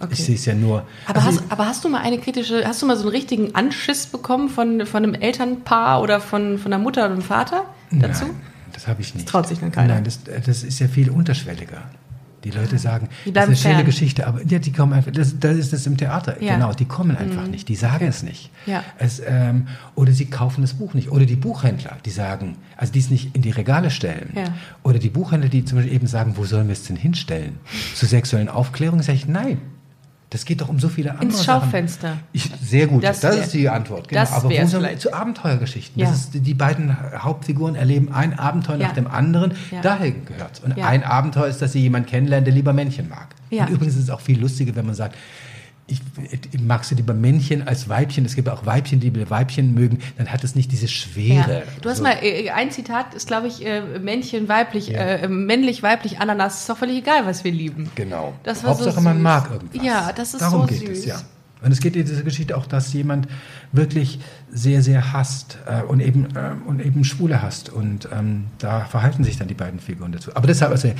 Okay. 0.00 0.12
Ich 0.12 0.24
sehe 0.24 0.34
es 0.34 0.44
ja 0.44 0.54
nur. 0.54 0.86
Aber, 1.06 1.18
Also, 1.22 1.40
hast, 1.40 1.52
aber 1.52 1.66
hast 1.66 1.84
du 1.84 1.88
mal 1.88 2.00
eine 2.02 2.18
kritische, 2.18 2.66
hast 2.66 2.82
du 2.82 2.86
mal 2.86 2.96
so 2.96 3.02
einen 3.04 3.10
richtigen 3.12 3.54
Anschiss 3.54 4.06
bekommen 4.06 4.50
von, 4.50 4.84
von 4.84 5.02
einem 5.02 5.14
Elternpaar 5.14 6.02
oder 6.02 6.20
von, 6.20 6.58
von 6.58 6.72
einer 6.72 6.82
Mutter 6.82 7.04
oder 7.06 7.14
einem 7.14 7.22
Vater 7.22 7.64
dazu? 7.90 8.26
Nein, 8.26 8.36
das 8.74 8.86
habe 8.86 9.00
ich 9.00 9.14
nicht. 9.14 9.26
traut 9.26 9.48
sich 9.48 9.60
dann 9.60 9.72
keiner. 9.72 9.94
Nein, 9.94 10.04
das, 10.04 10.20
das 10.24 10.62
ist 10.62 10.78
ja 10.78 10.88
viel 10.88 11.08
unterschwelliger. 11.10 11.82
Die 12.44 12.50
Leute 12.50 12.78
sagen, 12.78 13.08
Die 13.26 13.32
das 13.32 13.44
ist 13.44 13.48
eine 13.48 13.56
schöne 13.56 13.74
fern. 13.74 13.84
Geschichte, 13.86 14.26
aber 14.26 14.40
ja, 14.46 14.58
die 14.58 14.72
kommen 14.72 14.92
einfach, 14.94 15.12
das, 15.12 15.38
das 15.38 15.56
ist 15.56 15.72
das 15.72 15.86
im 15.86 15.96
Theater, 15.96 16.42
Ja. 16.42 16.52
Mhm. 16.52 16.60
genau, 16.60 16.72
die 16.72 16.84
kommen 16.86 17.16
einfach 17.16 17.46
nicht, 17.46 17.68
die 17.68 17.76
sagen 17.76 18.06
es 18.06 18.22
nicht. 18.22 18.50
Ja. 18.66 18.82
Es, 18.98 19.20
ähm, 19.26 19.66
oder 19.94 20.12
sie 20.12 20.26
kaufen 20.26 20.62
das 20.62 20.74
Buch 20.74 20.94
nicht. 20.94 21.10
Oder 21.10 21.26
die 21.26 21.36
Buchhändler, 21.36 21.98
die 22.04 22.10
sagen, 22.10 22.56
also 22.76 22.92
die 22.92 22.98
es 23.00 23.10
nicht 23.10 23.34
in 23.36 23.42
die 23.42 23.50
Regale 23.50 23.90
stellen. 23.90 24.30
Ja. 24.34 24.54
Oder 24.82 24.98
die 24.98 25.10
Buchhändler, 25.10 25.50
die 25.50 25.64
zum 25.64 25.76
Beispiel 25.78 25.94
eben 25.94 26.06
sagen, 26.06 26.34
wo 26.36 26.44
sollen 26.44 26.68
wir 26.68 26.72
es 26.72 26.84
denn 26.84 26.96
hinstellen? 26.96 27.58
Zur 27.94 28.08
sexuellen 28.08 28.48
Aufklärung 28.48 29.02
sage 29.02 29.16
ich, 29.18 29.26
nein. 29.28 29.58
Das 30.30 30.44
geht 30.44 30.60
doch 30.60 30.68
um 30.68 30.78
so 30.78 30.88
viele 30.88 31.10
andere 31.10 31.24
Ins. 31.26 31.44
Schaufenster. 31.44 32.16
Ich, 32.32 32.48
sehr 32.62 32.86
gut, 32.86 33.02
Das 33.02 33.18
das, 33.18 33.34
wär- 33.36 33.42
ist 33.42 33.52
die 33.52 33.68
Antwort. 33.68 34.08
Genau. 34.08 34.20
das 34.20 34.32
Aber 34.32 34.48
wo 34.50 34.66
sollen 34.66 34.84
wir 34.88 34.96
zu 34.98 35.12
Abenteuergeschichten? 35.12 36.00
Ja. 36.00 36.08
Das 36.08 36.20
ist, 36.20 36.30
die 36.34 36.54
beiden 36.54 36.96
Hauptfiguren 37.22 37.74
erleben 37.74 38.12
ein 38.12 38.38
Abenteuer 38.38 38.76
Ja. 38.76 38.86
nach 38.88 38.94
dem 38.94 39.08
anderen. 39.08 39.54
Ja. 39.72 39.80
Dahin 39.80 40.24
gehört 40.24 40.62
Und 40.64 40.80
ein 40.80 41.02
Abenteuer 41.02 41.48
ist, 41.48 41.60
dass 41.60 41.72
sie 41.72 41.80
jemanden 41.80 42.08
kennenlernen, 42.08 42.44
der 42.44 42.54
lieber 42.54 42.72
Männchen 42.72 43.08
mag. 43.08 43.26
Ja. 43.50 43.64
Und 43.64 43.70
übrigens 43.70 43.96
ist 43.96 44.04
es 44.04 44.10
auch 44.10 44.20
viel 44.20 44.40
lustiger, 44.40 44.74
wenn 44.76 44.86
man 44.86 44.94
sagt, 44.94 45.16
ich, 45.90 46.00
ich 46.52 46.60
mag 46.60 46.84
sie 46.84 46.94
lieber 46.94 47.14
Männchen 47.14 47.66
als 47.66 47.88
Weibchen. 47.88 48.24
Es 48.24 48.34
gibt 48.36 48.48
auch 48.48 48.64
Weibchen, 48.66 49.00
die 49.00 49.30
Weibchen 49.30 49.74
mögen. 49.74 49.98
Dann 50.16 50.28
hat 50.28 50.44
es 50.44 50.54
nicht 50.54 50.70
diese 50.72 50.88
Schwere. 50.88 51.58
Ja. 51.60 51.62
Du 51.82 51.88
hast 51.90 51.98
So. 51.98 52.04
mal, 52.04 52.16
äh, 52.22 52.50
ein 52.50 52.70
Zitat 52.70 53.14
ist, 53.14 53.26
glaube 53.26 53.48
ich, 53.48 53.64
äh, 53.66 53.98
Männchen, 53.98 54.48
weiblich, 54.48 54.88
Ja. 54.88 55.00
äh, 55.00 55.28
männlich, 55.28 55.82
weiblich, 55.82 56.18
Ananas. 56.20 56.60
Ist 56.60 56.70
doch 56.70 56.78
völlig 56.78 56.98
egal, 56.98 57.26
was 57.26 57.44
wir 57.44 57.52
lieben. 57.52 57.90
Genau. 57.94 58.34
Das 58.44 58.62
war 58.62 58.70
Hauptsache, 58.70 58.92
so 58.94 59.00
man 59.00 59.20
mag 59.20 59.50
irgendwas. 59.50 59.84
Ja, 59.84 60.12
das 60.12 60.34
ist 60.34 60.40
Darum 60.40 60.62
so 60.62 60.66
geht 60.66 60.86
süß. 60.86 60.98
es, 61.00 61.04
ja. 61.06 61.20
Und 61.62 61.72
es 61.72 61.80
geht 61.80 61.94
in 61.94 62.06
dieser 62.06 62.22
Geschichte 62.22 62.56
auch, 62.56 62.64
dass 62.66 62.90
jemand 62.94 63.28
wirklich 63.72 64.18
sehr, 64.50 64.80
sehr 64.82 65.12
hasst 65.12 65.58
äh, 65.66 65.82
und, 65.82 66.00
eben, 66.00 66.24
äh, 66.34 66.52
und 66.66 66.80
eben 66.80 67.04
Schwule 67.04 67.42
hasst. 67.42 67.68
Und 67.68 68.08
ähm, 68.16 68.46
da 68.58 68.86
verhalten 68.86 69.24
sich 69.24 69.36
dann 69.36 69.48
die 69.48 69.54
beiden 69.54 69.78
Figuren 69.78 70.10
dazu. 70.12 70.30
Aber 70.34 70.46
deshalb, 70.46 70.70
also, 70.72 70.90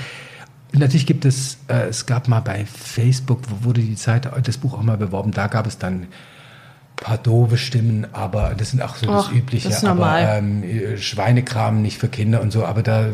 natürlich 0.72 1.06
gibt 1.06 1.24
es, 1.24 1.58
äh, 1.68 1.88
es 1.88 2.06
gab 2.06 2.28
mal 2.28 2.40
bei 2.40 2.64
Facebook, 2.64 3.40
wo 3.48 3.66
wurde 3.66 3.80
die 3.80 3.96
Zeit, 3.96 4.30
das 4.42 4.58
Buch 4.58 4.74
auch 4.74 4.82
mal 4.82 4.96
beworben, 4.96 5.32
da 5.32 5.46
gab 5.46 5.66
es 5.66 5.78
dann 5.78 6.02
ein 6.02 6.08
paar 6.96 7.18
doofe 7.18 7.56
Stimmen, 7.56 8.06
aber 8.12 8.54
das 8.56 8.70
sind 8.70 8.82
auch 8.82 8.96
so 8.96 9.06
das 9.06 9.26
Och, 9.26 9.32
Übliche. 9.32 9.68
das 9.68 9.78
ist 9.78 9.82
normal. 9.82 10.22
Aber 10.22 10.38
ähm, 10.38 10.62
äh, 10.62 10.96
Schweinekram 10.98 11.82
nicht 11.82 11.98
für 11.98 12.08
Kinder 12.08 12.40
und 12.40 12.52
so, 12.52 12.64
aber 12.64 12.82
da 12.82 13.08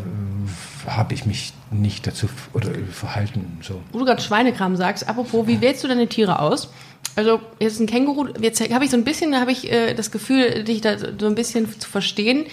habe 0.86 1.14
ich 1.14 1.26
mich 1.26 1.52
nicht 1.70 2.06
dazu 2.06 2.28
oder 2.52 2.70
verhalten. 2.90 3.58
So. 3.62 3.80
Wo 3.92 3.98
du 3.98 4.04
gerade 4.04 4.22
Schweinekram 4.22 4.76
sagst, 4.76 5.08
apropos, 5.08 5.46
wie 5.46 5.60
wählst 5.60 5.82
du 5.82 5.88
deine 5.88 6.06
Tiere 6.06 6.38
aus? 6.38 6.70
Also 7.16 7.40
jetzt 7.58 7.80
ein 7.80 7.86
Känguru, 7.86 8.26
jetzt 8.40 8.60
habe 8.70 8.84
ich 8.84 8.90
so 8.90 8.96
ein 8.98 9.04
bisschen, 9.04 9.32
da 9.32 9.40
habe 9.40 9.50
ich 9.50 9.72
äh, 9.72 9.94
das 9.94 10.10
Gefühl, 10.10 10.64
dich 10.64 10.82
da 10.82 10.96
so 10.98 11.26
ein 11.26 11.34
bisschen 11.34 11.66
zu 11.80 11.88
verstehen, 11.88 12.44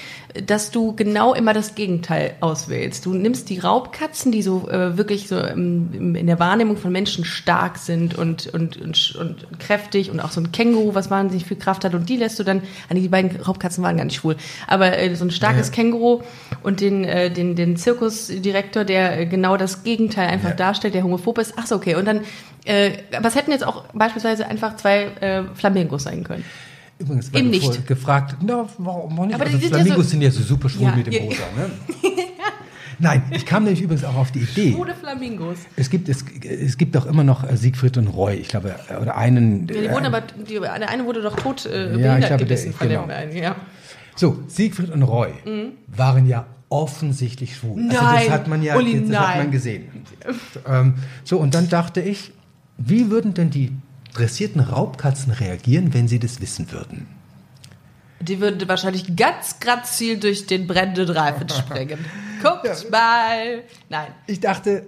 dass 0.48 0.72
du 0.72 0.96
genau 0.96 1.34
immer 1.34 1.54
das 1.54 1.76
Gegenteil 1.76 2.36
auswählst. 2.40 3.06
Du 3.06 3.14
nimmst 3.14 3.50
die 3.50 3.60
Raubkatzen, 3.60 4.32
die 4.32 4.42
so 4.42 4.70
äh, 4.70 4.98
wirklich 4.98 5.28
so 5.28 5.38
im, 5.38 6.16
in 6.16 6.28
der 6.28 6.40
Wahrnehmung 6.40 6.78
von 6.78 6.94
Menschen 6.94 7.26
stark 7.26 7.78
sind 7.78 8.18
und, 8.18 8.48
und, 8.54 8.78
und, 8.78 9.16
und 9.18 9.60
kräftig 9.60 10.10
und 10.10 10.22
auch 10.22 10.32
so 10.32 10.40
ein 10.40 10.54
Känguru, 10.54 10.96
was 10.96 11.12
wahnsinnig 11.12 11.46
viel 11.46 11.58
Kraft 11.58 11.84
hat 11.84 11.94
und 11.94 12.08
die 12.08 12.16
lässt 12.16 12.40
du 12.40 12.44
dann, 12.46 12.62
ah, 12.90 12.94
nee, 12.94 13.02
die 13.02 13.10
beiden 13.10 13.36
Raubkatzen 13.42 13.84
waren 13.84 13.98
gar 13.98 14.06
nicht 14.06 14.16
schwul, 14.16 14.38
aber 14.68 14.98
äh, 14.98 15.14
so 15.16 15.26
ein 15.26 15.32
starkes 15.32 15.68
Ja. 15.68 15.74
Känguru 15.74 16.22
und 16.64 16.80
den, 16.80 17.04
äh, 17.04 17.30
den, 17.30 17.56
den 17.58 17.76
Zirkusdirektor, 17.76 18.86
der 18.86 19.20
äh, 19.20 19.26
genau 19.26 19.58
das 19.58 19.84
Gegenteil 19.84 20.30
einfach 20.30 20.52
Ja. 20.52 20.56
darstellt, 20.56 20.94
der 20.94 21.04
homophob 21.04 21.38
ist. 21.38 21.54
Ach 21.58 21.68
so, 21.68 21.76
okay. 21.76 21.96
Und 21.96 22.06
dann, 22.06 22.22
äh, 22.66 22.94
aber 23.16 23.28
es 23.28 23.36
hätten 23.36 23.52
jetzt 23.52 23.66
auch 23.66 23.86
beispielsweise 23.94 24.48
einfach 24.48 24.76
zwei 24.78 25.04
äh, 25.20 25.44
Flamingos 25.56 26.04
sein 26.04 26.24
können. 26.24 26.44
Übrigens, 27.00 27.34
Eben 27.34 27.50
nicht. 27.50 27.88
gefragt, 27.88 28.38
na, 28.46 28.68
warum 28.78 29.16
nicht? 29.28 29.36
Aber 29.36 29.46
also 29.46 29.58
die 29.58 29.64
sind 29.64 29.72
ja 29.72 29.78
Flamingos 29.80 30.06
so- 30.06 30.10
sind 30.12 30.22
ja 30.22 30.32
so 30.32 30.42
super 30.44 30.70
schwul 30.70 30.84
Ja, 30.88 30.96
mit 30.96 31.08
dem 31.08 31.14
ja. 31.14 31.22
Rosa, 31.22 31.38
ne? 31.58 31.70
Nein, 33.00 33.24
ich 33.32 33.46
kam 33.46 33.64
nämlich 33.64 33.82
übrigens 33.82 34.04
auch 34.06 34.16
auf 34.16 34.32
die 34.32 34.40
Idee. 34.42 34.72
Schwule 34.72 34.94
Flamingos. 34.94 35.58
Es 35.76 35.90
gibt, 35.90 36.08
es, 36.10 36.24
es 36.44 36.78
gibt 36.78 36.96
doch 36.96 37.06
immer 37.08 37.24
noch 37.24 37.44
äh, 37.44 37.58
Siegfried 37.58 37.98
und 37.98 38.08
Roy, 38.08 38.36
ich 38.36 38.48
glaube, 38.50 38.76
äh, 38.90 38.98
oder 39.02 39.18
einen. 39.18 39.68
Ja, 39.68 39.74
die 39.74 39.86
äh, 39.88 39.92
wurden 39.92 40.06
aber, 40.06 40.22
die, 40.22 40.60
der 40.60 40.90
eine 40.90 41.04
wurde 41.06 41.22
doch 41.24 41.36
tot 41.36 41.66
äh, 41.66 41.88
ich 41.88 41.92
behindert 41.94 42.20
glaube, 42.20 42.30
der- 42.30 42.38
gebissen 42.38 42.74
von 42.74 42.88
genau. 42.88 43.02
dem 43.02 43.10
einen. 43.10 43.36
Ja. 43.36 43.56
So, 44.16 44.38
Siegfried 44.48 44.92
und 44.92 45.02
Roy 45.02 45.30
waren 45.88 46.28
ja 46.28 46.46
offensichtlich 46.70 47.56
schwul. 47.58 47.82
Also 47.90 48.02
Nein, 48.04 48.22
das 48.26 48.30
hat 48.34 48.48
man 48.48 48.62
ja 48.62 48.76
Uli, 48.76 48.94
das 49.08 49.18
hat 49.18 49.28
nein. 49.28 49.38
man 49.40 49.52
gesehen. 49.52 49.86
ähm, 50.70 50.94
so, 51.24 51.38
und 51.40 51.56
dann 51.56 51.68
dachte 51.70 52.00
ich, 52.00 52.32
wie 52.78 53.10
würden 53.10 53.34
denn 53.34 53.50
die 53.50 53.72
dressierten 54.14 54.62
Raubkatzen 54.62 55.32
reagieren, 55.32 55.94
wenn 55.94 56.08
sie 56.08 56.20
das 56.20 56.42
wissen 56.42 56.72
würden? 56.72 57.08
Die 58.20 58.40
würde 58.40 58.68
wahrscheinlich 58.68 59.16
ganz 59.16 59.60
grazil 59.60 60.18
durch 60.20 60.46
den 60.46 60.66
brennenden 60.68 61.10
Reifen 61.10 61.50
springen. 61.50 62.00
Guckt 62.42 62.90
mal. 62.92 63.64
Nein. 63.90 64.08
Ich 64.28 64.40
dachte, 64.40 64.86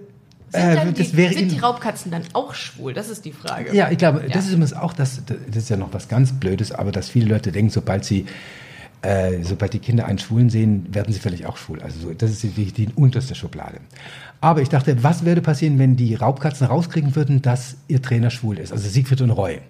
Sind, 0.50 0.62
äh, 0.62 0.92
die, 0.92 1.16
wäre 1.16 1.34
sind 1.34 1.52
die 1.52 1.58
Raubkatzen 1.58 2.10
dann 2.10 2.22
auch 2.32 2.54
schwul? 2.54 2.94
Das 2.94 3.08
ist 3.10 3.24
die 3.24 3.32
Frage. 3.32 3.74
Ja, 3.74 3.90
ich 3.90 3.98
glaube, 3.98 4.22
Ja. 4.26 4.28
das 4.32 4.44
ist 4.46 4.52
übrigens 4.52 4.72
auch 4.72 4.92
das, 4.92 5.22
das 5.26 5.56
ist 5.56 5.68
ja 5.68 5.76
noch 5.76 5.92
was 5.92 6.08
ganz 6.08 6.32
Blödes, 6.32 6.72
aber 6.72 6.92
dass 6.92 7.10
viele 7.10 7.26
Leute 7.28 7.52
denken, 7.52 7.70
sobald 7.70 8.04
sie, 8.04 8.24
äh, 9.02 9.42
sobald 9.42 9.74
die 9.74 9.80
Kinder 9.80 10.06
einen 10.06 10.18
Schwulen 10.18 10.48
sehen, 10.48 10.86
werden 10.94 11.12
sie 11.12 11.20
vielleicht 11.20 11.44
auch 11.44 11.58
schwul. 11.58 11.82
Also 11.82 12.00
so, 12.00 12.14
das 12.14 12.30
ist 12.30 12.42
die, 12.42 12.72
die 12.72 12.88
unterste 12.94 13.34
Schublade. 13.34 13.80
Aber 14.40 14.60
ich 14.62 14.68
dachte, 14.68 15.02
was 15.02 15.24
würde 15.24 15.40
passieren, 15.40 15.78
wenn 15.78 15.96
die 15.96 16.14
Raubkatzen 16.14 16.66
rauskriegen 16.66 17.16
würden, 17.16 17.42
dass 17.42 17.76
ihr 17.88 18.02
Trainer 18.02 18.30
schwul 18.30 18.58
ist? 18.58 18.72
Also 18.72 18.88
Siegfried 18.88 19.20
und 19.22 19.30
Roy. 19.30 19.60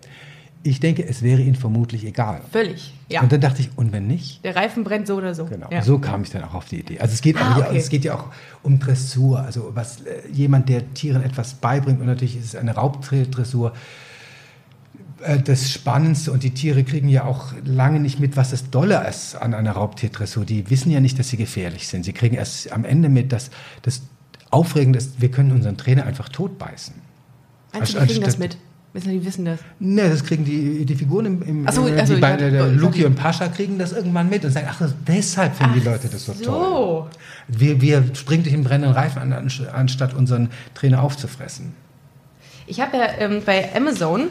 ich 0.63 0.81
denke, 0.81 1.07
es 1.07 1.23
wäre 1.23 1.41
ihnen 1.41 1.55
vermutlich 1.55 2.05
egal. 2.05 2.41
Völlig, 2.51 2.93
ja. 3.09 3.21
Und 3.23 3.31
dann 3.31 3.41
dachte 3.41 3.63
ich, 3.63 3.71
und 3.77 3.93
wenn 3.93 4.09
nicht? 4.09 4.45
Der 4.45 4.57
Reifen 4.57 4.83
brennt 4.83 5.07
so 5.07 5.15
oder 5.15 5.33
so. 5.33 5.45
Genau, 5.45 5.69
Ja. 5.71 5.81
so 5.83 5.99
kam 6.01 6.23
ich 6.23 6.31
dann 6.31 6.43
auch 6.43 6.55
auf 6.55 6.65
die 6.65 6.81
Idee. 6.81 6.99
Also 6.99 7.15
es 7.15 7.21
geht, 7.23 7.37
Ah, 7.41 7.59
okay. 7.69 7.77
es 7.77 7.89
geht 7.89 8.05
ja 8.05 8.17
auch 8.17 8.25
um 8.65 8.81
Dressur, 8.81 9.39
also 9.41 9.71
was 9.75 10.01
äh, 10.01 10.23
jemand, 10.33 10.69
der 10.69 10.93
Tieren 10.95 11.23
etwas 11.23 11.55
beibringt 11.55 12.01
und 12.01 12.07
natürlich 12.07 12.37
ist 12.37 12.45
es 12.47 12.57
eine 12.57 12.75
Raubdressur 12.75 13.73
äh, 15.23 15.39
das 15.39 15.71
Spannendste 15.71 16.33
und 16.33 16.43
die 16.43 16.51
Tiere 16.51 16.83
kriegen 16.83 17.09
ja 17.09 17.25
auch 17.25 17.53
lange 17.65 18.01
nicht 18.01 18.19
mit, 18.19 18.37
was 18.37 18.51
das 18.51 18.69
Dolle 18.71 19.07
ist 19.09 19.37
an 19.37 19.55
einer 19.55 19.71
Raubtierdressur. 19.73 20.45
Die 20.45 20.69
wissen 20.69 20.91
ja 20.91 20.99
nicht, 20.99 21.17
dass 21.19 21.29
sie 21.29 21.37
gefährlich 21.37 21.87
sind. 21.87 22.05
Sie 22.05 22.13
kriegen 22.13 22.35
erst 22.35 22.73
am 22.73 22.85
Ende 22.85 23.09
mit, 23.09 23.33
dass 23.33 23.51
das 23.83 24.03
Aufregende 24.57 24.99
ist, 24.99 25.21
wir 25.21 25.31
können 25.31 25.53
unseren 25.53 25.77
Trainer 25.77 26.05
einfach 26.07 26.29
totbeißen. 26.29 26.95
Du, 27.73 27.81
die 27.85 27.93
kriegen 28.07 28.25
das 28.25 28.39
mit? 28.39 28.57
Wissen 28.93 29.11
die 29.11 29.25
wissen 29.27 29.45
das? 29.45 29.59
Ne, 29.79 30.09
das 30.09 30.25
kriegen 30.25 30.45
die, 30.47 30.87
die 30.87 30.95
Figuren 30.95 31.27
im, 31.27 31.43
im 31.43 31.65
Ach 31.69 31.73
so, 31.73 31.87
äh, 31.87 32.01
also 32.01 32.15
die 32.15 32.21
beiden, 32.21 32.51
der 32.51 32.69
Luki 32.69 33.05
und 33.05 33.15
Pascha 33.15 33.49
kriegen 33.49 33.79
das 33.79 33.93
irgendwann 33.93 34.31
mit 34.31 34.43
und 34.45 34.53
sagen, 34.53 34.69
ach, 34.71 34.81
deshalb 35.07 35.55
finden 35.55 35.75
die 35.75 35.81
Leute 35.81 36.09
das 36.09 36.25
so, 36.25 36.33
toll. 36.33 36.45
So. 36.45 37.09
Wir, 37.49 37.81
wir 37.83 38.03
springen 38.15 38.45
dich 38.45 38.55
im 38.55 38.65
brennenden 38.65 38.93
Reifen 38.93 39.21
an, 39.21 39.33
anst- 39.35 39.69
anstatt 39.69 40.15
unseren 40.15 40.49
Trainer 40.73 41.03
aufzufressen. 41.03 41.75
Ich 42.67 42.81
habe 42.81 42.97
ja 42.97 43.07
ähm, 43.19 43.43
bei 43.45 43.69
Amazon 43.77 44.29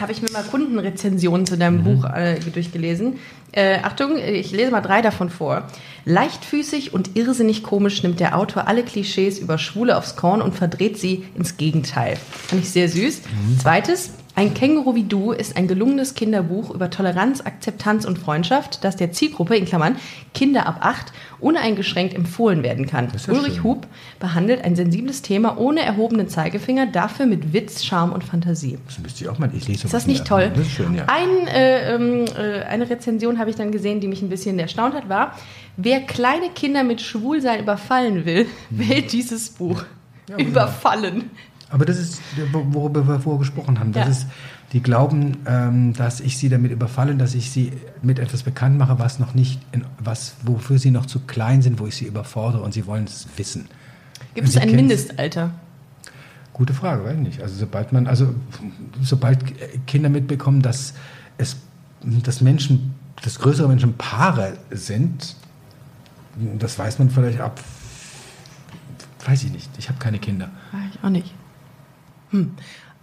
habe 0.00 0.12
ich 0.12 0.22
mir 0.22 0.30
mal 0.32 0.42
Kundenrezensionen 0.42 1.46
zu 1.46 1.56
deinem 1.56 1.84
Buch 1.84 2.04
äh, 2.04 2.40
durchgelesen. 2.40 3.18
Äh, 3.52 3.78
Achtung, 3.82 4.16
ich 4.16 4.50
lese 4.52 4.70
mal 4.70 4.80
drei 4.80 5.02
davon 5.02 5.30
vor. 5.30 5.68
Leichtfüßig 6.04 6.94
und 6.94 7.16
irrsinnig 7.16 7.62
komisch 7.62 8.02
nimmt 8.02 8.18
der 8.18 8.36
Autor 8.36 8.66
alle 8.66 8.82
Klischees 8.82 9.38
über 9.38 9.58
Schwule 9.58 9.96
aufs 9.96 10.16
Korn 10.16 10.42
und 10.42 10.54
verdreht 10.54 10.98
sie 10.98 11.24
ins 11.34 11.56
Gegenteil. 11.56 12.16
Fand 12.16 12.62
ich 12.62 12.70
sehr 12.70 12.88
süß. 12.88 13.22
Zweites, 13.60 14.10
ein 14.34 14.54
Känguru 14.54 14.94
wie 14.94 15.04
du 15.04 15.32
ist 15.32 15.56
ein 15.56 15.68
gelungenes 15.68 16.14
Kinderbuch 16.14 16.70
über 16.70 16.88
Toleranz, 16.88 17.42
Akzeptanz 17.42 18.06
und 18.06 18.18
Freundschaft, 18.18 18.82
das 18.82 18.96
der 18.96 19.12
Zielgruppe, 19.12 19.56
in 19.56 19.66
Klammern, 19.66 19.96
Kinder 20.32 20.66
ab 20.66 20.78
acht, 20.80 21.12
uneingeschränkt 21.38 22.14
empfohlen 22.14 22.62
werden 22.62 22.86
kann. 22.86 23.08
ja 23.14 23.32
Ulrich 23.32 23.56
schön. 23.56 23.64
Hub 23.64 23.86
behandelt 24.20 24.64
ein 24.64 24.74
sensibles 24.74 25.20
Thema 25.20 25.58
ohne 25.58 25.82
erhobenen 25.82 26.28
Zeigefinger, 26.28 26.86
dafür 26.86 27.26
mit 27.26 27.52
Witz, 27.52 27.84
Charme 27.84 28.12
und 28.12 28.24
Fantasie. 28.24 28.78
Das 28.86 28.98
müsste 29.00 29.24
ich 29.24 29.30
auch 29.30 29.38
mal, 29.38 29.50
ich 29.54 29.68
lese 29.68 29.84
Ist 29.84 29.92
das 29.92 30.06
nicht 30.06 30.26
toll? 30.26 30.50
Das 30.54 30.66
ist 30.66 30.72
schön, 30.72 30.94
ja. 30.94 31.04
Ein, 31.08 31.46
äh, 31.48 31.94
ähm, 31.94 32.24
äh, 32.34 32.62
eine 32.62 32.88
Rezension 32.88 33.38
habe 33.38 33.50
ich 33.50 33.56
dann 33.56 33.70
gesehen, 33.70 34.00
die 34.00 34.08
mich 34.08 34.22
ein 34.22 34.30
bisschen 34.30 34.58
erstaunt 34.58 34.94
hat, 34.94 35.10
war, 35.10 35.36
wer 35.76 36.00
kleine 36.00 36.48
Kinder 36.48 36.84
mit 36.84 37.02
Schwulsein 37.02 37.60
überfallen 37.60 38.24
will, 38.24 38.46
wählt 38.70 39.12
dieses 39.12 39.50
Buch. 39.50 39.84
genau. 40.26 40.38
überfallen. 40.48 41.30
Aber 41.72 41.86
das 41.86 41.98
ist, 41.98 42.20
worüber 42.52 43.08
wir 43.08 43.18
vorher 43.18 43.38
gesprochen 43.40 43.80
haben. 43.80 43.92
Das 43.92 44.04
Ja. 44.04 44.10
ist, 44.10 44.26
die 44.72 44.82
glauben, 44.82 45.38
ähm, 45.46 45.92
dass 45.94 46.20
ich 46.20 46.36
sie 46.38 46.48
damit 46.48 46.70
überfalle, 46.70 47.14
dass 47.16 47.34
ich 47.34 47.50
sie 47.50 47.72
mit 48.02 48.18
etwas 48.18 48.42
bekannt 48.42 48.76
mache, 48.78 48.98
was 48.98 49.18
noch 49.18 49.34
nicht, 49.34 49.58
in, 49.72 49.84
was, 49.98 50.34
wofür 50.44 50.78
sie 50.78 50.90
noch 50.90 51.06
zu 51.06 51.20
klein 51.20 51.62
sind, 51.62 51.78
wo 51.80 51.86
ich 51.86 51.96
sie 51.96 52.04
überfordere 52.04 52.62
und 52.62 52.72
sie 52.74 52.86
wollen 52.86 53.04
es 53.04 53.26
wissen. 53.36 53.68
Gibt 54.34 54.48
es 54.48 54.56
ein 54.56 54.70
Mindestalter? 54.70 55.50
Gute 56.52 56.74
Frage, 56.74 57.04
weiß 57.04 57.14
ich 57.16 57.20
nicht. 57.22 57.42
Also 57.42 57.54
sobald 57.56 57.92
man, 57.92 58.06
also 58.06 58.34
sobald 59.00 59.40
Kinder 59.86 60.10
mitbekommen, 60.10 60.60
dass 60.60 60.92
es, 61.38 61.56
dass 62.02 62.42
Menschen, 62.42 62.94
dass 63.22 63.38
größere 63.38 63.68
Menschen 63.68 63.94
Paare 63.94 64.58
sind, 64.70 65.36
das 66.58 66.78
weiß 66.78 66.98
man 66.98 67.08
vielleicht 67.10 67.40
ab, 67.40 67.60
weiß 69.26 69.44
ich 69.44 69.52
nicht. 69.52 69.70
Ich 69.78 69.88
habe 69.88 69.98
keine 69.98 70.18
Kinder. 70.18 70.50
Ich 70.92 71.02
auch 71.02 71.08
nicht. 71.10 71.34
Hm. 72.32 72.50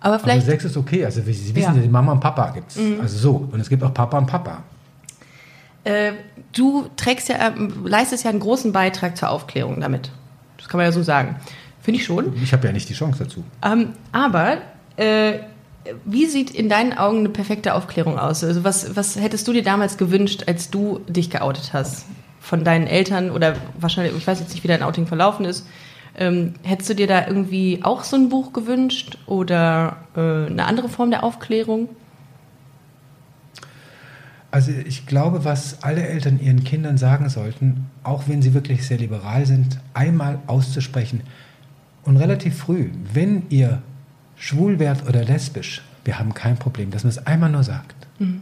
Aber 0.02 0.13
Aber 0.15 0.24
vielleicht, 0.24 0.46
Sex 0.46 0.65
ist 0.65 0.78
okay. 0.78 1.04
Also 1.06 1.22
Sie 1.22 1.28
wissen 1.28 1.58
Ja. 1.58 1.70
Mhm. 1.72 1.76
ja, 1.78 1.82
die 1.84 1.89
Mama 1.89 2.12
und 2.13 2.20
Papa 2.20 2.52
gibt's. 2.52 2.78
Also 3.02 3.18
so. 3.18 3.50
Und 3.52 3.60
es 3.60 3.70
gibt 3.70 3.84
auch 3.84 3.94
Papa 3.94 4.18
und 4.18 4.28
Papa. 4.28 4.63
äh, 5.84 6.12
du 6.54 6.88
trägst 6.96 7.30
ja, 7.30 7.36
ähm, 7.48 7.86
leistest 7.86 8.24
ja 8.24 8.30
einen 8.30 8.39
großen 8.39 8.72
Beitrag 8.72 9.18
zur 9.18 9.30
Aufklärung 9.30 9.80
damit. 9.82 10.12
Das 10.58 10.68
kann 10.68 10.78
man 10.78 10.86
ja 10.86 10.92
so 10.92 11.04
sagen. 11.04 11.36
Finde 11.82 12.00
ich 12.00 12.06
schon. 12.06 12.34
Ich 12.42 12.54
habe 12.54 12.68
ja 12.68 12.74
nicht 12.74 12.88
die 12.89 12.94
Chance 12.94 13.24
dazu. 13.24 13.44
Ähm, 13.63 13.94
aber 14.12 14.58
äh, 14.98 15.39
wie 16.06 16.26
sieht 16.26 16.52
in 16.52 16.70
deinen 16.70 16.94
Augen 16.98 17.20
eine 17.20 17.30
perfekte 17.30 17.74
Aufklärung 17.74 18.20
aus? 18.20 18.44
Also 18.44 18.63
was, 18.63 18.96
was 18.96 19.15
hättest 19.20 19.48
du 19.48 19.54
dir 19.54 19.63
damals 19.63 19.98
gewünscht, 19.98 20.44
als 20.48 20.70
du 20.70 21.00
dich 21.08 21.30
geoutet 21.30 21.72
hast? 21.74 22.06
Von 22.42 22.63
deinen 22.63 22.88
Eltern 22.88 23.32
oder 23.32 23.56
wahrscheinlich, 23.80 24.15
ich 24.15 24.26
weiß 24.28 24.39
jetzt 24.39 24.52
nicht, 24.54 24.63
wie 24.63 24.68
dein 24.68 24.82
Outing 24.84 25.08
verlaufen 25.08 25.46
ist. 25.46 25.65
Ähm, 26.19 26.55
hättest 26.63 26.89
du 26.89 26.95
dir 26.95 27.08
da 27.08 27.27
irgendwie 27.27 27.79
auch 27.82 28.03
so 28.03 28.17
ein 28.17 28.27
Buch 28.27 28.51
gewünscht 28.51 29.17
oder 29.25 29.95
äh, 30.17 30.51
eine 30.51 30.65
andere 30.65 30.89
Form 30.89 31.12
der 31.12 31.23
Aufklärung? 31.23 31.88
Also 34.51 34.71
ich 34.71 35.05
glaube, 35.05 35.45
was 35.45 35.82
alle 35.82 36.05
Eltern 36.05 36.39
ihren 36.41 36.65
Kindern 36.65 36.97
sagen 36.97 37.29
sollten, 37.29 37.86
auch 38.03 38.23
wenn 38.27 38.41
sie 38.41 38.53
wirklich 38.53 38.86
sehr 38.86 38.97
liberal 38.97 39.45
sind, 39.45 39.79
einmal 39.93 40.39
auszusprechen 40.47 41.21
und 42.03 42.17
relativ 42.17 42.58
früh, 42.58 42.89
wenn 43.13 43.43
ihr 43.49 43.82
schwul 44.36 44.77
wärt 44.77 45.08
oder 45.08 45.23
lesbisch, 45.23 45.84
wir 46.06 46.20
haben 46.20 46.34
kein 46.34 46.58
Problem, 46.58 46.92
dass 46.92 47.04
man 47.04 47.10
es 47.10 47.26
einmal 47.26 47.50
nur 47.50 47.64
sagt. 47.64 47.96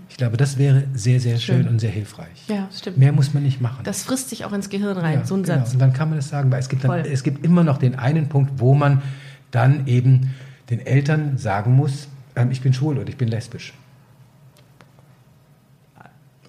Ich 0.10 0.17
glaube, 0.17 0.38
das 0.38 0.58
wäre 0.58 0.86
sehr, 0.96 1.20
sehr 1.20 1.38
schön, 1.38 1.58
Schön. 1.63 1.67
und 1.67 1.80
sehr 1.80 1.91
hilfreich. 1.91 2.46
Ja, 2.48 2.67
stimmt. 2.76 2.98
Mehr 2.98 3.12
muss 3.12 3.36
man 3.36 3.43
nicht 3.43 3.62
machen. 3.62 3.82
Das 3.84 4.02
frisst 4.04 4.30
sich 4.30 4.43
auch 4.43 4.52
ins 4.52 4.70
Gehirn 4.70 4.98
rein, 4.98 5.20
Ja, 5.20 5.26
so 5.26 5.36
ein 5.36 5.43
genau. 5.43 5.60
Satz. 5.60 5.74
Und 5.74 5.80
dann 5.80 5.93
kann 5.93 6.10
man 6.10 6.17
das 6.17 6.30
sagen, 6.30 6.50
weil 6.50 6.60
es 6.60 6.67
gibt, 6.67 6.84
dann, 6.84 7.06
es 7.06 7.22
gibt 7.22 7.46
immer 7.46 7.63
noch 7.63 7.78
den 7.78 7.93
einen 7.93 8.28
Punkt, 8.28 8.54
wo 8.58 8.74
man 8.74 9.04
dann 9.52 9.86
eben 9.86 10.34
den 10.72 10.84
Eltern 10.84 11.38
sagen 11.38 11.76
muss, 11.76 12.08
ähm, 12.36 12.50
ich 12.50 12.62
bin 12.62 12.74
schwul 12.74 12.98
oder 12.98 13.08
ich 13.08 13.17
bin 13.17 13.28
lesbisch. 13.28 13.74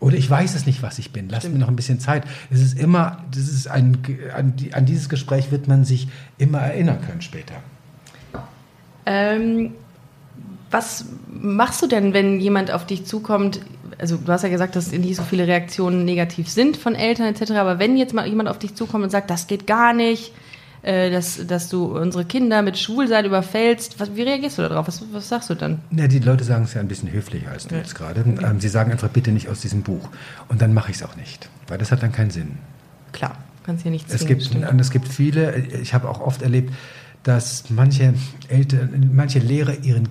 Oder 0.01 0.16
ich 0.16 0.31
weiß 0.31 0.55
es 0.55 0.64
nicht, 0.64 0.83
was 0.83 0.99
ich 0.99 1.12
bin. 1.12 1.29
Lasst 1.29 1.42
Stimmt. 1.42 1.57
mir 1.57 1.61
noch 1.61 1.68
ein 1.68 1.77
bisschen 1.77 2.01
Zeit. 2.01 2.25
Es 2.51 2.62
ist 2.62 2.79
immer, 2.79 3.25
das 3.31 3.42
ist 3.42 3.68
ein, 3.68 3.99
an, 4.35 4.55
an 4.73 4.87
dieses 4.87 5.09
Gespräch 5.11 5.51
wird 5.51 5.68
man 5.68 5.85
sich 5.85 6.09
immer 6.38 6.61
erinnern 6.61 7.01
können 7.07 7.21
später. 7.21 7.55
Ähm, 9.05 9.73
was 10.70 11.04
machst 11.31 11.83
du 11.83 11.87
denn, 11.87 12.12
wenn 12.14 12.40
jemand 12.40 12.70
auf 12.70 12.87
dich 12.87 13.04
zukommt? 13.07 13.61
Also 13.98 14.16
du 14.16 14.31
hast 14.31 14.42
ja 14.42 14.48
gesagt, 14.48 14.76
dass 14.76 14.92
nicht 14.92 15.16
so 15.16 15.22
viele 15.22 15.46
Reaktionen 15.46 16.04
negativ 16.04 16.48
sind 16.48 16.76
von 16.76 16.94
Eltern 16.94 17.26
etc. 17.26 17.52
Aber 17.52 17.78
wenn 17.78 17.96
jetzt 17.96 18.14
mal 18.14 18.26
jemand 18.28 18.48
auf 18.48 18.59
dich 18.59 18.74
zukommt 18.74 19.04
und 19.04 19.11
sagt, 19.11 19.31
das 19.31 19.46
geht 19.46 19.66
gar 19.66 19.92
nicht, 19.92 20.33
äh, 20.83 21.11
dass, 21.11 21.44
dass 21.46 21.68
du 21.68 21.87
unsere 21.98 22.24
Kinder 22.24 22.62
mit 22.62 22.78
Schwulsein 22.78 23.24
überfällst, 23.24 23.98
was, 23.98 24.14
wie 24.14 24.22
reagierst 24.22 24.59
du 24.59 24.62
darauf? 24.62 24.87
Was, 24.87 25.02
was 25.12 25.28
sagst 25.28 25.50
du 25.50 25.54
dann? 25.54 25.81
Ja, 25.90 26.07
die 26.07 26.20
Leute 26.20 26.44
sagen 26.44 26.64
es 26.64 26.74
ja 26.74 26.81
ein 26.81 26.87
bisschen 26.87 27.11
höflicher 27.11 27.50
als 27.50 27.66
du 27.66 27.74
Ja. 27.74 27.81
jetzt 27.81 27.96
gerade. 27.96 28.20
Ähm, 28.20 28.61
sie 28.61 28.68
sagen 28.68 28.92
einfach 28.92 29.09
bitte 29.09 29.33
nicht 29.33 29.48
aus 29.48 29.61
diesem 29.61 29.83
Buch. 29.83 30.09
Und 30.48 30.62
dann 30.62 30.72
mache 30.74 30.90
ich 30.92 30.98
es 30.98 31.02
auch 31.02 31.16
nicht, 31.16 31.48
weil 31.66 31.78
das 31.78 31.90
hat 31.90 32.02
dann 32.04 32.12
keinen 32.12 32.31
Sinn. 32.31 32.59
Klar, 33.12 33.37
kannst 33.64 33.85
ja 33.85 33.90
nicht 33.90 34.07
Es 34.09 34.18
zwingen. 34.18 34.28
gibt, 34.28 34.42
stimmt. 34.44 34.68
und 34.70 34.78
es 34.81 34.90
gibt 34.90 35.09
viele, 35.09 35.57
ich 35.57 35.94
habe 35.94 36.09
auch 36.09 36.20
oft 36.20 36.42
erlebt, 36.42 36.72
dass 37.24 37.64
manche 37.70 38.14
Eltern, 38.48 39.11
manche 39.12 39.40
Lehrer 39.40 39.74
ihren 39.83 40.09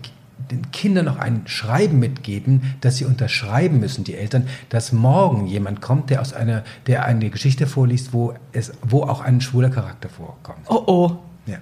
den 0.52 0.72
Kindern 0.72 1.06
noch 1.06 1.18
ein 1.18 1.42
Schreiben 1.46 2.00
mitgeben, 2.00 2.76
dass 2.82 2.98
sie 2.98 3.06
unterschreiben 3.06 3.80
müssen, 3.80 4.04
die 4.04 4.16
Eltern, 4.16 4.48
dass 4.70 4.92
morgen 4.92 5.48
jemand 5.48 5.82
kommt, 5.82 6.10
der 6.10 6.22
aus 6.22 6.34
einer, 6.34 6.64
der 6.88 7.06
eine 7.06 7.30
Geschichte 7.30 7.68
vorliest, 7.68 8.14
wo 8.14 8.34
es, 8.52 8.74
wo 8.82 9.04
auch 9.04 9.22
ein 9.22 9.42
schwuler 9.42 9.70
Charakter 9.70 10.10
vorkommt. 10.10 10.66
Oh 10.70 10.84
oh. 10.88 11.18
Ja. 11.46 11.58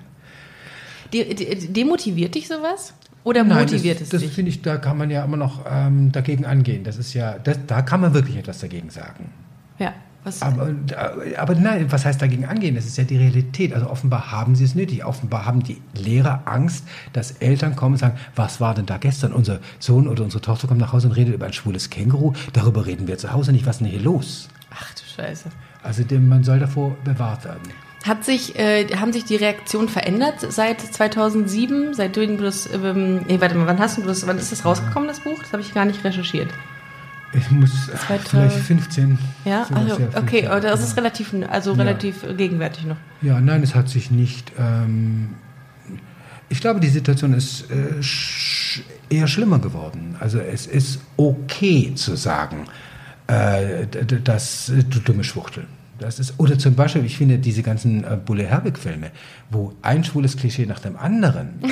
De, 1.14 1.34
de, 1.34 1.68
demotiviert 1.68 2.36
dich 2.36 2.48
sowas? 2.48 2.94
Oder 3.24 3.44
Nein, 3.44 3.60
motiviert 3.60 3.96
das, 3.96 4.04
es 4.04 4.10
das 4.10 4.22
dich? 4.22 4.32
finde 4.32 4.50
ich, 4.50 4.62
da 4.62 4.78
kann 4.78 4.98
man 4.98 5.10
ja 5.10 5.24
immer 5.24 5.38
noch 5.38 5.66
ähm, 5.68 6.12
dagegen 6.12 6.46
angehen. 6.46 6.84
Das 6.84 6.98
ist 6.98 7.14
ja, 7.14 7.40
das, 7.40 7.58
da 7.66 7.82
kann 7.82 8.02
man 8.02 8.14
wirklich 8.14 8.38
etwas 8.38 8.60
dagegen 8.60 8.92
sagen. 8.92 9.32
Ja. 9.80 9.94
Was, 10.26 10.42
Aber, 10.42 10.74
aber 11.38 11.56
nein, 11.56 11.92
was 11.92 12.04
heißt 12.04 12.22
dagegen 12.22 12.46
angehen? 12.46 12.76
Das 12.76 12.86
ist 12.86 12.98
ja 12.98 13.06
die 13.06 13.18
Realität. 13.18 13.74
Also 13.74 13.90
offenbar 13.90 14.32
haben 14.32 14.56
sie 14.56 14.66
es 14.66 14.76
nötig. 14.76 15.06
Offenbar 15.06 15.46
haben 15.46 15.64
die 15.64 15.82
Lehrer 15.94 16.42
Angst, 16.46 16.84
dass 17.14 17.32
Eltern 17.32 17.76
kommen 17.76 17.94
und 17.94 18.00
sagen, 18.00 18.18
was 18.36 18.60
war 18.60 18.74
denn 18.74 18.86
da 18.86 18.98
gestern? 18.98 19.32
Unser 19.32 19.60
Sohn 19.80 20.08
oder 20.08 20.24
unsere 20.24 20.42
Tochter 20.42 20.68
kommt 20.68 20.82
nach 20.82 20.92
Hause 20.92 21.08
und 21.08 21.14
redet 21.14 21.34
über 21.34 21.46
ein 21.46 21.54
schwules 21.54 21.90
Känguru. 21.90 22.34
Darüber 22.52 22.86
reden 22.86 23.08
wir 23.08 23.18
zu 23.18 23.32
Hause 23.32 23.54
nicht. 23.54 23.66
Was 23.66 23.78
ist 23.78 23.82
denn 23.82 23.88
hier 23.88 24.02
los? 24.02 24.50
ach 24.80 24.94
du 24.94 25.02
Scheiße. 25.16 25.50
Also 25.84 26.04
man 26.16 26.44
soll 26.44 26.60
davor 26.60 26.96
bewahrt 27.04 27.46
werden. 27.46 27.62
Hat 28.06 28.24
sich, 28.24 28.58
äh, 28.58 28.88
haben 28.98 29.14
sich 29.14 29.26
die 29.26 29.36
Reaktionen 29.36 29.90
verändert 29.90 30.36
seit 30.50 30.82
2007? 30.82 31.94
Seitdem 31.94 32.38
du 32.38 32.44
das, 32.44 32.72
ähm, 32.72 33.24
nee, 33.28 33.42
warte 33.42 33.56
mal, 33.56 33.66
wann 33.66 33.80
hast 33.80 33.98
du 33.98 34.04
das, 34.04 34.28
wann 34.28 34.38
ist 34.38 34.52
das 34.52 34.64
rausgekommen, 34.64 35.08
das 35.08 35.22
Buch? 35.22 35.40
Das 35.40 35.54
habe 35.54 35.62
ich 35.62 35.74
gar 35.74 35.86
nicht 35.86 36.04
recherchiert. 36.04 36.50
Ich 37.34 37.52
muss 37.52 37.90
äh, 37.90 37.96
Zweitausend- 37.98 38.30
vielleicht 38.30 38.58
15. 38.60 39.18
Ja, 39.44 39.64
also, 39.74 39.96
okay, 39.96 40.08
15, 40.44 40.48
aber 40.48 40.62
das 40.62 40.82
ist 40.82 40.90
ja. 40.92 40.96
relativ, 41.04 41.34
also 41.50 41.72
Ja. 41.74 41.78
relativ 41.78 42.24
äh, 42.24 42.34
gegenwärtig 42.34 42.86
noch. 42.86 42.98
Ja, 43.22 43.42
nein, 43.42 43.62
es 43.64 43.76
hat 43.76 43.90
sich 43.90 44.12
nicht. 44.12 44.52
Ähm, 44.58 45.36
ich 46.50 46.62
glaube, 46.62 46.80
die 46.80 46.88
Situation 46.90 47.34
ist 47.34 47.70
äh, 47.72 48.02
sch 48.02 48.82
eher 49.10 49.28
schlimmer 49.28 49.60
geworden. 49.60 50.16
Also 50.20 50.40
es 50.40 50.66
ist 50.68 51.00
okay 51.18 51.92
zu 51.96 52.16
sagen, 52.16 52.66
äh, 53.28 53.86
dass 54.24 54.72
du 54.90 55.00
dumme 55.00 55.24
Schwuchtel. 55.24 55.66
Das 56.00 56.20
ist, 56.20 56.34
oder 56.38 56.60
zum 56.60 56.76
Beispiel, 56.76 57.06
ich 57.06 57.18
finde 57.18 57.38
diese 57.38 57.64
ganzen 57.64 58.04
äh, 58.04 58.18
Bulle 58.24 58.46
Herbig-Filme, 58.46 59.12
wo 59.50 59.74
ein 59.82 60.04
schwules 60.04 60.36
Klischee 60.36 60.66
nach 60.66 60.80
dem 60.80 60.98
anderen, 60.98 61.54
ähm, 61.64 61.72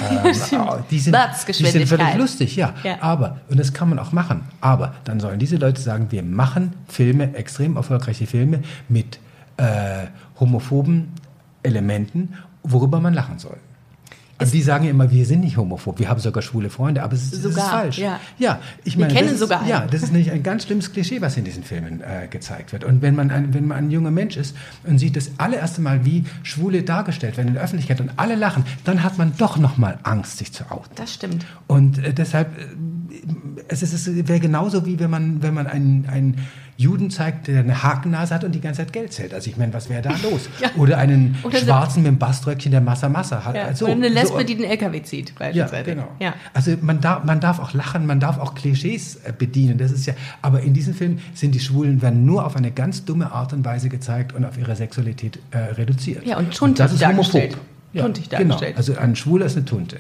oh, 0.59 0.77
die, 0.89 0.99
sind, 0.99 1.15
die 1.47 1.53
sind 1.65 1.88
völlig 1.88 2.15
lustig, 2.15 2.55
ja. 2.55 2.73
ja. 2.83 3.01
Aber, 3.01 3.41
und 3.49 3.59
das 3.59 3.74
kann 3.74 3.89
man 3.89 3.99
auch 3.99 4.13
machen, 4.13 4.41
aber 4.61 4.95
dann 5.03 5.19
sollen 5.19 5.39
diese 5.39 5.57
Leute 5.57 5.82
sagen, 5.82 6.07
wir 6.09 6.24
machen 6.24 6.74
Filme, 6.88 7.36
extrem 7.36 7.76
erfolgreiche 7.76 8.26
Filme 8.26 8.61
mit 8.88 9.19
äh, 9.57 10.07
homophoben 10.39 11.11
Elementen, 11.61 12.36
worüber 12.63 12.99
man 12.99 13.13
lachen 13.13 13.39
soll. 13.39 13.57
Also 14.43 14.57
die 14.57 14.61
sagen 14.61 14.87
immer, 14.87 15.09
wir 15.09 15.25
sind 15.25 15.39
nicht 15.39 15.55
homophob, 15.55 15.99
wir 15.99 16.09
haben 16.09 16.19
sogar 16.19 16.43
schwule 16.43 16.69
Freunde, 16.69 17.01
aber 17.01 17.13
es 17.13 17.31
ist, 17.31 17.43
sogar, 17.43 17.65
ist 17.65 17.71
falsch. 17.71 17.97
Ja, 17.97 18.19
ja 18.37 18.59
ich 18.83 18.97
meine, 18.97 19.13
wir 19.13 19.19
kennen 19.19 19.33
ist, 19.33 19.39
sogar 19.39 19.61
einen. 19.61 19.69
Ja, 19.69 19.87
das 19.89 20.03
ist 20.03 20.11
nämlich 20.11 20.31
ein 20.31 20.43
ganz 20.43 20.65
schlimmes 20.65 20.91
Klischee, 20.91 21.21
was 21.21 21.37
in 21.37 21.45
diesen 21.45 21.63
Filmen 21.63 22.01
äh, 22.01 22.27
gezeigt 22.27 22.73
wird. 22.73 22.83
Und 22.83 23.01
wenn 23.01 23.15
man, 23.15 23.31
ein, 23.31 23.53
wenn 23.53 23.67
man 23.67 23.77
ein 23.77 23.91
junger 23.91 24.11
Mensch 24.11 24.35
ist 24.35 24.55
und 24.83 24.99
sieht 24.99 25.15
das 25.15 25.31
allererste 25.37 25.81
Mal, 25.81 26.03
wie 26.03 26.25
Schwule 26.43 26.83
dargestellt 26.83 27.37
werden 27.37 27.49
in 27.49 27.53
der 27.53 27.63
Öffentlichkeit 27.63 28.01
und 28.01 28.11
alle 28.17 28.35
lachen, 28.35 28.65
dann 28.83 29.01
hat 29.01 29.17
man 29.17 29.33
doch 29.37 29.57
noch 29.57 29.77
mal 29.77 29.97
Angst, 30.03 30.39
sich 30.39 30.51
zu 30.51 30.69
outen. 30.69 30.91
Das 30.95 31.13
stimmt. 31.13 31.45
Und 31.67 32.03
äh, 32.03 32.13
deshalb, 32.13 32.57
äh, 32.57 32.65
es, 33.69 33.81
ist, 33.81 33.93
es 33.93 34.27
wäre 34.27 34.41
genauso 34.41 34.85
wie 34.85 34.99
wenn 34.99 35.09
man, 35.09 35.41
wenn 35.41 35.53
man 35.53 35.67
einen, 35.67 36.05
einen 36.09 36.37
Juden 36.78 37.09
zeigt, 37.09 37.47
der 37.47 37.59
eine 37.59 37.84
Hakennase 37.84 38.34
hat 38.34 38.43
und 38.43 38.53
die 38.53 38.61
ganze 38.61 38.82
Zeit 38.82 38.93
Geld 38.93 39.13
zählt. 39.13 39.34
Also 39.34 39.49
ich 39.49 39.57
meine, 39.57 39.74
was 39.74 39.89
wäre 39.89 40.01
da 40.01 40.09
los? 40.24 40.49
ja. 40.59 40.69
Oder 40.78 40.97
einen 40.97 41.38
Oder 41.43 41.59
Schwarzen 41.59 42.03
mit 42.03 42.09
einem 42.09 42.17
Baströckchen, 42.17 42.71
der 42.71 42.82
Massa 42.82 43.09
Massa 43.09 43.45
hat. 43.45 43.55
Ja. 43.55 43.65
Also, 43.65 43.86
Oder 43.86 43.93
eine 43.93 44.09
Lesbe, 44.09 44.39
so. 44.39 44.43
die 44.43 44.55
den 44.55 44.65
LKW 44.65 45.01
zieht, 45.03 45.36
beispielsweise. 45.38 45.89
Ja, 45.89 45.95
genau. 45.95 46.07
Ja. 46.19 46.34
Also 46.53 46.76
man 46.82 47.01
darf, 47.01 47.24
man 47.24 47.39
darf 47.39 47.59
auch 47.59 47.74
lachen, 47.74 48.05
man 48.05 48.19
darf 48.19 48.39
auch 48.39 48.55
Klischees 48.55 49.17
äh, 49.17 49.34
bedienen. 49.38 49.78
Das 49.78 49.91
ist 49.91 50.05
ja, 50.05 50.13
aber 50.41 50.61
in 50.61 50.74
diesem 50.74 50.93
Film 50.93 51.19
sind 51.34 51.53
die 51.53 51.59
Schwulen 51.59 52.01
werden 52.01 52.26
nur 52.26 52.45
auf 52.45 52.55
eine 52.55 52.71
ganz 52.71 53.05
dumme 53.05 53.32
Art 53.32 53.53
und 53.53 53.63
Weise 53.65 53.89
gezeigt 53.89 54.34
und 54.34 54.45
auf 54.45 54.57
ihre 54.57 54.76
Sexualität 54.76 55.39
äh, 55.51 55.57
reduziert. 55.57 56.26
Ja, 56.26 56.38
und 56.38 56.53
tuntig 56.53 56.61
und 56.61 56.80
das 56.80 56.93
ist 56.93 57.07
homophob. 57.07 57.57
Ja, 57.93 58.03
tuntig 58.03 58.30
genau. 58.30 58.39
dargestellt. 58.39 58.76
Genau. 58.76 58.78
Also 58.78 58.97
ein 58.97 59.15
Schwuler 59.15 59.45
ist 59.45 59.55
eine 59.55 59.65
Tunte. 59.65 59.97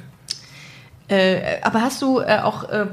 Äh, 1.07 1.61
aber 1.61 1.81
hast 1.81 2.01
du 2.01 2.19
äh, 2.19 2.39
auch 2.41 2.69
äh, 2.69 2.87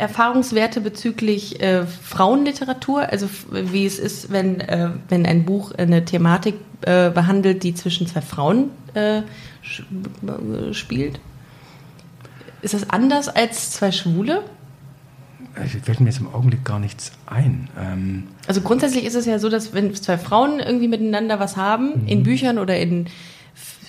Erfahrungswerte 0.00 0.80
bezüglich 0.80 1.60
äh, 1.60 1.86
Frauenliteratur, 1.86 3.02
also 3.10 3.28
wie 3.50 3.86
es 3.86 3.98
ist, 3.98 4.32
wenn, 4.32 4.60
äh, 4.60 4.90
wenn 5.08 5.26
ein 5.26 5.44
Buch 5.44 5.72
eine 5.72 6.04
Thematik 6.04 6.54
äh, 6.82 7.10
behandelt, 7.10 7.62
die 7.62 7.74
zwischen 7.74 8.06
zwei 8.06 8.22
Frauen 8.22 8.70
äh, 8.94 9.22
spielt? 10.72 11.20
Ist 12.62 12.74
das 12.74 12.90
anders 12.90 13.28
als 13.28 13.70
zwei 13.72 13.92
Schwule? 13.92 14.42
Ich 15.64 15.72
fällt 15.72 16.00
mir 16.00 16.06
jetzt 16.06 16.20
im 16.20 16.32
Augenblick 16.32 16.64
gar 16.64 16.78
nichts 16.78 17.12
ein. 17.26 17.68
Ähm 17.78 18.28
also 18.46 18.60
grundsätzlich 18.60 19.04
ist 19.04 19.14
es 19.14 19.26
ja 19.26 19.38
so, 19.38 19.48
dass 19.48 19.74
wenn 19.74 19.94
zwei 19.94 20.16
Frauen 20.16 20.60
irgendwie 20.60 20.88
miteinander 20.88 21.40
was 21.40 21.56
haben, 21.56 22.02
mhm. 22.02 22.06
in 22.06 22.22
Büchern 22.22 22.58
oder 22.58 22.78
in 22.78 23.06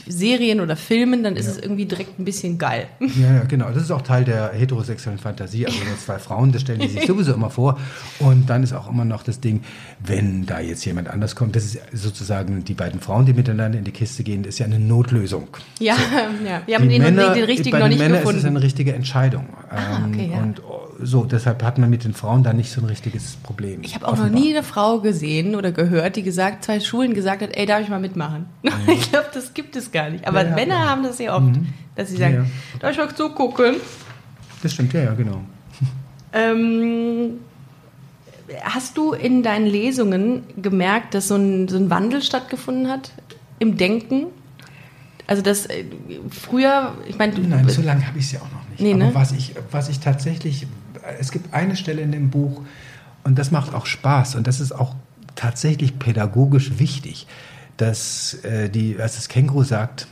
Serien 0.07 0.61
oder 0.61 0.75
Filmen, 0.75 1.23
dann 1.23 1.35
ist 1.35 1.45
ja. 1.45 1.51
es 1.53 1.57
irgendwie 1.59 1.85
direkt 1.85 2.19
ein 2.19 2.25
bisschen 2.25 2.57
geil. 2.57 2.87
Ja, 2.99 3.33
ja, 3.33 3.43
genau. 3.43 3.69
Das 3.69 3.83
ist 3.83 3.91
auch 3.91 4.01
Teil 4.01 4.23
der 4.23 4.51
heterosexuellen 4.53 5.19
Fantasie. 5.19 5.65
Also 5.65 5.77
nur 5.85 5.97
zwei 5.97 6.19
Frauen, 6.19 6.51
das 6.51 6.61
stellen 6.61 6.79
die 6.79 6.87
sich 6.87 7.05
sowieso 7.05 7.33
immer 7.33 7.49
vor. 7.49 7.79
Und 8.19 8.49
dann 8.49 8.63
ist 8.63 8.73
auch 8.73 8.89
immer 8.89 9.05
noch 9.05 9.23
das 9.23 9.39
Ding, 9.39 9.63
wenn 9.99 10.45
da 10.45 10.59
jetzt 10.59 10.85
jemand 10.85 11.09
anders 11.09 11.35
kommt, 11.35 11.55
das 11.55 11.75
ist 11.75 11.79
sozusagen 11.93 12.63
die 12.63 12.73
beiden 12.73 12.99
Frauen, 12.99 13.25
die 13.25 13.33
miteinander 13.33 13.77
in 13.77 13.83
die 13.83 13.91
Kiste 13.91 14.23
gehen, 14.23 14.43
das 14.43 14.55
ist 14.55 14.59
ja 14.59 14.65
eine 14.65 14.79
Notlösung. 14.79 15.47
Ja, 15.79 15.95
so. 15.95 16.01
ja. 16.47 16.61
wir 16.65 16.75
haben 16.75 16.89
den, 16.89 17.01
Männer, 17.01 17.33
den 17.33 17.45
richtigen 17.45 17.77
noch 17.77 17.87
nicht 17.87 17.99
Männern 17.99 18.19
gefunden. 18.19 18.37
ist 18.37 18.43
es 18.43 18.49
eine 18.49 18.61
richtige 18.61 18.93
Entscheidung. 18.93 19.47
Ah, 19.69 20.07
okay, 20.07 20.31
ja. 20.31 20.39
Und 20.39 20.61
so, 21.03 21.25
deshalb 21.25 21.63
hat 21.63 21.77
man 21.77 21.89
mit 21.89 22.03
den 22.03 22.13
Frauen 22.13 22.43
da 22.43 22.53
nicht 22.53 22.71
so 22.71 22.81
ein 22.81 22.85
richtiges 22.85 23.35
Problem. 23.37 23.81
Ich 23.83 23.95
habe 23.95 24.07
auch 24.07 24.13
offenbar. 24.13 24.31
noch 24.31 24.39
nie 24.39 24.51
eine 24.51 24.63
Frau 24.63 24.99
gesehen 24.99 25.55
oder 25.55 25.71
gehört, 25.71 26.15
die 26.15 26.23
gesagt, 26.23 26.65
zwei 26.65 26.79
Schulen 26.79 27.13
gesagt 27.13 27.41
hat, 27.41 27.49
ey, 27.53 27.65
darf 27.65 27.81
ich 27.81 27.89
mal 27.89 27.99
mitmachen? 27.99 28.45
Mhm. 28.63 28.89
ich 28.93 29.11
glaube, 29.11 29.27
das 29.33 29.53
gibt 29.53 29.75
es 29.75 29.91
gar 29.91 30.09
nicht. 30.09 30.27
Aber 30.27 30.43
ja, 30.43 30.49
ja, 30.49 30.55
Männer 30.55 30.75
ja. 30.75 30.89
haben 30.89 31.03
das 31.03 31.17
sehr 31.17 31.35
oft, 31.35 31.47
mhm. 31.47 31.67
dass 31.95 32.09
sie 32.09 32.17
sagen, 32.17 32.49
darf 32.79 32.91
ich 32.91 32.97
mal 32.97 33.13
zugucken? 33.13 33.75
Das 34.63 34.73
stimmt, 34.73 34.93
ja, 34.93 35.01
ja, 35.01 35.13
genau. 35.13 35.41
Ähm, 36.33 37.39
hast 38.63 38.97
du 38.97 39.13
in 39.13 39.43
deinen 39.43 39.65
Lesungen 39.65 40.43
gemerkt, 40.61 41.13
dass 41.13 41.27
so 41.27 41.35
ein, 41.35 41.67
so 41.67 41.77
ein 41.77 41.89
Wandel 41.89 42.21
stattgefunden 42.21 42.87
hat 42.87 43.11
im 43.59 43.77
Denken? 43.77 44.27
Also 45.27 45.41
das 45.41 45.65
äh, 45.65 45.85
früher, 46.29 46.93
ich 47.07 47.17
meine... 47.17 47.37
Nein, 47.39 47.67
so 47.69 47.81
lange 47.81 48.05
habe 48.05 48.19
ich 48.19 48.25
es 48.25 48.31
ja 48.33 48.39
auch 48.39 48.51
noch 48.51 48.69
nicht. 48.69 48.81
Nee, 48.81 48.93
ne? 48.93 49.11
was, 49.13 49.31
ich, 49.31 49.53
was 49.71 49.89
ich 49.89 49.99
tatsächlich 49.99 50.67
es 51.19 51.31
gibt 51.31 51.53
eine 51.53 51.75
Stelle 51.75 52.01
in 52.01 52.11
dem 52.11 52.29
Buch, 52.29 52.61
und 53.23 53.37
das 53.37 53.51
macht 53.51 53.73
auch 53.73 53.85
Spaß, 53.85 54.35
und 54.35 54.47
das 54.47 54.59
ist 54.59 54.71
auch 54.71 54.95
tatsächlich 55.35 55.99
pädagogisch 55.99 56.79
wichtig, 56.79 57.27
dass 57.77 58.35
äh, 58.43 58.69
die, 58.69 58.99
als 58.99 59.15
das 59.15 59.29
Känguru 59.29 59.63
sagt, 59.63 60.07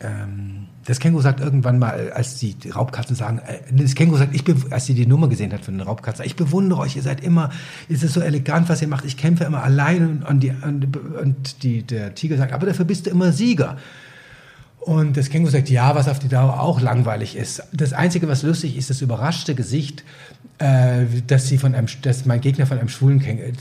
ähm, 0.00 0.66
das 0.84 0.98
Känguru 0.98 1.22
sagt 1.22 1.40
irgendwann 1.40 1.78
mal, 1.78 2.10
als 2.12 2.38
die 2.38 2.56
Raubkatzen 2.74 3.14
sagen, 3.14 3.38
äh, 3.38 3.60
das 3.70 3.94
Känguru 3.94 4.18
sagt, 4.18 4.34
ich 4.34 4.42
als 4.70 4.86
sie 4.86 4.94
die 4.94 5.06
Nummer 5.06 5.28
gesehen 5.28 5.52
hat 5.52 5.64
von 5.64 5.74
den 5.74 5.86
Raubkatzen, 5.86 6.24
ich 6.24 6.36
bewundere 6.36 6.80
euch, 6.80 6.96
ihr 6.96 7.02
seid 7.02 7.22
immer, 7.22 7.50
es 7.88 8.02
ist 8.02 8.14
so 8.14 8.20
elegant, 8.20 8.68
was 8.68 8.82
ihr 8.82 8.88
macht, 8.88 9.04
ich 9.04 9.16
kämpfe 9.16 9.44
immer 9.44 9.62
allein 9.62 10.24
und, 10.28 10.42
die, 10.42 10.50
und, 10.50 10.96
und 10.96 11.62
die, 11.62 11.82
der 11.82 12.14
Tiger 12.14 12.36
sagt, 12.36 12.52
aber 12.52 12.66
dafür 12.66 12.84
bist 12.84 13.06
du 13.06 13.10
immer 13.10 13.32
Sieger. 13.32 13.76
Und 14.84 15.16
das 15.16 15.30
Känguru 15.30 15.52
sagt, 15.52 15.70
ja, 15.70 15.94
was 15.94 16.08
auf 16.08 16.18
die 16.18 16.28
Dauer 16.28 16.60
auch 16.60 16.80
langweilig 16.80 17.36
ist. 17.36 17.62
Das 17.72 17.92
Einzige, 17.92 18.26
was 18.26 18.42
lustig 18.42 18.76
ist, 18.76 18.90
das 18.90 19.00
überraschte 19.00 19.54
Gesicht, 19.54 20.02
äh, 20.58 21.04
dass, 21.26 21.46
sie 21.46 21.58
von 21.58 21.74
einem, 21.74 21.86
dass 22.02 22.24
mein 22.24 22.40
Gegner 22.40 22.66
von 22.66 22.78
einem 22.78 22.88
schwulen 22.88 23.20
Känguru, 23.20 23.52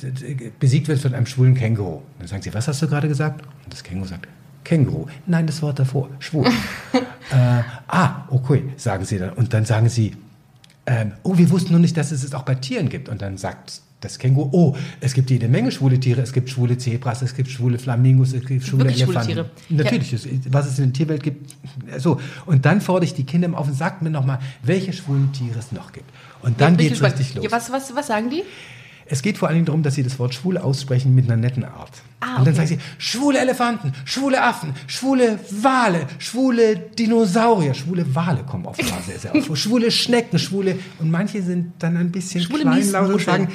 besiegt 0.60 0.88
wird 0.88 1.00
von 1.00 1.14
einem 1.14 1.28
schwulen 1.28 1.54
Känguru. 1.54 2.02
Dann 2.18 2.28
sagen 2.28 2.42
sie, 2.42 2.54
was 2.54 2.68
hast 2.68 2.82
du 2.82 2.88
gerade 2.88 3.08
gesagt? 3.08 3.42
Und 3.64 3.72
das 3.72 3.84
Känguru 3.84 4.08
sagt, 4.08 4.28
Känguru. 4.64 5.08
Nein, 5.28 5.46
das 5.46 5.62
Wort 5.62 5.78
davor, 5.78 6.10
schwul. 6.20 6.48
äh, 6.94 7.62
ah, 7.88 8.24
okay, 8.30 8.64
sagen 8.78 9.06
sie 9.06 9.20
dann. 9.20 9.32
Und 9.32 9.54
dann 9.54 9.66
sagen 9.66 9.90
sie, 9.90 10.16
ähm, 10.88 11.14
oh, 11.22 11.38
wir 11.38 11.50
wussten 11.52 11.72
nur 11.72 11.80
nicht, 11.80 11.98
dass 11.98 12.12
es 12.12 12.24
es 12.24 12.34
auch 12.34 12.44
bei 12.44 12.56
Tieren 12.56 12.90
gibt. 12.90 13.10
Und 13.10 13.22
dann 13.22 13.38
sagt 13.38 13.82
das 14.02 14.20
Känguru, 14.20 14.50
oh, 14.52 14.76
es 15.00 15.14
gibt 15.14 15.30
jede 15.30 15.48
Menge 15.48 15.72
schwule 15.72 16.00
Tiere, 16.00 16.22
es 16.22 16.34
gibt 16.34 16.50
schwule 16.50 16.78
Zebras, 16.78 17.22
es 17.22 17.36
gibt 17.36 17.50
schwule 17.50 17.80
Flamingos, 17.80 18.34
es 18.34 18.46
gibt 18.46 18.66
schwule 18.66 18.86
Wirklich 18.86 19.04
Elefanten. 19.04 19.32
Schwule 19.32 19.50
Tiere. 19.68 19.84
Natürlich, 19.84 20.12
ja. 20.12 20.20
was 20.50 20.68
es 20.68 20.80
in 20.80 20.86
der 20.86 20.94
Tierwelt 20.94 21.24
gibt. 21.24 21.56
So, 21.98 22.20
und 22.46 22.66
dann 22.66 22.82
fordere 22.82 23.06
ich 23.06 23.14
die 23.14 23.24
Kinder 23.24 23.58
auf 23.58 23.68
und 23.68 23.76
sagt 23.76 24.02
mir 24.02 24.10
nochmal, 24.10 24.40
welche 24.64 24.92
schwulen 24.92 25.32
Tiere 25.32 25.60
es 25.60 25.72
noch 25.72 25.94
gibt. 25.94 26.10
Und 26.42 26.60
dann 26.60 26.78
geht 26.78 26.94
es 26.94 27.04
richtig 27.04 27.36
los. 27.36 27.44
Ja, 27.44 27.52
was, 27.52 27.72
was, 27.72 27.96
was 27.96 28.08
sagen 28.08 28.30
die? 28.30 28.44
Es 29.12 29.22
geht 29.22 29.38
vor 29.38 29.50
allen 29.50 29.56
Dingen 29.56 29.66
darum, 29.66 29.84
dass 29.84 29.96
sie 29.96 30.04
das 30.04 30.18
Wort 30.20 30.34
schwul 30.34 30.58
aussprechen 30.58 31.14
mit 31.14 31.26
einer 31.26 31.36
netten 31.36 31.66
Art. 31.66 31.92
Ah, 32.22 32.28
okay. 32.28 32.40
Und 32.40 32.48
dann 32.48 32.56
sagen 32.56 32.68
sie, 32.70 32.80
schwule 32.98 33.40
Elefanten, 33.40 33.92
schwule 34.06 34.42
Affen, 34.42 34.74
schwule 34.88 35.38
Wale, 35.50 36.08
schwule 36.18 36.78
Dinosaurier, 36.78 37.74
schwule 37.74 38.16
Wale 38.16 38.44
kommen 38.44 38.66
offenbar 38.66 39.02
sehr, 39.02 39.20
sehr 39.20 39.36
oft 39.36 39.58
schwule 39.58 39.92
Schnecken, 39.92 40.40
schwule, 40.40 40.80
und 41.00 41.12
manche 41.12 41.42
sind 41.42 41.74
dann 41.80 41.98
ein 41.98 42.10
bisschen 42.10 42.42
schwule 42.42 42.62
kleinlaut 42.62 43.14
und 43.14 43.22
sagen, 43.22 43.50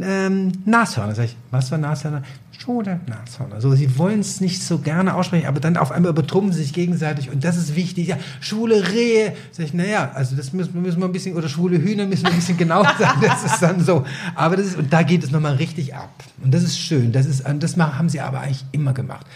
ähm, 0.00 0.52
Nashörner. 0.64 1.14
Sag 1.14 1.26
ich, 1.26 1.36
was 1.50 1.68
für 1.68 1.78
Nashörner? 1.78 2.22
Schwule 2.52 3.00
Nashörner. 3.06 3.60
So, 3.60 3.74
sie 3.74 3.98
wollen 3.98 4.20
es 4.20 4.40
nicht 4.40 4.62
so 4.62 4.78
gerne 4.78 5.14
aussprechen, 5.14 5.46
aber 5.46 5.60
dann 5.60 5.76
auf 5.76 5.92
einmal 5.92 6.10
übertrumpfen 6.10 6.52
sie 6.52 6.62
sich 6.62 6.72
gegenseitig 6.72 7.30
und 7.30 7.44
das 7.44 7.56
ist 7.56 7.74
wichtig. 7.76 8.08
Ja, 8.08 8.18
schwule 8.40 8.92
Rehe. 8.92 9.34
Sag 9.52 9.66
ich, 9.66 9.74
naja, 9.74 10.10
also 10.14 10.36
das 10.36 10.52
müssen, 10.52 10.80
müssen 10.82 11.00
wir 11.00 11.06
ein 11.06 11.12
bisschen, 11.12 11.36
oder 11.36 11.48
schwule 11.48 11.78
Hühner 11.78 12.06
müssen 12.06 12.24
wir 12.24 12.30
ein 12.30 12.36
bisschen 12.36 12.56
genauer 12.58 12.92
sagen. 12.98 13.20
Das 13.22 13.44
ist 13.44 13.60
dann 13.60 13.84
so. 13.84 14.04
Aber 14.34 14.56
das 14.56 14.66
ist, 14.66 14.76
und 14.76 14.92
da 14.92 15.02
geht 15.02 15.24
es 15.24 15.30
nochmal 15.30 15.54
richtig 15.54 15.94
ab. 15.94 16.10
Und 16.42 16.52
das 16.52 16.62
ist 16.62 16.78
schön. 16.78 17.12
Das 17.12 17.26
ist, 17.26 17.44
das 17.46 17.76
haben 17.76 18.08
sie 18.08 18.20
aber 18.20 18.40
eigentlich 18.40 18.64
immer 18.72 18.92
gemacht. 18.92 19.26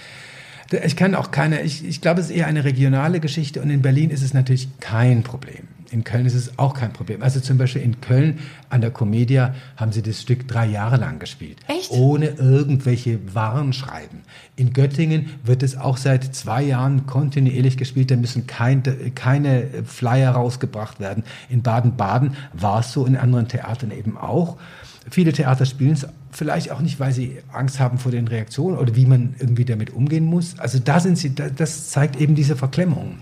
Ich 0.85 0.97
kann 0.97 1.15
auch 1.15 1.31
keine, 1.31 1.63
ich, 1.63 1.85
ich 1.85 2.01
glaube, 2.01 2.21
es 2.21 2.31
ist 2.31 2.37
eher 2.37 2.47
eine 2.47 2.65
regionale 2.65 3.21
Geschichte 3.21 3.61
und 3.61 3.69
in 3.69 3.83
Berlin 3.83 4.11
ist 4.11 4.23
es 4.23 4.33
natürlich 4.33 4.69
kein 4.81 5.23
Problem. 5.23 5.69
In 5.93 6.05
Köln 6.05 6.25
ist 6.25 6.35
es 6.35 6.59
auch 6.59 6.73
kein 6.73 6.93
Problem. 6.93 7.23
Also 7.23 7.39
zum 7.39 7.59
Beispiel 7.59 7.83
in 7.83 8.01
Köln 8.01 8.39
an 8.71 8.81
der 8.81 8.91
Comedia 8.91 9.55
haben 9.77 9.93
sie 9.93 10.01
das 10.01 10.23
Stück 10.23 10.49
drei 10.49 10.67
Jahre 10.67 10.97
lang 10.97 11.19
gespielt. 11.19 11.59
Echt? 11.69 11.91
Ohne 11.91 12.29
irgendwelche 12.29 13.35
Warnschreiben. 13.35 14.21
In 14.57 14.73
Göttingen 14.73 15.27
wird 15.45 15.63
es 15.63 15.77
auch 15.77 15.99
seit 15.99 16.35
zwei 16.35 16.63
Jahren 16.63 17.07
kontinuierlich 17.07 17.77
gespielt. 17.77 18.11
Da 18.11 18.17
müssen 18.17 18.47
kein, 18.47 18.83
keine 19.15 19.85
Flyer 19.85 20.33
rausgebracht 20.33 20.99
werden. 20.99 21.25
In 21.51 21.61
Baden-Baden 21.61 22.37
war 22.55 22.81
es 22.81 22.93
so, 22.93 23.05
in 23.05 23.17
anderen 23.19 23.49
Theatern 23.49 23.91
eben 23.91 24.17
auch. 24.17 24.57
Viele 25.11 25.33
Theater 25.33 25.67
spielen 25.67 25.93
es 25.93 26.07
vielleicht 26.31 26.71
auch 26.71 26.81
nicht, 26.81 27.01
weil 27.01 27.13
sie 27.13 27.39
Angst 27.53 27.81
haben 27.81 27.99
vor 27.99 28.13
den 28.13 28.29
Reaktionen 28.29 28.79
oder 28.79 28.97
wie 28.97 29.05
man 29.05 29.35
irgendwie 29.39 29.67
damit 29.67 29.91
umgehen 29.91 30.25
muss. 30.25 30.59
Also 30.59 30.79
da 30.79 31.01
sind 31.01 31.19
sie, 31.19 31.35
das 31.35 31.91
zeigt 31.91 32.19
eben 32.19 32.35
diese 32.35 32.57
Verklemmung. 32.57 33.19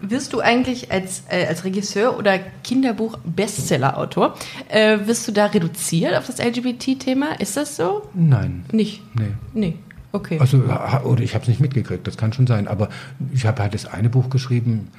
Wirst 0.00 0.32
du 0.32 0.40
eigentlich 0.40 0.90
als, 0.92 1.22
äh, 1.28 1.46
als 1.46 1.64
Regisseur 1.64 2.18
oder 2.18 2.38
Kinderbuch-Bestseller-Autor, 2.62 4.36
äh, 4.68 4.98
wirst 5.06 5.26
du 5.28 5.32
da 5.32 5.46
reduziert 5.46 6.14
auf 6.14 6.26
das 6.26 6.38
LGBT-Thema? 6.38 7.40
Ist 7.40 7.56
das 7.56 7.76
so? 7.76 8.02
Nein. 8.14 8.64
Nicht? 8.72 9.02
Nee. 9.14 9.32
Nee. 9.52 9.78
Okay. 10.12 10.38
Also, 10.38 10.58
oder 11.04 11.22
ich 11.22 11.34
habe 11.34 11.42
es 11.42 11.48
nicht 11.48 11.60
mitgekriegt, 11.60 12.06
das 12.06 12.16
kann 12.16 12.32
schon 12.32 12.46
sein. 12.46 12.68
Aber 12.68 12.88
ich 13.32 13.46
habe 13.46 13.60
halt 13.62 13.74
das 13.74 13.86
eine 13.86 14.08
Buch 14.08 14.30
geschrieben, 14.30 14.90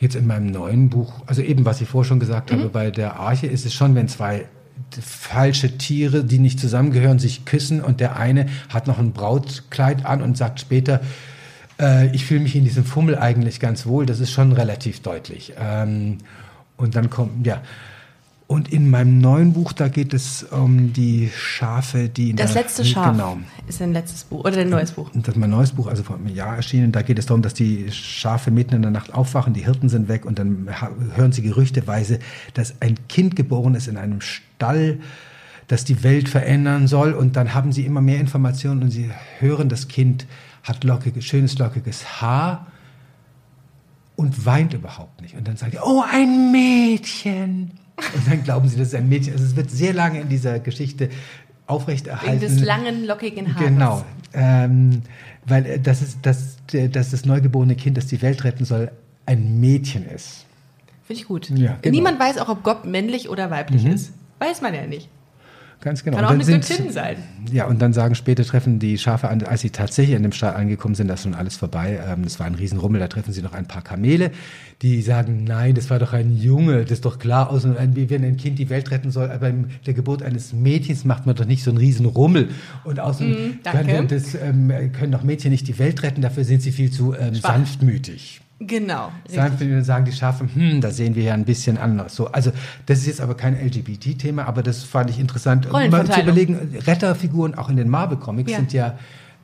jetzt 0.00 0.16
in 0.16 0.26
meinem 0.26 0.46
neuen 0.46 0.90
Buch, 0.90 1.22
also 1.26 1.40
eben, 1.40 1.64
was 1.64 1.80
ich 1.80 1.88
vorher 1.88 2.08
schon 2.08 2.20
gesagt 2.20 2.50
mhm. 2.50 2.58
habe, 2.58 2.68
bei 2.70 2.90
der 2.90 3.18
Arche 3.20 3.46
ist 3.46 3.64
es 3.64 3.74
schon, 3.74 3.94
wenn 3.94 4.08
zwei 4.08 4.46
falsche 5.00 5.78
Tiere, 5.78 6.24
die 6.24 6.38
nicht 6.38 6.60
zusammengehören, 6.60 7.18
sich 7.18 7.44
küssen 7.44 7.80
und 7.80 8.00
der 8.00 8.16
eine 8.16 8.46
hat 8.68 8.86
noch 8.86 8.98
ein 8.98 9.12
Brautkleid 9.12 10.04
an 10.04 10.22
und 10.22 10.36
sagt 10.36 10.60
später, 10.60 11.00
äh, 11.80 12.14
ich 12.14 12.24
fühle 12.24 12.40
mich 12.40 12.56
in 12.56 12.64
diesem 12.64 12.84
Fummel 12.84 13.16
eigentlich 13.18 13.60
ganz 13.60 13.86
wohl. 13.86 14.06
Das 14.06 14.20
ist 14.20 14.30
schon 14.30 14.52
relativ 14.52 15.00
deutlich. 15.00 15.52
Ähm, 15.58 16.18
und 16.76 16.94
dann 16.96 17.10
kommt, 17.10 17.46
ja. 17.46 17.60
Und 18.48 18.72
in 18.72 18.88
meinem 18.90 19.18
neuen 19.18 19.54
Buch, 19.54 19.72
da 19.72 19.88
geht 19.88 20.14
es 20.14 20.44
um 20.44 20.92
die 20.92 21.30
Schafe, 21.36 22.08
die 22.08 22.30
in 22.30 22.36
Das 22.36 22.52
der, 22.52 22.62
letzte 22.62 22.84
Schaf 22.84 23.10
Genau. 23.10 23.38
ist 23.66 23.82
ein 23.82 23.92
letztes 23.92 24.22
Buch 24.22 24.44
oder 24.44 24.58
ein 24.58 24.68
neues 24.70 24.92
Buch. 24.92 25.10
Das 25.14 25.34
ist 25.34 25.36
mein 25.36 25.50
neues 25.50 25.72
Buch, 25.72 25.88
also 25.88 26.04
vor 26.04 26.14
einem 26.14 26.28
Jahr 26.28 26.54
erschienen. 26.54 26.92
Da 26.92 27.02
geht 27.02 27.18
es 27.18 27.26
darum, 27.26 27.42
dass 27.42 27.54
die 27.54 27.90
Schafe 27.90 28.52
mitten 28.52 28.76
in 28.76 28.82
der 28.82 28.92
Nacht 28.92 29.12
aufwachen, 29.12 29.52
die 29.52 29.64
Hirten 29.64 29.88
sind 29.88 30.08
weg 30.08 30.24
und 30.24 30.38
dann 30.38 30.68
hören 31.16 31.32
sie 31.32 31.42
gerüchteweise, 31.42 32.20
dass 32.54 32.80
ein 32.80 32.94
Kind 33.08 33.34
geboren 33.34 33.74
ist 33.74 33.88
in 33.88 33.96
einem 33.96 34.20
Stall, 34.20 34.98
das 35.66 35.84
die 35.84 36.04
Welt 36.04 36.28
verändern 36.28 36.86
soll. 36.86 37.14
Und 37.14 37.34
dann 37.34 37.52
haben 37.52 37.72
sie 37.72 37.84
immer 37.84 38.00
mehr 38.00 38.20
Informationen 38.20 38.80
und 38.84 38.90
sie 38.92 39.10
hören, 39.40 39.68
das 39.68 39.88
Kind 39.88 40.24
hat 40.66 40.84
lockiges, 40.84 41.24
schönes 41.24 41.58
lockiges 41.58 42.20
Haar 42.20 42.66
und 44.16 44.44
weint 44.46 44.74
überhaupt 44.74 45.20
nicht. 45.22 45.36
Und 45.36 45.46
dann 45.46 45.56
sagen 45.56 45.72
die, 45.72 45.78
oh, 45.78 46.02
ein 46.10 46.50
Mädchen. 46.50 47.72
Und 47.96 48.28
dann 48.28 48.42
glauben 48.42 48.68
sie, 48.68 48.76
das 48.76 48.88
ist 48.88 48.94
ein 48.94 49.08
Mädchen. 49.08 49.34
Also 49.34 49.44
es 49.44 49.56
wird 49.56 49.70
sehr 49.70 49.92
lange 49.92 50.20
in 50.20 50.28
dieser 50.28 50.58
Geschichte 50.58 51.08
aufrechterhalten. 51.66 52.40
Wegen 52.40 52.56
des 52.56 52.64
langen, 52.64 53.06
lockigen 53.06 53.54
Haares. 53.54 53.68
Genau. 53.68 54.04
Ähm, 54.32 55.02
weil 55.46 55.66
äh, 55.66 55.80
das 55.80 56.02
ist, 56.02 56.18
dass, 56.22 56.56
äh, 56.72 56.88
dass 56.88 57.10
das 57.10 57.24
neugeborene 57.24 57.76
Kind, 57.76 57.96
das 57.96 58.06
die 58.06 58.20
Welt 58.22 58.44
retten 58.44 58.64
soll, 58.64 58.90
ein 59.24 59.60
Mädchen 59.60 60.04
ist. 60.06 60.46
Finde 61.04 61.22
ich 61.22 61.28
gut. 61.28 61.48
Ja, 61.50 61.56
genau. 61.56 61.76
Mhm. 61.84 61.90
Niemand 61.90 62.20
weiß 62.20 62.38
auch, 62.38 62.48
ob 62.48 62.62
Gott 62.64 62.84
männlich 62.84 63.28
oder 63.28 63.50
weiblich 63.50 63.84
ist. 63.84 64.12
Weiß 64.38 64.60
man 64.60 64.74
ja 64.74 64.86
nicht. 64.86 65.08
Ganz 65.82 66.02
genau. 66.02 66.16
Kann 66.16 66.24
Und 66.24 66.26
auch 66.26 66.30
dann 66.38 66.40
eine 66.40 66.62
sind- 66.62 66.66
Göttin 66.68 66.90
sein. 66.92 67.16
Ja, 67.52 67.66
und 67.66 67.80
dann 67.80 67.92
sagen 67.92 68.14
später, 68.16 68.44
treffen 68.44 68.78
die 68.80 68.98
Schafe 68.98 69.28
an, 69.28 69.42
als 69.42 69.60
sie 69.60 69.70
tatsächlich 69.70 70.16
an 70.16 70.22
dem 70.22 70.32
Stall 70.32 70.54
angekommen 70.54 70.94
sind, 70.96 71.06
das 71.06 71.20
ist 71.20 71.24
schon 71.24 71.34
alles 71.34 71.56
vorbei. 71.56 72.00
Ähm, 72.04 72.24
das 72.24 72.40
war 72.40 72.46
ein 72.46 72.54
Riesenrummel, 72.56 72.98
da 72.98 73.06
treffen 73.08 73.32
sie 73.32 73.42
noch 73.42 73.52
ein 73.52 73.66
paar 73.66 73.82
Kamele, 73.82 74.32
die 74.82 75.00
sagen, 75.02 75.44
nein, 75.44 75.74
das 75.74 75.88
war 75.90 75.98
doch 75.98 76.12
ein 76.12 76.36
Junge, 76.36 76.82
das 76.82 76.92
ist 76.92 77.04
doch 77.04 77.18
klar 77.18 77.50
aus, 77.50 77.64
ein, 77.64 77.94
wenn 77.94 78.24
ein 78.24 78.36
Kind 78.36 78.58
die 78.58 78.68
Welt 78.68 78.90
retten 78.90 79.10
soll, 79.12 79.30
aber 79.30 79.50
bei 79.50 79.54
der 79.86 79.94
Geburt 79.94 80.22
eines 80.22 80.52
Mädchens 80.52 81.04
macht 81.04 81.24
man 81.26 81.36
doch 81.36 81.46
nicht 81.46 81.62
so 81.62 81.70
einen 81.70 81.78
Riesenrummel. 81.78 82.48
Und 82.84 82.98
außerdem 82.98 83.60
danke. 83.62 83.84
können, 83.92 84.08
das, 84.08 84.34
ähm, 84.34 84.72
können 84.92 85.12
doch 85.12 85.22
Mädchen 85.22 85.50
nicht 85.52 85.68
die 85.68 85.78
Welt 85.78 86.02
retten, 86.02 86.20
dafür 86.20 86.42
sind 86.44 86.62
sie 86.62 86.72
viel 86.72 86.90
zu 86.90 87.14
ähm, 87.14 87.34
sanftmütig. 87.34 88.40
Genau. 88.58 89.12
richtig. 89.24 89.34
Sanftmütig 89.34 89.84
sagen 89.84 90.04
die 90.06 90.12
Schafe, 90.12 90.48
hm, 90.52 90.80
da 90.80 90.90
sehen 90.90 91.14
wir 91.14 91.22
ja 91.24 91.34
ein 91.34 91.44
bisschen 91.44 91.76
anders. 91.76 92.16
So, 92.16 92.28
also 92.28 92.52
das 92.86 93.00
ist 93.00 93.06
jetzt 93.06 93.20
aber 93.20 93.34
kein 93.34 93.54
LGBT-Thema, 93.54 94.46
aber 94.46 94.62
das 94.62 94.82
fand 94.82 95.10
ich 95.10 95.18
interessant. 95.18 95.70
Mal 95.70 95.90
zu 96.10 96.20
überlegen, 96.20 96.58
Retterfiguren 96.86 97.54
auch 97.54 97.68
in 97.68 97.76
den 97.76 97.88
Marvel-Comics 97.90 98.50
Ja. 98.50 98.56
sind 98.58 98.72
ja, 98.72 98.98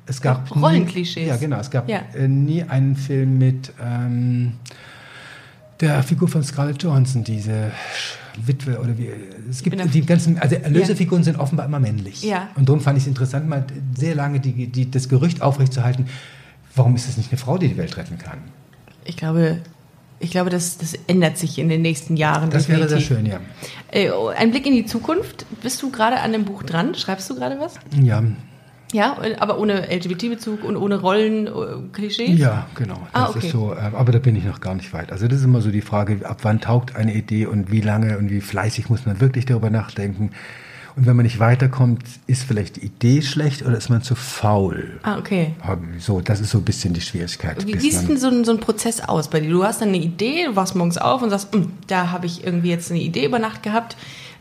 es 0.06 0.20
gab 0.22 0.48
Ja, 0.48 0.56
Rollenklischees. 0.60 1.24
Nie, 1.24 1.28
ja, 1.28 1.36
genau, 1.36 1.58
es 1.58 1.70
gab 1.70 1.88
Ja. 1.90 2.00
äh, 2.14 2.26
nie 2.26 2.62
einen 2.62 2.96
Film 2.96 3.36
mit 3.36 3.72
ähm, 3.84 4.54
der 5.80 6.02
Figur 6.02 6.28
von 6.28 6.42
Scarlett 6.42 6.82
Johansson, 6.82 7.22
diese 7.22 7.70
Witwe 8.46 8.80
oder 8.80 8.96
wie. 8.96 9.10
Es 9.50 9.62
gibt 9.62 9.76
die 9.94 10.06
ganzen, 10.06 10.38
also 10.38 10.54
Erlösefiguren 10.56 11.22
sind 11.22 11.38
offenbar 11.38 11.66
immer 11.66 11.80
männlich. 11.80 12.22
Ja. 12.22 12.48
Und 12.54 12.66
darum 12.68 12.80
fand 12.80 12.96
ich 12.96 13.04
es 13.04 13.08
interessant, 13.08 13.46
mal 13.46 13.66
sehr 13.94 14.14
lange 14.14 14.40
die, 14.40 14.68
die, 14.68 14.90
das 14.90 15.10
Gerücht 15.10 15.42
aufrechtzuerhalten. 15.42 16.06
Warum 16.74 16.94
ist 16.96 17.08
es 17.10 17.18
nicht 17.18 17.30
eine 17.30 17.38
Frau, 17.38 17.58
die 17.58 17.68
die 17.68 17.76
Welt 17.76 17.96
retten 17.98 18.16
kann? 18.16 18.38
Ich 19.04 19.16
glaube, 19.16 19.58
ich 20.20 20.30
glaube, 20.30 20.50
das, 20.50 20.78
das 20.78 20.94
ändert 21.08 21.36
sich 21.36 21.58
in 21.58 21.68
den 21.68 21.82
nächsten 21.82 22.16
Jahren. 22.16 22.50
Das 22.50 22.68
wäre 22.68 22.88
sehr 22.88 22.98
definitiv. 22.98 23.16
schön, 23.16 23.26
ja. 23.26 23.40
Äh, 23.90 24.10
oh, 24.10 24.28
ein 24.28 24.50
Blick 24.52 24.66
in 24.66 24.72
die 24.72 24.86
Zukunft. 24.86 25.46
Bist 25.62 25.82
du 25.82 25.90
gerade 25.90 26.20
an 26.20 26.32
dem 26.32 26.44
Buch 26.44 26.62
dran? 26.62 26.94
Schreibst 26.94 27.28
du 27.28 27.34
gerade 27.34 27.58
was? 27.58 27.74
Ja, 28.00 28.22
Ja, 28.92 29.16
aber 29.40 29.58
ohne 29.58 29.88
LGBT-Bezug 29.90 30.62
und 30.64 30.76
ohne 30.76 31.00
Rollen-Klischee? 31.00 32.30
Ja, 32.32 32.66
genau. 32.74 33.06
Ah, 33.12 33.26
Das 33.26 33.36
okay. 33.36 33.46
ist 33.46 33.52
so, 33.52 33.72
äh, 33.72 33.78
aber 33.78 34.12
da 34.12 34.18
bin 34.18 34.36
ich 34.36 34.44
noch 34.44 34.60
gar 34.60 34.74
nicht 34.74 34.92
weit. 34.92 35.10
Also 35.10 35.26
das 35.26 35.38
ist 35.38 35.44
immer 35.44 35.60
so 35.60 35.70
die 35.70 35.80
Frage, 35.80 36.20
ab 36.28 36.38
wann 36.42 36.60
taugt 36.60 36.94
eine 36.94 37.14
Idee 37.14 37.46
und 37.46 37.72
wie 37.72 37.80
lange 37.80 38.18
und 38.18 38.30
wie 38.30 38.40
fleißig 38.40 38.90
muss 38.90 39.06
man 39.06 39.20
wirklich 39.20 39.46
darüber 39.46 39.70
nachdenken. 39.70 40.30
Und 40.94 41.06
wenn 41.06 41.16
man 41.16 41.24
nicht 41.24 41.38
weiterkommt, 41.38 42.02
ist 42.26 42.44
vielleicht 42.44 42.76
die 42.76 42.86
Idee 42.86 43.22
schlecht 43.22 43.64
oder 43.64 43.78
ist 43.78 43.88
man 43.88 44.02
zu 44.02 44.14
faul? 44.14 45.00
Ah, 45.02 45.18
okay. 45.18 45.54
So, 45.98 46.20
das 46.20 46.40
ist 46.40 46.50
so 46.50 46.58
ein 46.58 46.64
bisschen 46.64 46.92
die 46.92 47.00
Schwierigkeit. 47.00 47.66
Wie, 47.66 47.78
sieht 47.78 48.08
denn 48.08 48.18
so 48.18 48.28
ein, 48.28 48.44
so 48.44 48.52
ein 48.52 48.60
Prozess 48.60 49.00
aus 49.00 49.30
bei 49.30 49.40
dir? 49.40 49.50
Du 49.50 49.64
hast 49.64 49.80
dann 49.80 49.88
eine 49.88 49.98
Idee, 49.98 50.46
du 50.46 50.56
wachst 50.56 50.74
morgens 50.74 50.98
auf 50.98 51.22
und 51.22 51.30
sagst, 51.30 51.54
"Hm, 51.54 51.72
da 51.86 52.10
habe 52.10 52.26
ich 52.26 52.44
irgendwie 52.44 52.68
jetzt 52.68 52.90
eine 52.90 53.00
Idee 53.00 53.24
über 53.24 53.38
Nacht 53.38 53.62
gehabt. 53.62 53.96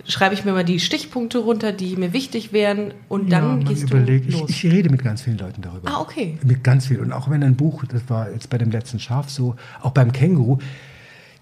Schreibe 0.07 0.33
ich 0.33 0.43
mir 0.43 0.51
mal 0.51 0.65
die 0.65 0.79
Stichpunkte 0.79 1.37
runter, 1.37 1.71
die 1.71 1.95
mir 1.95 2.11
wichtig 2.11 2.51
wären 2.51 2.93
und 3.07 3.31
dann 3.31 3.61
ja, 3.61 3.67
gehst 3.67 3.83
überlegt, 3.83 4.33
du 4.33 4.39
los. 4.39 4.49
Ich, 4.49 4.65
ich 4.65 4.71
rede 4.71 4.89
mit 4.89 5.03
ganz 5.03 5.21
vielen 5.21 5.37
Leuten 5.37 5.61
darüber. 5.61 5.89
Ah, 5.89 6.01
okay. 6.01 6.37
Mit 6.43 6.63
ganz 6.63 6.87
vielen. 6.87 7.01
Und 7.01 7.11
auch 7.13 7.29
wenn 7.29 7.43
ein 7.43 7.55
Buch, 7.55 7.83
das 7.85 8.01
war 8.09 8.31
jetzt 8.31 8.49
bei 8.49 8.57
dem 8.57 8.71
letzten 8.71 8.99
Schaf 8.99 9.29
so, 9.29 9.55
auch 9.81 9.91
beim 9.91 10.11
Känguru, 10.11 10.57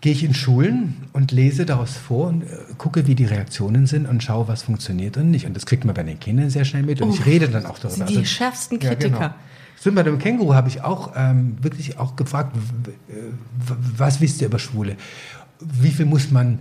gehe 0.01 0.13
ich 0.13 0.23
in 0.23 0.33
Schulen 0.33 0.95
und 1.13 1.31
lese 1.31 1.65
daraus 1.65 1.97
vor 1.97 2.27
und 2.27 2.43
äh, 2.43 2.47
gucke, 2.77 3.05
wie 3.07 3.15
die 3.15 3.25
Reaktionen 3.25 3.85
sind 3.85 4.07
und 4.07 4.23
schaue, 4.23 4.47
was 4.47 4.63
funktioniert 4.63 5.17
und 5.17 5.29
nicht. 5.31 5.45
Und 5.45 5.55
das 5.55 5.65
kriegt 5.65 5.83
man 5.85 5.93
bei 5.95 6.03
den 6.03 6.19
Kindern 6.19 6.49
sehr 6.49 6.63
schnell 6.65 6.83
mit 6.83 7.01
und 7.01 7.09
ich 7.13 7.19
Uff, 7.19 7.25
rede 7.25 7.49
dann 7.49 7.65
auch 7.65 7.79
darüber. 7.79 8.07
sind 8.07 8.09
die 8.09 8.25
schärfsten 8.25 8.79
Ja, 8.79 8.89
Kritiker. 8.89 9.17
genau. 9.19 9.33
Stimmt, 9.77 9.95
bei 9.95 10.03
dem 10.03 10.19
Känguru 10.19 10.53
habe 10.53 10.67
ich 10.67 10.81
auch 10.81 11.13
ähm, 11.15 11.57
wirklich 11.61 11.97
auch 11.97 12.15
gefragt, 12.17 12.53
was 13.97 14.19
wisst 14.19 14.41
ihr 14.41 14.47
über 14.47 14.59
Schwule? 14.59 14.95
Wie 15.61 15.89
viel 15.91 16.05
muss 16.05 16.31
man, 16.31 16.59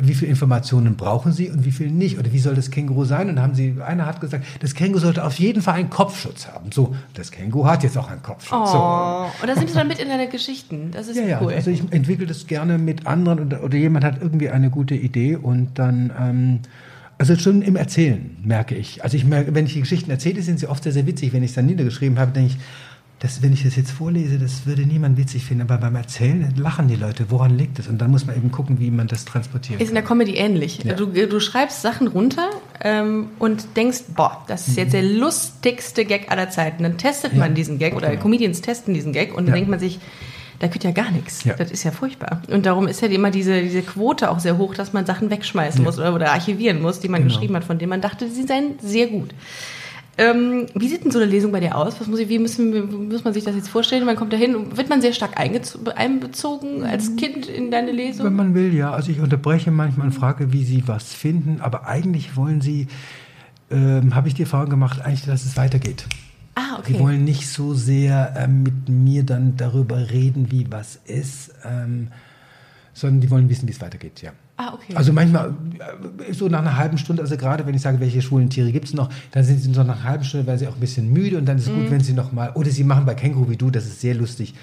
wie 0.00 0.14
viel 0.14 0.28
Informationen 0.28 0.96
brauchen 0.96 1.32
Sie 1.32 1.50
und 1.50 1.64
wie 1.64 1.70
viel 1.70 1.90
nicht? 1.90 2.18
Oder 2.18 2.32
wie 2.32 2.40
soll 2.40 2.56
das 2.56 2.70
Känguru 2.70 3.04
sein? 3.04 3.28
Und 3.28 3.40
haben 3.40 3.54
sie, 3.54 3.76
einer 3.84 4.06
hat 4.06 4.20
gesagt, 4.20 4.44
das 4.60 4.74
Känguru 4.74 4.98
sollte 4.98 5.24
auf 5.24 5.38
jeden 5.38 5.62
Fall 5.62 5.74
einen 5.74 5.90
Kopfschutz 5.90 6.48
haben. 6.48 6.72
So, 6.72 6.96
das 7.14 7.30
Känguru 7.30 7.64
hat 7.66 7.84
jetzt 7.84 7.96
auch 7.96 8.10
einen 8.10 8.22
Kopfschutz. 8.22 8.72
So. 8.72 8.78
Oh, 8.78 9.26
und 9.40 9.48
da 9.48 9.54
sind 9.54 9.68
wir 9.68 9.74
dann 9.74 9.86
mit 9.86 10.00
in 10.00 10.08
deine 10.08 10.28
Geschichten. 10.28 10.90
Das 10.90 11.06
ist 11.06 11.16
Ja, 11.16 11.24
ja, 11.24 11.40
cool. 11.40 11.52
also 11.52 11.70
ich 11.70 11.80
entwickle 11.92 12.26
das 12.26 12.48
gerne 12.48 12.76
mit 12.76 13.06
anderen 13.06 13.38
oder, 13.38 13.62
oder 13.62 13.76
jemand 13.76 14.04
hat 14.04 14.20
irgendwie 14.20 14.50
eine 14.50 14.68
gute 14.70 14.96
Idee 14.96 15.36
und 15.36 15.78
dann, 15.78 16.10
ähm, 16.20 16.58
also 17.18 17.36
schon 17.36 17.62
im 17.62 17.76
Erzählen 17.76 18.36
merke 18.42 18.74
ich. 18.74 19.04
Also 19.04 19.16
ich 19.16 19.24
merke, 19.24 19.54
wenn 19.54 19.66
ich 19.66 19.74
die 19.74 19.80
Geschichten 19.80 20.10
erzähle, 20.10 20.42
sind 20.42 20.58
sie 20.58 20.66
oft 20.66 20.82
sehr, 20.82 20.92
sehr 20.92 21.06
witzig. 21.06 21.32
Wenn 21.32 21.44
ich 21.44 21.50
es 21.50 21.54
dann 21.54 21.66
niedergeschrieben 21.66 22.18
habe, 22.18 22.32
denke 22.32 22.52
ich, 22.52 22.58
das, 23.20 23.42
wenn 23.42 23.52
ich 23.52 23.64
das 23.64 23.74
jetzt 23.74 23.90
vorlese, 23.90 24.38
das 24.38 24.64
würde 24.66 24.82
niemand 24.82 25.16
witzig 25.16 25.44
finden. 25.44 25.62
Aber 25.62 25.78
beim 25.78 25.96
Erzählen 25.96 26.54
lachen 26.56 26.86
die 26.86 26.94
Leute. 26.94 27.26
Woran 27.30 27.58
liegt 27.58 27.78
es? 27.80 27.88
Und 27.88 27.98
dann 27.98 28.10
muss 28.12 28.26
man 28.26 28.36
eben 28.36 28.52
gucken, 28.52 28.78
wie 28.78 28.90
man 28.92 29.08
das 29.08 29.24
transportiert. 29.24 29.80
Ist 29.80 29.88
in 29.88 29.94
der 29.94 30.04
Comedy 30.04 30.36
ähnlich. 30.36 30.84
Ja. 30.84 30.94
Du, 30.94 31.06
du 31.06 31.40
schreibst 31.40 31.82
Sachen 31.82 32.06
runter 32.06 32.48
ähm, 32.80 33.28
und 33.40 33.76
denkst, 33.76 34.02
boah, 34.14 34.44
das 34.46 34.68
ist 34.68 34.76
jetzt 34.76 34.92
der 34.92 35.02
lustigste 35.02 36.04
Gag 36.04 36.30
aller 36.30 36.48
Zeiten. 36.50 36.84
Dann 36.84 36.96
testet 36.96 37.34
man 37.34 37.54
diesen 37.54 37.78
Gag 37.78 37.96
oder 37.96 38.10
genau. 38.10 38.22
Comedians 38.22 38.60
testen 38.60 38.94
diesen 38.94 39.12
Gag 39.12 39.30
und 39.32 39.46
dann 39.46 39.48
Ja. 39.48 39.54
denkt 39.54 39.70
man 39.70 39.80
sich, 39.80 39.98
da 40.60 40.66
geht 40.68 40.82
ja 40.84 40.90
gar 40.92 41.10
nichts. 41.10 41.44
Ja. 41.44 41.54
Das 41.54 41.70
ist 41.70 41.82
ja 41.84 41.90
furchtbar. 41.92 42.42
Und 42.48 42.66
darum 42.66 42.88
ist 42.88 43.00
ja 43.00 43.08
immer 43.08 43.30
diese, 43.30 43.62
diese 43.62 43.82
Quote 43.82 44.30
auch 44.30 44.38
sehr 44.40 44.58
hoch, 44.58 44.74
dass 44.74 44.92
man 44.92 45.06
Sachen 45.06 45.30
wegschmeißen 45.30 45.82
muss 45.84 45.98
oder, 45.98 46.14
oder 46.14 46.32
archivieren 46.32 46.80
muss, 46.82 47.00
die 47.00 47.08
man 47.08 47.22
Genau. 47.22 47.32
geschrieben 47.34 47.54
hat, 47.56 47.64
von 47.64 47.78
denen 47.78 47.90
man 47.90 48.00
dachte, 48.00 48.28
sie 48.28 48.42
seien 48.44 48.74
sehr 48.80 49.06
gut. 49.08 49.34
Ähm, 50.20 50.66
wie 50.74 50.88
sieht 50.88 51.04
denn 51.04 51.12
so 51.12 51.20
eine 51.20 51.30
Lesung 51.30 51.52
bei 51.52 51.60
dir 51.60 51.76
aus? 51.76 52.00
Was 52.00 52.08
muss, 52.08 52.18
ich, 52.18 52.28
wie 52.28 52.40
müssen, 52.40 52.74
wie 52.74 53.14
muss 53.14 53.22
man 53.22 53.32
sich 53.32 53.44
das 53.44 53.54
jetzt 53.54 53.68
vorstellen? 53.68 54.04
Man 54.04 54.16
kommt 54.16 54.32
da 54.32 54.36
hin, 54.36 54.76
wird 54.76 54.88
man 54.88 55.00
sehr 55.00 55.12
stark 55.12 55.38
einbezogen 55.38 56.82
als 56.82 57.14
Kind 57.14 57.46
in 57.46 57.70
deine 57.70 57.92
Lesung? 57.92 58.26
Wenn 58.26 58.34
man 58.34 58.52
will, 58.52 58.74
ja. 58.74 58.90
Also 58.90 59.12
ich 59.12 59.20
unterbreche 59.20 59.70
manchmal 59.70 60.08
und 60.08 60.12
frage, 60.12 60.52
wie 60.52 60.64
sie 60.64 60.82
was 60.88 61.14
finden. 61.14 61.60
Aber 61.60 61.86
eigentlich 61.86 62.36
wollen 62.36 62.60
sie, 62.60 62.88
ähm, 63.70 64.16
habe 64.16 64.26
ich 64.26 64.34
die 64.34 64.42
Erfahrung 64.42 64.70
gemacht, 64.70 65.00
eigentlich, 65.00 65.24
dass 65.24 65.44
es 65.44 65.56
weitergeht. 65.56 66.04
ah, 66.56 66.78
okay. 66.80 66.94
Die 66.94 66.98
wollen 66.98 67.22
nicht 67.22 67.46
so 67.46 67.74
sehr 67.74 68.34
ähm, 68.36 68.64
mit 68.64 68.88
mir 68.88 69.22
dann 69.22 69.56
darüber 69.56 70.10
reden, 70.10 70.50
wie 70.50 70.66
was 70.68 70.96
ist, 70.96 71.54
ähm, 71.64 72.08
sondern 72.92 73.20
die 73.20 73.30
wollen 73.30 73.48
wissen, 73.48 73.68
wie 73.68 73.72
es 73.72 73.80
weitergeht, 73.80 74.20
ja. 74.22 74.32
Ah, 74.60 74.74
okay. 74.74 74.92
Also 74.96 75.12
manchmal 75.12 75.54
äh, 76.28 76.32
so 76.34 76.48
nach 76.48 76.58
einer 76.58 76.76
halben 76.76 76.98
Stunde, 76.98 77.22
also 77.22 77.36
gerade 77.36 77.64
wenn 77.64 77.74
ich 77.74 77.80
sage, 77.82 78.00
welche 78.00 78.20
schwulen 78.20 78.50
Tiere 78.50 78.72
gibt 78.72 78.86
es 78.86 78.92
noch, 78.94 79.08
dann 79.30 79.44
sind 79.44 79.60
sie 79.60 79.72
so 79.72 79.84
nach 79.84 79.94
einer 80.00 80.04
halben 80.04 80.24
Stunde, 80.24 80.48
weil 80.48 80.58
sie 80.58 80.66
auch 80.66 80.74
ein 80.74 80.80
bisschen 80.80 81.12
müde 81.12 81.38
und 81.38 81.46
dann 81.46 81.58
ist 81.58 81.68
es 81.68 81.72
Mhm. 81.72 81.76
gut, 81.82 81.90
wenn 81.92 82.00
sie 82.00 82.12
noch 82.12 82.32
mal, 82.32 82.50
oder 82.54 82.68
sie 82.70 82.82
machen 82.82 83.06
bei 83.06 83.14
Känguru 83.14 83.48
wie 83.50 83.56
du, 83.56 83.70
das 83.70 83.86
ist 83.86 84.00
sehr 84.00 84.14
lustig. 84.14 84.54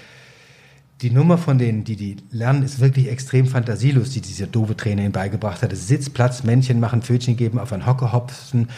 Die 1.00 1.10
Nummer 1.10 1.38
von 1.38 1.56
denen, 1.58 1.84
die 1.84 1.96
die 1.96 2.16
lernen, 2.30 2.62
ist 2.62 2.78
wirklich 2.80 3.08
extrem 3.08 3.46
fantasielos, 3.46 4.10
die 4.10 4.20
dieser 4.20 4.46
doofe 4.46 4.76
Trainer 4.76 5.02
ihnen 5.02 5.12
beigebracht 5.12 5.62
hat. 5.62 5.72
Es 5.72 5.88
Sitz, 5.88 6.08
Platz, 6.10 6.42
Männchen 6.42 6.78
machen, 6.78 7.00
Pfötchen 7.02 7.36
geben, 7.36 7.58
auf 7.58 7.72
einen 7.72 7.86
Hocker 7.86 8.12
hopsen, 8.12 8.68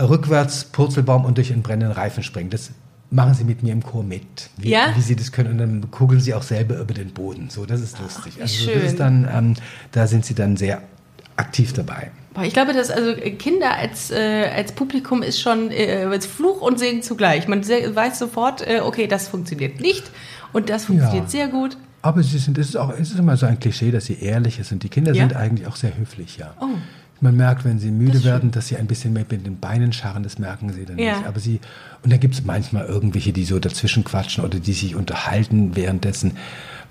rückwärts, 0.00 0.64
Purzelbaum 0.66 1.24
und 1.24 1.36
durch 1.38 1.52
einen 1.52 1.62
brennenden 1.62 1.92
Reifen 1.92 2.22
springen. 2.22 2.50
Das 2.50 2.70
machen 3.12 3.34
sie 3.34 3.44
mit 3.44 3.62
mir 3.62 3.72
im 3.72 3.82
Chor 3.82 4.02
mit, 4.02 4.50
wie, 4.56 4.70
Ja? 4.70 4.92
wie 4.96 5.00
sie 5.00 5.14
das 5.14 5.30
können. 5.30 5.52
Und 5.52 5.58
dann 5.58 5.90
kugeln 5.90 6.20
sie 6.20 6.34
auch 6.34 6.42
selber 6.42 6.78
über 6.78 6.94
den 6.94 7.10
Boden. 7.12 7.48
So, 7.50 7.66
das 7.66 7.80
ist 7.80 7.98
lustig. 8.00 8.38
wie 8.38 8.42
also, 8.42 8.64
schön. 8.64 8.74
Das 8.82 8.90
ist 8.92 9.00
dann, 9.00 9.28
ähm, 9.32 9.54
da 9.92 10.06
sind 10.06 10.24
sie 10.24 10.34
dann 10.34 10.56
sehr 10.56 10.82
aktiv 11.36 11.72
dabei. 11.72 12.10
Ich 12.42 12.54
glaube, 12.54 12.72
dass 12.72 12.90
also 12.90 13.14
Kinder 13.38 13.76
als, 13.76 14.10
äh, 14.10 14.48
als 14.56 14.72
Publikum 14.72 15.22
ist 15.22 15.40
schon 15.40 15.70
äh, 15.70 16.06
als 16.10 16.24
Fluch 16.24 16.62
und 16.62 16.78
Segen 16.78 17.02
zugleich. 17.02 17.46
Man 17.46 17.66
weiß 17.68 18.18
sofort, 18.18 18.66
äh, 18.66 18.80
okay, 18.80 19.06
das 19.06 19.28
funktioniert 19.28 19.80
nicht 19.80 20.10
und 20.54 20.70
das 20.70 20.86
funktioniert 20.86 21.24
Ja. 21.24 21.28
sehr 21.30 21.48
gut. 21.48 21.76
Aber 22.00 22.22
sie 22.22 22.38
sind, 22.38 22.56
es 22.58 22.70
ist 22.70 22.76
auch, 22.76 22.90
es 22.98 23.10
ist 23.12 23.18
immer 23.18 23.36
so 23.36 23.46
ein 23.46 23.60
Klischee, 23.60 23.90
dass 23.90 24.06
sie 24.06 24.18
ehrlich 24.20 24.58
sind. 24.64 24.82
Die 24.82 24.88
Kinder 24.88 25.12
Ja? 25.12 25.22
sind 25.22 25.36
eigentlich 25.36 25.68
auch 25.68 25.76
sehr 25.76 25.96
höflich, 25.96 26.38
ja. 26.38 26.54
Oh. 26.60 26.66
Man 27.22 27.36
merkt, 27.36 27.64
wenn 27.64 27.78
sie 27.78 27.90
müde 27.92 28.12
Das 28.14 28.24
werden, 28.24 28.50
dass 28.50 28.66
sie 28.68 28.76
ein 28.76 28.86
bisschen 28.88 29.12
mehr 29.12 29.24
mit 29.30 29.46
den 29.46 29.58
Beinen 29.60 29.92
scharren, 29.92 30.24
das 30.24 30.38
merken 30.40 30.72
sie 30.72 30.84
dann 30.84 30.98
Ja. 30.98 31.16
nicht. 31.16 31.26
Aber 31.26 31.38
sie, 31.38 31.60
und 32.02 32.12
dann 32.12 32.18
gibt 32.20 32.34
es 32.34 32.44
manchmal 32.44 32.84
irgendwelche, 32.86 33.32
die 33.32 33.44
so 33.44 33.58
dazwischen 33.60 34.02
quatschen 34.02 34.44
oder 34.44 34.58
die 34.58 34.72
sich 34.72 34.96
unterhalten 34.96 35.76
währenddessen, 35.76 36.32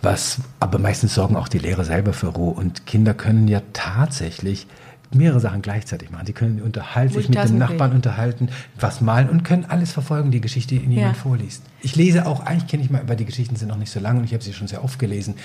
was, 0.01 0.39
aber 0.61 0.79
meistens 0.79 1.13
sorgen 1.13 1.35
auch 1.35 1.49
die 1.49 1.59
Lehrer 1.59 1.83
selber 1.83 2.13
für 2.13 2.27
Ruhe. 2.27 2.53
Und 2.53 2.85
Kinder 2.85 3.13
können 3.13 3.47
ja 3.49 3.61
tatsächlich 3.73 4.67
mehrere 5.13 5.41
Sachen 5.41 5.61
gleichzeitig 5.61 6.09
machen. 6.11 6.25
Die 6.25 6.31
können 6.33 6.61
unterhalten, 6.61 7.13
sich 7.13 7.27
mit 7.27 7.37
dem. 7.43 7.57
Nachbarn 7.57 7.91
unterhalten, 7.91 8.47
was 8.79 9.01
malen 9.01 9.29
und 9.29 9.43
können 9.43 9.65
alles 9.65 9.91
verfolgen, 9.91 10.31
die 10.31 10.39
Geschichte, 10.39 10.75
die 10.75 10.81
ihnen 10.81 10.93
jemand 10.93 11.17
Ja. 11.17 11.21
vorliest. 11.21 11.63
Ich 11.81 11.97
lese 11.97 12.25
auch, 12.25 12.39
eigentlich 12.45 12.67
kenne 12.67 12.83
ich 12.83 12.89
mal, 12.89 13.03
weil 13.05 13.17
die 13.17 13.25
Geschichten 13.25 13.57
sind 13.57 13.67
noch 13.67 13.75
nicht 13.77 13.91
so 13.91 13.99
lang 13.99 14.17
und 14.17 14.23
ich 14.23 14.33
habe 14.33 14.41
sie 14.43 14.53
schon 14.53 14.67
sehr 14.69 14.83
oft 14.85 14.97
gelesen. 14.97 15.35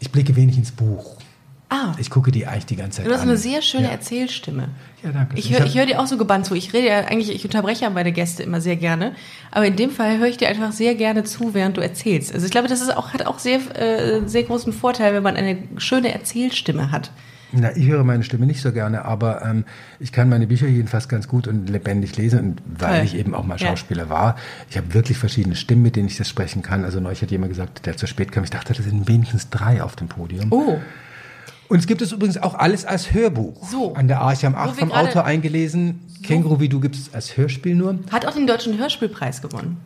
Ich 0.00 0.10
blicke 0.10 0.34
wenig 0.34 0.58
ins 0.58 0.72
Buch. 0.72 1.16
Ah, 1.70 1.94
Ich 1.98 2.10
gucke 2.10 2.30
die 2.30 2.46
eigentlich 2.46 2.66
die 2.66 2.76
ganze 2.76 2.98
Zeit 2.98 3.06
du 3.06 3.12
hast 3.12 3.22
an. 3.22 3.28
eine 3.28 3.36
sehr 3.38 3.62
schöne 3.62 3.84
ja. 3.84 3.90
Erzählstimme. 3.90 4.68
Ja, 5.02 5.10
danke. 5.12 5.36
Ich 5.38 5.50
Ich 5.50 5.58
höre 5.58 5.66
hör 5.66 5.86
dir 5.86 6.00
auch 6.00 6.06
so 6.06 6.16
gebannt 6.18 6.46
zu. 6.46 6.54
Ich 6.54 6.72
rede 6.72 6.88
ja 6.88 6.98
eigentlich, 7.06 7.34
ich 7.34 7.44
unterbreche 7.44 7.82
ja 7.84 7.90
meine 7.90 8.12
Gäste 8.12 8.42
immer 8.42 8.60
sehr 8.60 8.76
gerne. 8.76 9.12
Aber 9.50 9.66
in 9.66 9.74
dem 9.76 9.90
Fall 9.90 10.18
höre 10.18 10.28
ich 10.28 10.36
dir 10.36 10.48
einfach 10.48 10.72
sehr 10.72 10.94
gerne 10.94 11.24
zu, 11.24 11.54
während 11.54 11.76
du 11.76 11.80
erzählst. 11.80 12.32
Also 12.32 12.44
ich 12.46 12.52
glaube, 12.52 12.68
das 12.68 12.80
ist 12.80 12.94
auch, 12.96 13.12
hat 13.12 13.26
auch 13.26 13.38
sehr, 13.38 13.58
äh, 13.78 14.20
sehr 14.28 14.42
großen 14.44 14.72
Vorteil, 14.72 15.14
wenn 15.14 15.22
man 15.22 15.36
eine 15.36 15.58
schöne 15.78 16.12
Erzählstimme 16.12 16.92
hat. 16.92 17.10
Na, 17.56 17.74
ich 17.76 17.86
höre 17.86 18.02
meine 18.04 18.24
Stimme 18.24 18.46
nicht 18.46 18.60
so 18.60 18.72
gerne, 18.72 19.04
aber 19.04 19.42
ähm, 19.44 19.64
ich 20.00 20.10
kann 20.10 20.28
meine 20.28 20.46
Bücher 20.48 20.66
jedenfalls 20.66 21.08
ganz 21.08 21.28
gut 21.28 21.46
und 21.46 21.68
lebendig 21.70 22.16
lesen. 22.16 22.38
Und 22.40 22.62
weil 22.80 22.96
Toll. 22.98 23.04
ich 23.06 23.14
eben 23.16 23.34
auch 23.34 23.44
mal 23.44 23.58
Ja. 23.58 23.68
Schauspieler 23.68 24.08
war, 24.08 24.36
ich 24.68 24.76
habe 24.76 24.92
wirklich 24.92 25.18
verschiedene 25.18 25.54
Stimmen, 25.54 25.82
mit 25.82 25.94
denen 25.96 26.08
ich 26.08 26.16
das 26.16 26.28
sprechen 26.28 26.62
kann. 26.62 26.84
Also 26.84 26.98
neulich 27.00 27.22
hat 27.22 27.30
jemand 27.30 27.50
gesagt, 27.52 27.86
der 27.86 27.96
zu 27.96 28.06
spät 28.06 28.32
kam. 28.32 28.42
Ich 28.44 28.50
dachte, 28.50 28.72
das 28.74 28.84
sind 28.84 29.06
wenigstens 29.08 29.50
drei 29.50 29.82
auf 29.82 29.94
dem 29.96 30.08
Podium. 30.08 30.48
Oh, 30.50 30.78
Und 31.68 31.78
es 31.78 31.86
gibt 31.86 32.02
es 32.02 32.12
übrigens 32.12 32.38
auch 32.38 32.54
alles 32.54 32.84
als 32.84 33.12
Hörbuch. 33.12 33.68
So. 33.68 33.94
An 33.94 34.08
der 34.08 34.20
Arche 34.20 34.48
8 34.48 34.76
wir 34.76 34.86
vom 34.86 34.92
Autor 34.92 35.24
eingelesen. 35.24 36.00
Känguru 36.22 36.60
wie 36.60 36.68
du 36.68 36.80
gibt 36.80 36.96
es 36.96 37.12
als 37.12 37.36
Hörspiel 37.36 37.74
nur. 37.74 37.98
hat 38.10 38.26
auch 38.26 38.34
den 38.34 38.46
Deutschen 38.46 38.78
Hörspielpreis 38.78 39.42
gewonnen. 39.42 39.78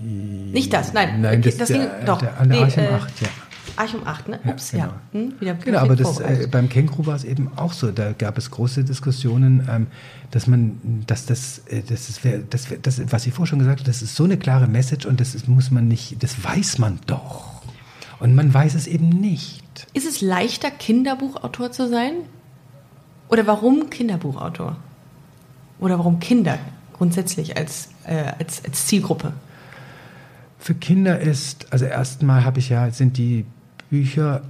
Nicht 0.00 0.72
das, 0.72 0.92
nein. 0.92 1.20
Nein, 1.20 1.42
das, 1.42 1.56
ging, 1.68 1.80
der, 1.80 2.04
doch. 2.04 2.18
der, 2.18 2.38
an 2.38 2.48
der 2.48 2.58
Nee, 2.58 2.64
Arche 2.64 2.80
äh, 2.82 2.88
am 2.88 2.94
8, 2.94 3.20
ja. 3.22 3.28
Archum 3.76 4.06
8, 4.06 4.28
ne? 4.28 4.40
Ja, 4.44 4.50
Ups, 4.50 4.72
ja. 4.72 4.78
genau. 4.78 4.94
Hm, 5.12 5.40
wieder 5.40 5.54
Genau, 5.54 5.78
aber 5.80 5.96
das, 5.96 6.20
äh, 6.20 6.48
beim 6.50 6.68
Känguru 6.68 7.06
war 7.06 7.16
es 7.16 7.24
eben 7.24 7.50
auch 7.56 7.72
so. 7.72 7.90
Da 7.90 8.12
gab 8.12 8.38
es 8.38 8.50
große 8.50 8.84
Diskussionen, 8.84 9.68
ähm, 9.70 9.86
dass 10.30 10.46
man, 10.46 11.04
dass 11.06 11.26
das, 11.26 11.62
äh, 11.68 11.82
das 11.82 12.08
ist, 12.08 12.20
das, 12.50 12.68
das, 12.82 13.12
was 13.12 13.26
ich 13.26 13.34
vorher 13.34 13.48
schon 13.48 13.58
gesagt 13.58 13.80
habe, 13.80 13.86
das 13.86 14.02
ist 14.02 14.16
so 14.16 14.24
eine 14.24 14.36
klare 14.38 14.66
Message 14.66 15.06
und 15.06 15.20
das 15.20 15.34
ist, 15.34 15.48
muss 15.48 15.70
man 15.70 15.88
nicht, 15.88 16.22
das 16.22 16.42
weiß 16.42 16.78
man 16.78 17.00
doch. 17.06 17.55
Und 18.18 18.34
man 18.34 18.52
weiß 18.52 18.74
es 18.74 18.86
eben 18.86 19.08
nicht. 19.08 19.86
Ist 19.92 20.06
es 20.06 20.20
leichter, 20.20 20.70
Kinderbuchautor 20.70 21.70
zu 21.72 21.88
sein? 21.88 22.14
Oder 23.28 23.46
warum 23.46 23.90
Kinderbuchautor? 23.90 24.76
Oder 25.78 25.98
warum 25.98 26.20
Kinder 26.20 26.58
grundsätzlich 26.94 27.56
als, 27.56 27.90
äh, 28.04 28.32
als, 28.38 28.64
als 28.64 28.86
Zielgruppe? 28.86 29.32
Für 30.58 30.74
Kinder 30.74 31.20
ist, 31.20 31.72
also 31.72 31.84
erstmal 31.84 32.44
habe 32.44 32.58
ich 32.58 32.70
ja, 32.70 32.90
sind 32.90 33.18
die 33.18 33.44
Bücher 33.90 34.42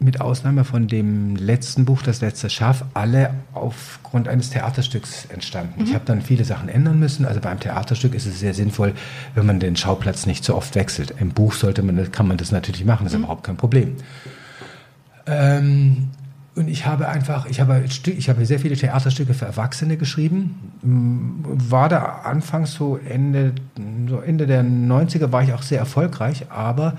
mit 0.00 0.20
Ausnahme 0.20 0.64
von 0.64 0.86
dem 0.86 1.34
letzten 1.34 1.84
Buch, 1.84 2.02
Das 2.02 2.20
letzte 2.20 2.48
Schaf, 2.50 2.84
alle 2.94 3.30
aufgrund 3.52 4.28
eines 4.28 4.50
Theaterstücks 4.50 5.26
entstanden. 5.26 5.82
Ich 5.84 5.92
habe 5.94 6.04
dann 6.04 6.22
viele 6.22 6.44
Sachen 6.44 6.68
ändern 6.68 7.00
müssen. 7.00 7.26
Also 7.26 7.40
beim 7.40 7.58
Theaterstück 7.58 8.14
ist 8.14 8.26
es 8.26 8.38
sehr 8.38 8.54
sinnvoll, 8.54 8.94
wenn 9.34 9.46
man 9.46 9.58
den 9.58 9.74
Schauplatz 9.74 10.26
nicht 10.26 10.44
so 10.44 10.54
oft 10.54 10.76
wechselt. 10.76 11.14
Im 11.18 11.30
Buch 11.30 11.52
sollte 11.52 11.82
man, 11.82 12.12
kann 12.12 12.28
man 12.28 12.36
das 12.36 12.52
natürlich 12.52 12.84
machen, 12.84 13.04
das 13.04 13.12
ist 13.12 13.18
überhaupt 13.18 13.42
kein 13.42 13.56
Problem. 13.56 13.96
Ähm, 15.26 16.10
und 16.54 16.68
ich 16.68 16.86
habe 16.86 17.08
einfach, 17.08 17.46
ich 17.46 17.60
habe, 17.60 17.84
ich 17.84 18.28
habe 18.28 18.44
sehr 18.44 18.58
viele 18.58 18.76
Theaterstücke 18.76 19.34
für 19.34 19.46
Erwachsene 19.46 19.96
geschrieben. 19.96 20.72
M, 20.82 21.44
War 21.44 21.88
da 21.88 22.20
anfangs 22.24 22.72
so 22.72 22.96
Ende, 22.96 23.52
so 24.08 24.20
Ende 24.20 24.46
der 24.46 24.64
90er 24.64 25.30
war 25.32 25.42
ich 25.42 25.52
auch 25.52 25.62
sehr 25.62 25.78
erfolgreich, 25.78 26.46
aber 26.50 26.96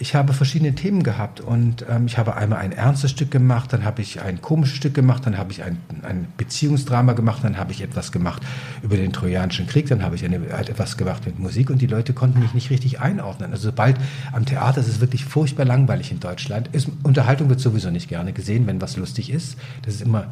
ich 0.00 0.14
habe 0.14 0.32
verschiedene 0.32 0.74
Themen 0.74 1.02
gehabt 1.02 1.42
und 1.42 1.84
ähm, 1.88 2.06
ich 2.06 2.16
habe 2.16 2.34
einmal 2.34 2.60
ein 2.60 2.72
ernstes 2.72 3.10
Stück 3.10 3.30
gemacht, 3.30 3.70
dann 3.74 3.84
habe 3.84 4.00
ich 4.00 4.22
ein 4.22 4.40
komisches 4.40 4.78
Stück 4.78 4.94
gemacht, 4.94 5.26
dann 5.26 5.36
habe 5.36 5.52
ich 5.52 5.62
ein, 5.62 5.76
ein 6.02 6.26
Beziehungsdrama 6.38 7.12
gemacht, 7.12 7.44
dann 7.44 7.58
habe 7.58 7.72
ich 7.72 7.82
etwas 7.82 8.10
gemacht 8.10 8.42
über 8.82 8.96
den 8.96 9.12
Trojanischen 9.12 9.66
Krieg, 9.66 9.88
dann 9.88 10.02
habe 10.02 10.16
ich 10.16 10.24
eine, 10.24 10.40
halt 10.52 10.70
etwas 10.70 10.96
gemacht 10.96 11.26
mit 11.26 11.38
Musik 11.38 11.68
und 11.68 11.82
die 11.82 11.86
Leute 11.86 12.14
konnten 12.14 12.40
mich 12.40 12.54
nicht 12.54 12.70
richtig 12.70 12.98
einordnen. 12.98 13.52
Also 13.52 13.64
sobald 13.64 13.98
am 14.32 14.46
Theater 14.46 14.80
ist 14.80 14.88
es 14.88 15.00
wirklich 15.02 15.26
furchtbar 15.26 15.66
langweilig 15.66 16.10
in 16.10 16.18
Deutschland. 16.18 16.68
Ist, 16.72 16.88
Unterhaltung 17.02 17.50
wird 17.50 17.60
sowieso 17.60 17.90
nicht 17.90 18.08
gerne 18.08 18.32
gesehen, 18.32 18.66
wenn 18.66 18.80
was 18.80 18.96
lustig 18.96 19.28
ist. 19.30 19.58
Das 19.82 19.96
ist 19.96 20.00
immer 20.00 20.28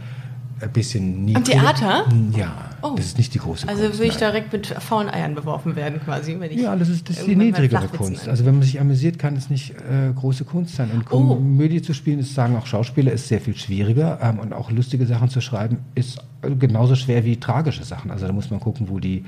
ein 0.60 0.70
bisschen 0.72 1.24
niedriger. 1.24 1.60
Theater? 1.60 2.04
Ja, 2.36 2.52
Oh. 2.80 2.92
das 2.96 3.06
ist 3.06 3.18
nicht 3.18 3.34
die 3.34 3.38
große 3.38 3.68
Also 3.68 3.82
Kunst. 3.82 3.98
würde 3.98 4.06
ich 4.12 4.20
nein. 4.20 4.30
direkt 4.32 4.52
mit 4.52 4.66
faulen 4.68 5.08
Eiern 5.08 5.34
beworfen 5.34 5.74
werden, 5.74 6.00
quasi, 6.04 6.36
wenn 6.38 6.50
ich. 6.52 6.60
Ja, 6.60 6.76
das 6.76 6.88
ist, 6.88 7.08
das 7.08 7.18
ist 7.18 7.26
die 7.26 7.34
niedrigere 7.34 7.88
Kunst. 7.88 8.28
Also 8.28 8.44
wenn 8.46 8.54
man 8.54 8.62
sich 8.62 8.80
amüsiert, 8.80 9.18
kann 9.18 9.34
es 9.36 9.50
nicht 9.50 9.72
äh, 9.72 10.12
große 10.14 10.44
Kunst 10.44 10.76
sein. 10.76 10.90
Und 10.94 11.04
Oh. 11.10 11.34
Komödie 11.34 11.82
zu 11.82 11.92
spielen, 11.92 12.20
ist 12.20 12.34
sagen 12.34 12.56
auch 12.56 12.66
Schauspieler, 12.66 13.10
ist 13.12 13.26
sehr 13.28 13.40
viel 13.40 13.56
schwieriger. 13.56 14.18
Ähm, 14.22 14.38
und 14.38 14.52
auch 14.52 14.70
lustige 14.70 15.06
Sachen 15.06 15.28
zu 15.28 15.40
schreiben, 15.40 15.78
ist 15.96 16.18
äh, 16.42 16.50
genauso 16.54 16.94
schwer 16.94 17.24
wie 17.24 17.36
tragische 17.38 17.82
Sachen. 17.84 18.10
Also 18.12 18.26
da 18.26 18.32
muss 18.32 18.50
man 18.50 18.60
gucken, 18.60 18.88
wo 18.88 18.98
die... 19.00 19.24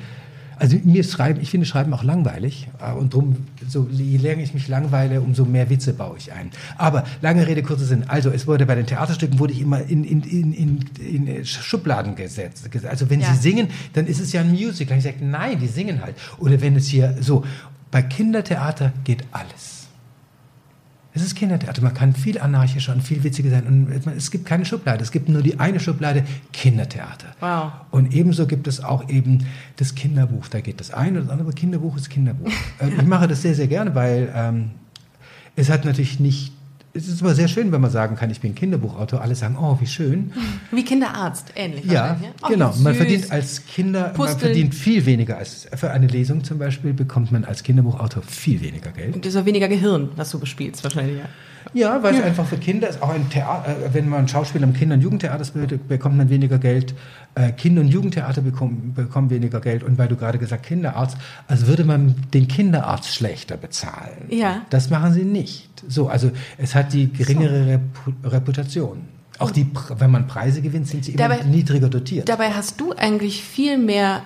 Also 0.61 0.77
mir 0.85 1.03
Schreiben, 1.05 1.41
ich 1.41 1.51
finde 1.51 1.65
Schreiben 1.67 1.93
auch 1.95 2.05
langweilig. 2.05 2.69
Äh, 2.81 2.93
und 2.93 3.15
drum, 3.15 3.37
so, 3.67 3.89
je 3.91 4.19
länger 4.19 4.43
ich 4.43 4.53
mich 4.53 4.69
langweile, 4.69 5.23
umso 5.23 5.47
mehr 5.47 5.71
Witze 5.71 5.95
baue 5.95 6.19
ich 6.19 6.33
ein. 6.33 6.51
Aber 6.77 7.05
lange 7.23 7.47
Rede, 7.47 7.63
kurzer 7.63 7.87
Sinn. 7.87 8.05
Also 8.09 8.29
es 8.31 8.47
wurde 8.47 8.67
bei 8.67 8.75
den 8.75 8.85
Theaterstücken, 8.87 9.39
wurde 9.39 9.55
ich 9.55 9.63
immer 9.63 9.81
in, 9.83 10.05
in, 10.05 10.23
in, 10.23 10.53
in, 10.53 11.27
in 11.27 11.45
Schubladen 11.47 12.15
gesetzt. 12.15 12.69
Also 12.87 13.09
wenn 13.09 13.21
Ja. 13.21 13.33
sie 13.33 13.41
singen, 13.41 13.69
dann 13.95 14.07
ist 14.07 14.21
es 14.21 14.33
ja 14.35 14.43
ein 14.43 14.51
Musical. 14.51 14.99
Ich 14.99 15.05
sage, 15.05 15.25
nein, 15.25 15.59
die 15.59 15.67
singen 15.67 16.03
halt. 16.03 16.15
Oder 16.39 16.61
wenn 16.61 16.77
es 16.77 16.89
hier 16.89 17.17
so, 17.21 17.43
bei 17.91 18.03
Kindertheater 18.03 18.93
geht 19.05 19.25
alles. 19.33 19.80
Es 21.13 21.23
ist 21.23 21.35
Kindertheater. 21.35 21.83
Man 21.83 21.95
kann 21.95 22.15
viel 22.15 22.39
anarchischer 22.39 22.93
und 22.93 23.03
viel 23.03 23.25
witziger 23.25 23.51
sein. 23.51 23.67
Und 23.67 24.07
es 24.17 24.31
gibt 24.31 24.47
keine 24.47 24.65
Schublade. 24.65 25.03
Es 25.03 25.11
gibt 25.11 25.29
nur 25.29 25.43
die 25.43 25.59
eine 25.59 25.81
Schublade 25.81 26.25
Kindertheater. 26.53 27.29
Wow. 27.41 27.73
Und 27.91 28.15
ebenso 28.15 28.47
gibt 28.47 28.69
es 28.69 28.83
auch 28.83 29.09
eben 29.09 29.47
das 29.77 29.95
Kinderbuch. 29.95 30.47
Da 30.49 30.61
geht 30.61 30.79
das 30.79 30.93
eine 30.93 31.19
oder 31.19 31.23
das 31.23 31.31
andere. 31.31 31.53
Kinderbuch 31.53 31.97
ist 31.97 32.11
Kinderbuch. 32.11 32.51
Äh, 32.81 32.89
ich 32.89 33.03
mache 33.03 33.27
das 33.29 33.43
sehr, 33.43 33.55
sehr 33.55 33.67
gerne, 33.67 33.95
weil 33.95 34.33
ähm, 34.35 34.71
es 35.57 35.69
hat 35.69 35.85
natürlich 35.85 36.21
nicht. 36.21 36.53
Es 36.93 37.07
ist 37.07 37.23
aber 37.23 37.35
sehr 37.37 37.47
schön, 37.47 37.71
wenn 37.71 37.81
man 37.81 37.91
sagen 37.91 38.17
kann, 38.17 38.31
ich 38.31 38.41
bin 38.41 38.55
Kinderbuchautor. 38.55 39.21
Alle 39.23 39.37
sagen, 39.37 39.57
oh, 39.61 39.77
wie 39.81 39.87
schön. 39.87 40.33
Wie 40.73 40.85
Kinderarzt, 40.85 41.53
ähnlich. 41.55 41.85
Ja, 41.85 42.19
Oh, 42.43 42.49
genau. 42.49 42.75
Man 42.79 42.95
verdient 42.97 43.31
als 43.31 43.65
Kinder, 43.67 44.03
man 44.09 44.13
Pusteln. 44.15 44.39
verdient 44.41 44.75
viel 44.75 45.07
weniger 45.07 45.39
als 45.39 45.69
für 45.75 45.91
eine 45.93 46.09
Lesung 46.09 46.43
zum 46.43 46.59
Beispiel 46.59 46.93
bekommt 46.93 47.31
man 47.31 47.45
als 47.45 47.63
Kinderbuchautor 47.63 48.23
viel 48.25 48.61
weniger 48.61 48.91
Geld. 48.91 49.15
Und 49.15 49.25
das 49.25 49.35
ist 49.35 49.41
auch 49.41 49.47
weniger 49.47 49.69
Gehirn, 49.69 50.11
was 50.17 50.31
du 50.31 50.41
bespielst, 50.41 50.83
wahrscheinlich. 50.83 51.19
Ja. 51.19 51.27
Ja, 51.75 52.03
weil 52.03 52.15
es 52.15 52.23
einfach 52.23 52.47
für 52.47 52.57
Kinder 52.57 52.89
ist. 52.89 53.03
Auch 53.03 53.11
ein 53.11 53.29
Theater, 53.31 53.71
äh, 53.71 53.95
wenn 53.95 54.09
man 54.09 54.27
Schauspieler 54.29 54.65
im 54.65 54.73
Kinder- 54.73 54.95
und 54.95 55.03
Jugendtheater 55.03 55.45
spielt, 55.45 55.89
bekommt 55.89 56.17
man 56.17 56.29
weniger 56.31 56.59
Geld. 56.59 56.95
Äh, 57.35 57.53
Kinder- 57.53 57.83
und 57.83 57.89
Jugendtheater 57.89 58.41
bekommen, 58.43 58.93
bekommen 58.95 59.31
weniger 59.31 59.61
Geld. 59.61 59.83
Und 59.83 59.99
weil 59.99 60.09
du 60.09 60.17
gerade 60.17 60.39
gesagt 60.39 60.65
Kinderarzt, 60.67 61.17
als 61.47 61.67
würde 61.67 61.85
man 61.85 62.15
den 62.35 62.49
Kinderarzt 62.49 63.15
schlechter 63.15 63.57
bezahlen. 63.57 64.27
Ja. 64.31 64.63
Das 64.71 64.91
machen 64.91 65.13
sie 65.13 65.25
nicht. 65.25 65.69
So, 65.89 66.09
also 66.09 66.31
es 66.59 66.75
hat 66.75 66.93
die 66.93 67.13
geringere 67.13 67.67
Repu 67.67 68.11
Reputation. 68.25 69.03
Auch 69.39 69.51
die, 69.51 69.67
wenn 69.97 70.11
man 70.11 70.27
Preise 70.27 70.61
gewinnt, 70.61 70.87
sind 70.89 71.05
sie 71.05 71.13
immer 71.13 71.29
Dabei- 71.29 71.45
niedriger 71.45 71.89
dotiert. 71.89 72.29
Dabei 72.29 72.51
hast 72.51 72.79
du 72.81 72.93
eigentlich 72.93 73.43
viel 73.43 73.79
mehr 73.79 74.23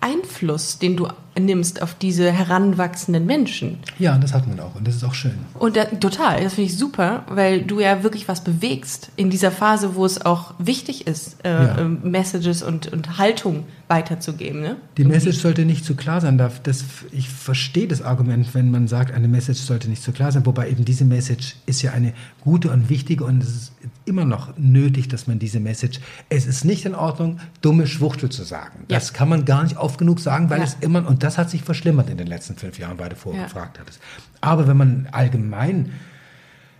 Einfluss, 0.00 0.78
den 0.78 0.96
du 0.96 1.08
nimmst 1.38 1.80
auf 1.82 1.94
diese 1.94 2.30
heranwachsenden 2.30 3.24
Menschen. 3.26 3.78
ja, 3.98 4.16
das 4.18 4.34
hat 4.34 4.46
man 4.46 4.60
auch. 4.60 4.74
Und 4.74 4.86
das 4.86 4.96
ist 4.96 5.04
auch 5.04 5.14
schön. 5.14 5.34
Und 5.58 5.76
da, 5.76 5.84
total, 5.86 6.42
das 6.42 6.54
finde 6.54 6.70
ich 6.70 6.76
super, 6.78 7.24
weil 7.28 7.62
du 7.62 7.80
ja 7.80 8.02
wirklich 8.02 8.28
was 8.28 8.44
bewegst 8.44 9.10
in 9.16 9.30
dieser 9.30 9.50
Phase, 9.50 9.94
wo 9.94 10.04
es 10.04 10.24
auch 10.24 10.54
wichtig 10.58 11.06
ist, 11.06 11.36
äh, 11.44 11.50
Ja. 11.50 11.78
ähm, 11.78 12.00
Messages 12.02 12.62
und, 12.62 12.92
und 12.92 13.18
Haltung 13.18 13.64
weiterzugeben. 13.88 14.60
Ne? 14.62 14.76
Die 14.96 15.04
Message 15.04 15.38
sollte 15.38 15.64
nicht 15.66 15.84
zu 15.84 15.94
klar 15.94 16.20
sein. 16.20 16.38
Darf. 16.38 16.60
Das, 16.62 16.84
ich 17.12 17.28
verstehe 17.28 17.86
das 17.88 18.00
Argument, 18.02 18.54
wenn 18.54 18.70
man 18.70 18.88
sagt, 18.88 19.12
eine 19.14 19.28
Message 19.28 19.60
sollte 19.60 19.88
nicht 19.90 20.02
zu 20.02 20.12
klar 20.12 20.32
sein. 20.32 20.46
Wobei 20.46 20.70
eben 20.70 20.84
diese 20.86 21.04
Message 21.04 21.56
ist 21.66 21.82
ja 21.82 21.92
eine 21.92 22.14
gute 22.40 22.70
und 22.70 22.88
wichtige 22.88 23.24
und 23.24 23.42
es 23.42 23.48
ist 23.50 23.72
immer 24.06 24.24
noch 24.24 24.56
nötig, 24.56 25.08
dass 25.08 25.26
man 25.26 25.38
diese 25.38 25.60
Message. 25.60 26.00
Es 26.30 26.46
ist 26.46 26.64
nicht 26.64 26.86
in 26.86 26.94
Ordnung, 26.94 27.38
dumme 27.60 27.86
Schwuchtel 27.86 28.30
zu 28.30 28.44
sagen. 28.44 28.84
Ja. 28.88 28.96
Das 28.98 29.12
kann 29.12 29.28
man 29.28 29.44
gar 29.44 29.62
nicht 29.62 29.76
oft 29.76 29.98
genug 29.98 30.20
sagen, 30.20 30.48
weil 30.48 30.58
Ja. 30.58 30.64
es 30.64 30.76
immer 30.80 31.06
und 31.06 31.21
das 31.22 31.38
hat 31.38 31.50
sich 31.50 31.62
verschlimmert 31.62 32.10
in 32.10 32.16
den 32.18 32.26
letzten 32.26 32.56
fünf 32.56 32.78
Jahren, 32.78 32.98
weil 32.98 33.08
du 33.10 33.16
vorher 33.16 33.42
Ja. 33.42 33.46
gefragt 33.48 33.78
hattest. 33.80 34.00
Aber 34.40 34.66
wenn 34.66 34.76
man 34.76 35.08
allgemein, 35.12 35.90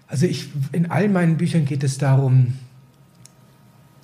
also 0.08 0.26
ich 0.26 0.50
in 0.72 0.90
all 0.90 1.08
meinen 1.08 1.36
Büchern 1.36 1.64
geht 1.64 1.82
es 1.84 1.98
darum, 1.98 2.54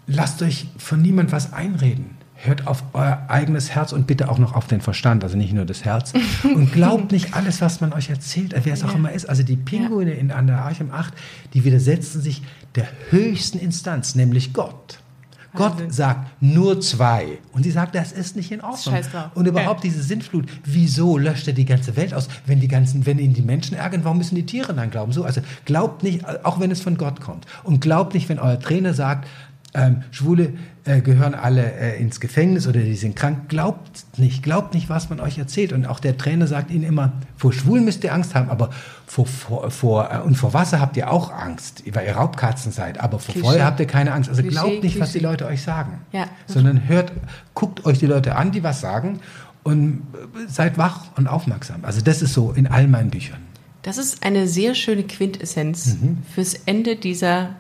lasst 0.07 0.43
euch 0.43 0.67
von 0.79 1.03
niemand 1.03 1.33
was 1.33 1.53
einreden. 1.53 2.17
Hört 2.41 2.69
auf 2.69 2.85
euer 2.93 3.25
eigenes 3.27 3.71
Herz 3.75 3.91
und 3.93 4.07
bitte 4.07 4.29
auch 4.31 4.39
noch 4.39 4.55
auf 4.55 4.69
den 4.69 4.81
Verstand, 4.81 5.25
also 5.25 5.37
nicht 5.37 5.53
nur 5.53 5.65
das 5.65 5.85
Herz. 5.85 6.13
Und 6.45 6.73
glaubt 6.73 7.11
nicht 7.11 7.35
alles, 7.35 7.61
was 7.61 7.81
man 7.81 7.93
euch 7.93 8.11
erzählt, 8.11 8.55
wer 8.63 8.73
es 8.73 8.85
auch 8.85 8.91
Ja. 8.91 8.95
immer 8.95 9.11
ist. 9.11 9.29
Also 9.29 9.43
die 9.43 9.57
Pinguine 9.57 10.13
in, 10.13 10.31
an 10.31 10.47
der 10.47 10.59
Arche 10.61 10.87
8, 10.89 11.13
die 11.53 11.65
widersetzen 11.65 12.23
sich 12.23 12.43
der 12.77 12.87
höchsten 13.11 13.59
Instanz, 13.59 14.15
nämlich 14.15 14.53
Gott. 14.53 15.01
Gott 15.55 15.73
Wahnsinn. 15.73 15.91
sagt 15.91 16.43
nur 16.43 16.81
zwei. 16.81 17.39
Und 17.53 17.63
sie 17.63 17.71
sagt, 17.71 17.95
das 17.95 18.13
ist 18.13 18.37
nicht 18.37 18.53
in 18.53 18.61
Ordnung. 18.61 18.95
Drauf. 19.11 19.31
Und 19.35 19.47
überhaupt 19.47 19.83
Ja. 19.83 19.91
diese 19.91 20.03
Sintflut, 20.03 20.47
wieso 20.65 21.17
löscht 21.17 21.47
er 21.49 21.55
die 21.55 21.65
ganze 21.65 21.97
Welt 21.97 22.13
aus? 22.13 22.29
Wenn 22.47 22.61
die 22.61 22.69
ganzen, 22.69 23.07
wenn 23.07 23.19
ihn 23.19 23.33
die 23.35 23.43
Menschen 23.43 23.77
ärgern, 23.77 24.05
warum 24.05 24.19
müssen 24.19 24.35
die 24.35 24.45
Tiere 24.47 24.75
dann 24.75 24.91
glauben? 24.91 25.13
So, 25.13 25.25
also 25.25 25.41
glaubt 25.65 26.03
nicht, 26.03 26.27
auch 26.45 26.61
wenn 26.61 26.71
es 26.71 26.81
von 26.83 26.97
Gott 26.99 27.21
kommt. 27.21 27.47
Und 27.65 27.81
glaubt 27.81 28.15
nicht, 28.15 28.29
wenn 28.29 28.39
euer 28.39 28.61
Trainer 28.61 28.93
sagt, 28.95 29.27
ähm, 29.75 30.03
Schwule 30.11 30.55
äh, 30.89 31.01
gehören 31.01 31.35
alle 31.35 31.73
äh, 31.73 32.01
ins 32.01 32.19
Gefängnis 32.21 32.67
oder 32.67 32.81
die 32.81 32.97
sind 32.97 33.15
krank. 33.15 33.49
Glaubt 33.49 34.05
nicht, 34.19 34.43
glaubt 34.43 34.75
nicht, 34.75 34.89
was 34.89 35.11
man 35.11 35.21
euch 35.21 35.39
erzählt. 35.39 35.73
Und 35.73 35.87
auch 35.87 36.01
der 36.01 36.17
Trainer 36.17 36.47
sagt 36.47 36.71
ihnen 36.71 36.85
immer, 36.85 37.13
vor 37.37 37.53
Schwulen 37.53 37.85
müsst 37.85 38.03
ihr 38.05 38.13
Angst 38.15 38.35
haben, 38.35 38.51
aber 38.51 38.71
vor, 39.07 39.27
vor, 39.27 39.71
vor 39.71 40.11
äh, 40.13 40.19
und 40.21 40.35
vor 40.37 40.55
Wasser 40.55 40.81
habt 40.81 40.97
ihr 40.97 41.11
auch 41.11 41.31
Angst, 41.33 41.83
weil 41.93 42.07
ihr 42.07 42.17
Raubkatzen 42.17 42.73
seid. 42.73 42.99
Aber 43.01 43.19
vor 43.19 43.35
Klischee. 43.35 43.49
Feuer 43.49 43.65
habt 43.65 43.79
ihr 43.81 43.87
keine 43.87 44.13
Angst. 44.13 44.29
Also 44.31 44.43
Klischee, 44.43 44.55
glaubt 44.61 44.83
nicht, 44.83 44.99
was 44.99 45.13
die 45.13 45.19
Klischee. 45.19 45.31
Leute 45.33 45.47
euch 45.47 45.63
sagen, 45.63 46.01
Ja. 46.13 46.27
sondern 46.47 46.89
hört, 46.89 47.13
guckt 47.55 47.85
euch 47.85 47.99
die 47.99 48.07
Leute 48.07 48.35
an, 48.37 48.51
die 48.53 48.63
was 48.63 48.81
sagen 48.81 49.21
und 49.63 50.03
äh, 50.15 50.49
seid 50.49 50.79
wach 50.79 51.05
und 51.17 51.27
aufmerksam. 51.27 51.81
Also 51.85 52.01
das 52.01 52.23
ist 52.23 52.33
so 52.35 52.53
in 52.53 52.67
all 52.67 52.89
meinen 52.89 53.11
Büchern. 53.11 53.39
Das 53.83 53.97
ist 53.97 54.25
eine 54.25 54.49
sehr 54.49 54.75
schöne 54.75 55.05
Quintessenz 55.05 55.87
Mhm. 56.01 56.19
fürs 56.35 56.55
Ende 56.67 56.97
dieser 56.97 57.51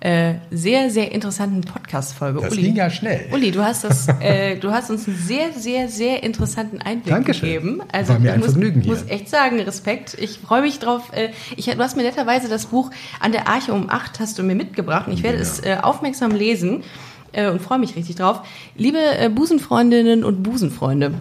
äh, 0.00 0.34
sehr, 0.52 0.90
sehr 0.90 1.10
interessanten 1.12 1.62
Podcast-Folge. 1.62 2.40
Das 2.42 2.52
Uli, 2.52 2.62
ging 2.62 2.76
ja 2.76 2.88
schnell. 2.88 3.26
Uli, 3.32 3.50
du 3.50 3.64
hast, 3.64 3.82
das, 3.84 4.06
äh, 4.20 4.56
du 4.56 4.70
hast 4.70 4.90
uns 4.90 5.08
einen 5.08 5.16
sehr, 5.16 5.52
sehr, 5.52 5.88
sehr 5.88 6.22
interessanten 6.22 6.80
Einblick 6.80 7.12
Dankeschön. 7.12 7.48
gegeben. 7.52 7.82
Also 7.90 8.12
War 8.12 8.20
mir 8.20 8.28
ich 8.28 8.34
ein 8.34 8.40
muss, 8.40 8.50
Vergnügen 8.52 8.80
hier. 8.80 8.92
muss 8.92 9.04
echt 9.08 9.28
sagen, 9.28 9.58
Respekt. 9.60 10.16
Ich 10.20 10.38
freue 10.38 10.62
mich 10.62 10.78
drauf. 10.78 11.10
Äh, 11.12 11.30
ich, 11.56 11.66
du 11.66 11.78
hast 11.78 11.96
mir 11.96 12.04
netterweise 12.04 12.48
das 12.48 12.66
Buch 12.66 12.90
An 13.18 13.32
der 13.32 13.48
Arche 13.48 13.72
um 13.72 13.90
8 13.90 14.20
hast 14.20 14.38
du 14.38 14.42
mir 14.44 14.54
mitgebracht 14.54 15.08
und 15.08 15.14
ich 15.14 15.22
werde 15.24 15.38
Ja. 15.38 15.42
es 15.42 15.60
äh, 15.64 15.76
aufmerksam 15.82 16.30
lesen. 16.30 16.84
äh, 17.32 17.48
Und 17.50 17.60
freue 17.60 17.78
mich 17.80 17.96
richtig 17.96 18.16
drauf. 18.16 18.42
Liebe 18.76 18.98
äh, 18.98 19.28
Busenfreundinnen 19.28 20.22
und 20.24 20.42
Busenfreunde, 20.44 21.14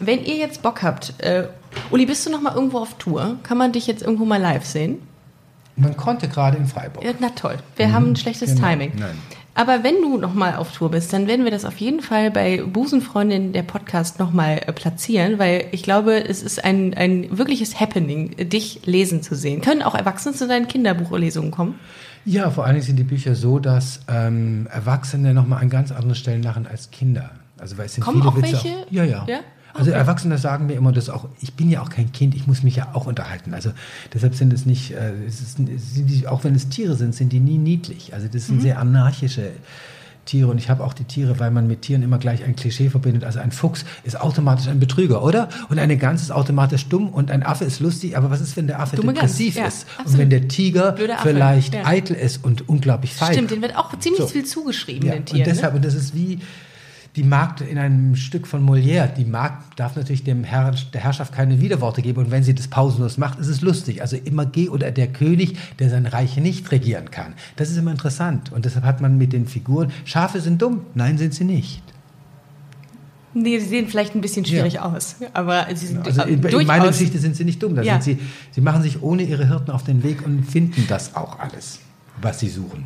wenn 0.00 0.24
ihr 0.24 0.34
jetzt 0.36 0.62
Bock 0.62 0.82
habt, 0.82 1.14
Uli, 1.90 2.06
bist 2.06 2.26
du 2.26 2.30
noch 2.30 2.40
mal 2.40 2.54
irgendwo 2.54 2.78
auf 2.78 2.94
Tour? 2.98 3.36
Kann 3.44 3.58
man 3.58 3.72
dich 3.72 3.86
jetzt 3.86 4.02
irgendwo 4.02 4.24
mal 4.24 4.40
live 4.40 4.64
sehen? 4.64 4.98
Man 5.78 5.96
konnte 5.96 6.28
gerade 6.28 6.56
in 6.56 6.66
Freiburg. 6.66 7.04
Ja, 7.04 7.12
na 7.20 7.30
toll. 7.30 7.56
Wir 7.76 7.92
haben 7.92 8.10
ein 8.10 8.16
schlechtes 8.16 8.54
genau. 8.54 8.68
Timing. 8.68 8.92
Nein. 8.98 9.16
Aber 9.54 9.82
wenn 9.82 9.96
du 10.02 10.18
nochmal 10.18 10.54
auf 10.54 10.70
Tour 10.70 10.92
bist, 10.92 11.12
dann 11.12 11.26
werden 11.26 11.44
wir 11.44 11.50
das 11.50 11.64
auf 11.64 11.78
jeden 11.78 12.00
Fall 12.00 12.30
bei 12.30 12.62
Busenfreundin 12.62 13.52
der 13.52 13.64
Podcast 13.64 14.20
nochmal 14.20 14.60
äh, 14.64 14.72
platzieren, 14.72 15.40
weil 15.40 15.66
ich 15.72 15.82
glaube, 15.82 16.24
es 16.28 16.44
ist 16.44 16.64
ein, 16.64 16.94
ein 16.94 17.36
wirkliches 17.36 17.80
Happening, 17.80 18.36
dich 18.48 18.82
lesen 18.84 19.20
zu 19.20 19.34
sehen. 19.34 19.60
Können 19.60 19.82
auch 19.82 19.96
Erwachsene 19.96 20.32
zu 20.32 20.46
deinen 20.46 20.68
Kinderbuchlesungen 20.68 21.50
kommen? 21.50 21.74
Ja, 22.24 22.50
vor 22.50 22.66
allen 22.66 22.74
Dingen 22.74 22.86
sind 22.86 22.96
die 22.96 23.04
Bücher 23.04 23.34
so, 23.34 23.58
dass 23.58 24.02
ähm, 24.06 24.68
Erwachsene 24.70 25.34
nochmal 25.34 25.60
an 25.60 25.70
ganz 25.70 25.90
anderen 25.90 26.14
Stellen 26.14 26.44
lachen 26.44 26.68
als 26.68 26.92
Kinder. 26.92 27.30
Also 27.58 27.78
weil 27.78 27.86
es 27.86 27.94
sind 27.94 28.04
Kommen 28.04 28.18
viele 28.18 28.28
auch 28.28 28.36
Witze. 28.36 28.52
welche? 28.52 28.86
ja, 28.90 29.02
ja. 29.02 29.26
Ja? 29.28 29.40
Also. 29.78 29.90
Erwachsene 29.92 30.38
sagen 30.38 30.66
mir 30.66 30.74
immer, 30.74 30.92
dass 30.92 31.08
auch 31.08 31.28
ich 31.40 31.54
bin 31.54 31.70
ja 31.70 31.82
auch 31.82 31.90
kein 31.90 32.12
Kind, 32.12 32.34
ich 32.34 32.46
muss 32.46 32.62
mich 32.62 32.76
ja 32.76 32.88
auch 32.94 33.06
unterhalten. 33.06 33.54
Also 33.54 33.70
deshalb 34.12 34.34
sind 34.34 34.52
es 34.52 34.66
nicht, 34.66 34.92
äh, 34.92 35.12
es 35.26 35.40
ist, 35.40 35.56
sind 35.56 36.06
die, 36.06 36.26
auch 36.26 36.44
wenn 36.44 36.54
es 36.54 36.68
Tiere 36.68 36.94
sind, 36.96 37.14
sind 37.14 37.32
die 37.32 37.40
nie 37.40 37.58
niedlich. 37.58 38.14
Also 38.14 38.28
das 38.32 38.46
sind 38.46 38.56
Mhm. 38.56 38.60
sehr 38.62 38.78
anarchische 38.78 39.50
Tiere 40.24 40.50
und 40.50 40.58
ich 40.58 40.68
habe 40.68 40.84
auch 40.84 40.92
die 40.92 41.04
Tiere, 41.04 41.38
weil 41.40 41.50
man 41.50 41.66
mit 41.66 41.80
Tieren 41.80 42.02
immer 42.02 42.18
gleich 42.18 42.44
ein 42.44 42.54
Klischee 42.54 42.90
verbindet. 42.90 43.24
Also 43.24 43.38
ein 43.38 43.50
Fuchs 43.50 43.86
ist 44.04 44.20
automatisch 44.20 44.68
ein 44.68 44.78
Betrüger, 44.78 45.22
oder? 45.24 45.48
Und 45.70 45.78
eine 45.78 45.96
Gans 45.96 46.20
ist 46.20 46.30
automatisch 46.30 46.86
dumm 46.86 47.08
und 47.08 47.30
ein 47.30 47.42
Affe 47.42 47.64
ist 47.64 47.80
lustig. 47.80 48.14
Aber 48.14 48.30
was 48.30 48.42
ist, 48.42 48.54
wenn 48.58 48.66
der 48.66 48.78
Affe 48.80 48.96
Dumme 48.96 49.14
depressiv 49.14 49.56
ja, 49.56 49.64
ist? 49.66 49.84
Und 49.96 50.00
absolut. 50.00 50.18
wenn 50.20 50.30
der 50.30 50.48
Tiger 50.48 50.96
vielleicht 51.22 51.72
ja. 51.72 51.86
eitel 51.86 52.14
ist 52.14 52.44
und 52.44 52.68
unglaublich 52.68 53.14
feig? 53.14 53.32
Stimmt, 53.32 53.52
denen 53.52 53.62
wird 53.62 53.74
auch 53.76 53.98
ziemlich 53.98 54.20
So. 54.20 54.26
viel 54.28 54.44
zugeschrieben, 54.44 55.06
Ja, 55.06 55.14
den 55.14 55.20
und 55.20 55.26
Tieren. 55.26 55.44
deshalb, 55.48 55.72
ne? 55.72 55.76
und 55.78 55.84
das 55.86 55.94
ist 55.94 56.14
wie 56.14 56.40
die 57.18 57.24
Magd 57.24 57.60
in 57.60 57.78
einem 57.78 58.14
Stück 58.14 58.46
von 58.46 58.64
Molière. 58.64 59.08
Die 59.08 59.24
Magd 59.24 59.78
darf 59.78 59.96
natürlich 59.96 60.22
dem 60.22 60.44
Herr, 60.44 60.72
der 60.94 61.00
Herrschaft 61.02 61.32
keine 61.34 61.60
Widerworte 61.60 62.00
geben 62.00 62.20
und 62.24 62.30
wenn 62.30 62.44
sie 62.44 62.54
das 62.54 62.68
pausenlos 62.68 63.18
macht, 63.18 63.40
ist 63.40 63.48
es 63.48 63.60
lustig. 63.60 64.00
Also 64.02 64.16
immer 64.16 64.46
geh 64.46 64.68
oder 64.68 64.92
der 64.92 65.08
König, 65.08 65.56
der 65.80 65.90
sein 65.90 66.06
Reich 66.06 66.36
nicht 66.36 66.70
regieren 66.70 67.10
kann. 67.10 67.34
Das 67.56 67.70
ist 67.70 67.76
immer 67.76 67.90
interessant 67.90 68.52
und 68.52 68.64
deshalb 68.64 68.84
hat 68.84 69.00
man 69.00 69.18
mit 69.18 69.32
den 69.32 69.46
Figuren, 69.46 69.90
Schafe 70.04 70.40
sind 70.40 70.62
dumm, 70.62 70.82
nein, 70.94 71.18
sind 71.18 71.34
sie 71.34 71.42
nicht. 71.44 71.82
Nee, 73.34 73.58
sie 73.58 73.66
sehen 73.66 73.88
vielleicht 73.88 74.14
ein 74.14 74.20
bisschen 74.20 74.44
schwierig 74.44 74.78
aus, 74.80 75.16
aber 75.34 75.66
sie 75.74 75.86
sind 75.88 76.06
Also 76.06 76.22
in, 76.22 76.34
in 76.34 76.40
durchaus... 76.42 76.66
meiner 76.66 76.86
Geschichte 76.88 77.18
sind 77.18 77.34
sie 77.34 77.44
nicht 77.44 77.60
dumm, 77.62 77.74
da 77.74 77.82
Ja. 77.82 78.00
sind 78.00 78.18
sie, 78.18 78.26
sie 78.52 78.60
machen 78.60 78.82
sich 78.82 79.02
ohne 79.02 79.24
ihre 79.24 79.46
Hirten 79.48 79.72
auf 79.72 79.82
den 79.82 80.04
Weg 80.04 80.24
und 80.24 80.44
finden 80.44 80.86
das 80.88 81.16
auch 81.16 81.38
alles, 81.40 81.80
was 82.22 82.38
sie 82.38 82.48
suchen. 82.48 82.84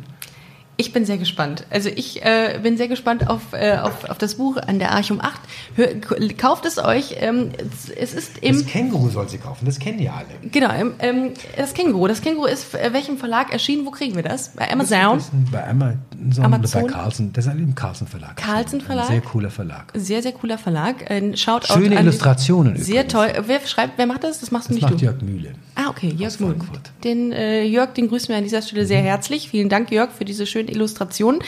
Ich 0.75 0.91
bin 0.91 1.05
sehr 1.05 1.19
gespannt. 1.19 1.65
Also 1.69 1.89
ich 1.89 2.25
äh, 2.25 2.59
bin 2.63 2.77
sehr 2.77 2.87
gespannt 2.87 3.29
auf, 3.29 3.53
äh, 3.53 3.77
auf, 3.77 4.09
auf 4.09 4.17
das 4.17 4.35
Buch 4.35 4.57
an 4.57 4.79
der 4.79 4.91
Archum 4.91 5.21
8. 5.21 5.39
Hör, 5.75 5.87
kauft 6.35 6.65
es 6.65 6.79
euch. 6.79 7.15
Ähm, 7.19 7.51
es, 7.95 8.13
ist 8.13 8.39
im... 8.39 8.55
Das 8.55 8.65
Känguru 8.65 9.09
soll 9.09 9.29
sie 9.29 9.37
kaufen, 9.37 9.65
das 9.65 9.77
kennen 9.77 9.99
die 9.99 10.09
alle. 10.09 10.25
Genau, 10.51 10.71
ähm, 10.73 10.93
ähm, 10.97 11.31
das 11.55 11.75
Känguru. 11.75 12.07
Das 12.07 12.21
Känguru 12.21 12.47
ist 12.47 12.73
äh, 12.73 12.91
welchem 12.91 13.17
Verlag 13.17 13.53
erschienen? 13.53 13.85
Wo 13.85 13.91
kriegen 13.91 14.15
wir 14.15 14.23
das? 14.23 14.49
Bei 14.49 14.71
Amazon? 14.71 15.17
Das 15.17 15.25
ist 15.25 15.51
bei 15.51 15.67
Amazon 15.67 15.99
oder 16.37 16.43
Amazon? 16.45 16.81
bei 16.81 16.91
Carlsen. 16.91 17.33
Das 17.33 17.45
ist 17.45 17.53
im 17.53 17.75
Carlsen 17.75 18.07
Verlag. 18.07 18.35
Carlsen 18.35 18.81
Verlag? 18.81 19.05
Ein 19.05 19.11
sehr 19.11 19.21
cooler 19.21 19.49
Verlag. 19.51 19.91
Sehr, 19.93 20.21
sehr 20.21 20.31
cooler 20.31 20.57
Verlag. 20.57 21.09
Ein 21.09 21.37
Shoutout 21.37 21.73
Schöne 21.73 21.99
Illustrationen 21.99 22.77
Sehr 22.77 23.03
übrigens. 23.03 23.13
toll. 23.13 23.43
Wer 23.45 23.59
schreibt, 23.67 23.97
wer 23.97 24.07
macht 24.07 24.23
das? 24.23 24.39
Das 24.39 24.51
machst 24.51 24.69
du 24.69 24.73
Das 24.73 24.75
nicht 24.75 24.89
macht 24.89 25.01
du. 25.01 25.05
Jörg 25.05 25.21
Mühle. 25.21 25.53
Ah, 25.75 25.89
okay, 25.89 26.09
Jörg 26.09 26.33
aus 26.33 26.39
Mühl. 26.39 26.49
Frankfurt. 26.49 26.91
Den 27.03 27.31
äh, 27.31 27.63
Jörg, 27.63 27.93
den 27.93 28.07
grüßen 28.07 28.29
wir 28.29 28.37
an 28.37 28.43
dieser 28.43 28.61
Stelle 28.61 28.85
sehr 28.85 29.01
herzlich. 29.01 29.49
Vielen 29.49 29.69
Dank, 29.69 29.91
Jörg, 29.91 30.11
für 30.11 30.25
diese 30.25 30.45
schönen 30.63 30.67
Illustrationen. 30.67 31.41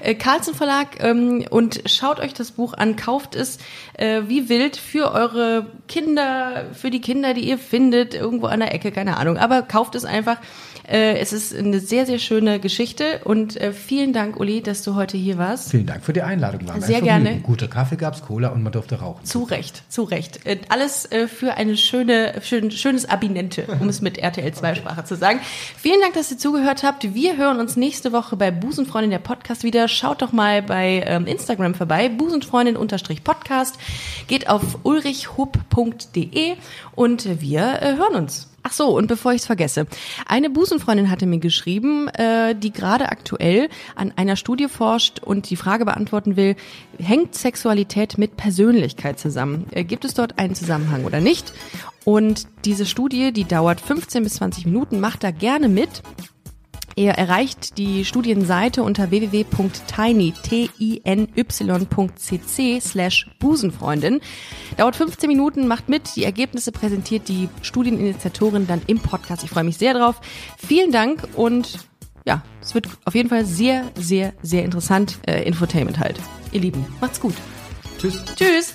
Äh, 0.00 0.14
Carlsen 0.14 0.54
Verlag 0.54 0.88
ähm, 1.00 1.44
und 1.50 1.82
schaut 1.86 2.20
euch 2.20 2.34
das 2.34 2.52
Buch 2.52 2.74
an, 2.74 2.96
kauft 2.96 3.34
es 3.34 3.58
äh, 3.94 4.22
wie 4.26 4.48
wild 4.48 4.76
für 4.76 5.12
eure 5.12 5.66
Kinder, 5.88 6.66
für 6.72 6.90
die 6.90 7.00
Kinder, 7.00 7.34
die 7.34 7.48
ihr 7.48 7.58
findet, 7.58 8.14
irgendwo 8.14 8.46
an 8.46 8.60
der 8.60 8.74
Ecke, 8.74 8.92
keine 8.92 9.16
Ahnung. 9.16 9.36
Aber 9.36 9.62
kauft 9.62 9.94
es 9.94 10.04
einfach. 10.04 10.38
Äh, 10.90 11.18
es 11.18 11.32
ist 11.32 11.54
eine 11.54 11.78
sehr, 11.78 12.04
sehr 12.04 12.18
schöne 12.18 12.58
Geschichte 12.58 13.20
und 13.24 13.56
äh, 13.56 13.72
vielen 13.72 14.12
Dank, 14.12 14.40
Uli, 14.40 14.60
dass 14.60 14.82
du 14.82 14.96
heute 14.96 15.16
hier 15.16 15.38
warst. 15.38 15.70
Vielen 15.70 15.86
Dank 15.86 16.04
für 16.04 16.12
die 16.12 16.22
Einladung. 16.22 16.66
War 16.66 16.74
ein 16.74 16.82
Sehr 16.82 17.00
gerne. 17.00 17.40
Guter 17.42 17.68
Kaffee 17.68 17.96
gab's, 17.96 18.22
Cola 18.22 18.48
und 18.48 18.64
man 18.64 18.72
durfte 18.72 18.96
rauchen. 18.96 19.24
Zu 19.24 19.44
Recht, 19.44 19.84
zu 19.88 20.02
Recht. 20.02 20.44
Äh, 20.46 20.58
Alles 20.68 21.10
äh, 21.12 21.28
für 21.28 21.54
eine 21.54 21.76
schöne, 21.76 22.34
schön, 22.42 22.72
schönes 22.72 23.08
Abinente, 23.08 23.66
um 23.80 23.88
es 23.88 24.00
mit 24.00 24.18
RTL 24.18 24.52
2 24.52 24.74
Sprache 24.74 25.04
zu 25.04 25.14
sagen. 25.14 25.38
Vielen 25.76 26.00
Dank, 26.00 26.14
dass 26.14 26.30
ihr 26.32 26.38
zugehört 26.38 26.82
habt. 26.82 27.14
Wir 27.14 27.36
hören 27.36 27.60
uns 27.60 27.76
nächste 27.76 28.10
Woche 28.10 28.36
bei 28.36 28.50
Busenfreundin 28.60 29.10
der 29.10 29.18
Podcast 29.18 29.64
wieder. 29.64 29.88
Schaut 29.88 30.22
doch 30.22 30.32
mal 30.32 30.62
bei 30.62 31.02
ähm, 31.06 31.26
Instagram 31.26 31.74
vorbei, 31.74 32.08
busenfreundin-podcast. 32.08 33.78
Geht 34.28 34.48
auf 34.48 34.78
ulrichhupp.de 34.84 36.56
und 36.94 37.40
wir 37.40 37.82
äh, 37.82 37.96
hören 37.96 38.14
uns. 38.14 38.50
Ach 38.62 38.72
so, 38.72 38.96
und 38.96 39.06
bevor 39.06 39.32
ich 39.32 39.40
es 39.40 39.46
vergesse. 39.46 39.86
Eine 40.26 40.50
Busenfreundin 40.50 41.10
hatte 41.10 41.24
mir 41.24 41.38
geschrieben, 41.38 42.08
äh, 42.08 42.54
die 42.54 42.72
gerade 42.72 43.08
aktuell 43.08 43.70
an 43.94 44.12
einer 44.16 44.36
Studie 44.36 44.68
forscht 44.68 45.18
und 45.18 45.48
die 45.48 45.56
Frage 45.56 45.86
beantworten 45.86 46.36
will, 46.36 46.56
hängt 46.98 47.34
Sexualität 47.34 48.18
mit 48.18 48.36
Persönlichkeit 48.36 49.18
zusammen? 49.18 49.66
Äh, 49.70 49.84
gibt 49.84 50.04
es 50.04 50.12
dort 50.12 50.38
einen 50.38 50.54
Zusammenhang 50.54 51.04
oder 51.04 51.20
nicht? 51.20 51.54
Und 52.04 52.48
diese 52.64 52.84
Studie, 52.84 53.32
die 53.32 53.44
dauert 53.44 53.80
15 53.80 54.24
bis 54.24 54.34
20 54.34 54.66
Minuten, 54.66 55.00
macht 55.00 55.24
da 55.24 55.30
gerne 55.30 55.68
mit. 55.68 56.02
Ihr 56.96 57.12
erreicht 57.12 57.78
die 57.78 58.04
Studienseite 58.04 58.82
unter 58.82 59.10
www.tiny.cc 59.10 59.90
slash 62.80 63.30
Busenfreundin. 63.38 64.20
Dauert 64.76 64.96
15 64.96 65.28
Minuten, 65.28 65.66
macht 65.66 65.88
mit. 65.88 66.16
Die 66.16 66.24
Ergebnisse 66.24 66.72
präsentiert 66.72 67.28
die 67.28 67.48
Studieninitiatorin 67.62 68.66
dann 68.66 68.82
im 68.86 68.98
Podcast. 68.98 69.44
Ich 69.44 69.50
freue 69.50 69.64
mich 69.64 69.76
sehr 69.76 69.94
drauf. 69.94 70.20
Vielen 70.58 70.92
Dank 70.92 71.26
und 71.36 71.78
ja, 72.26 72.42
es 72.60 72.74
wird 72.74 72.86
auf 73.04 73.14
jeden 73.14 73.28
Fall 73.28 73.44
sehr, 73.46 73.84
sehr, 73.94 74.32
sehr 74.42 74.64
interessant. 74.64 75.18
Äh, 75.26 75.42
Infotainment 75.44 75.98
halt. 75.98 76.20
Ihr 76.52 76.60
Lieben, 76.60 76.84
macht's 77.00 77.20
gut. 77.20 77.34
Tschüss. 77.98 78.22
Tschüss. 78.36 78.74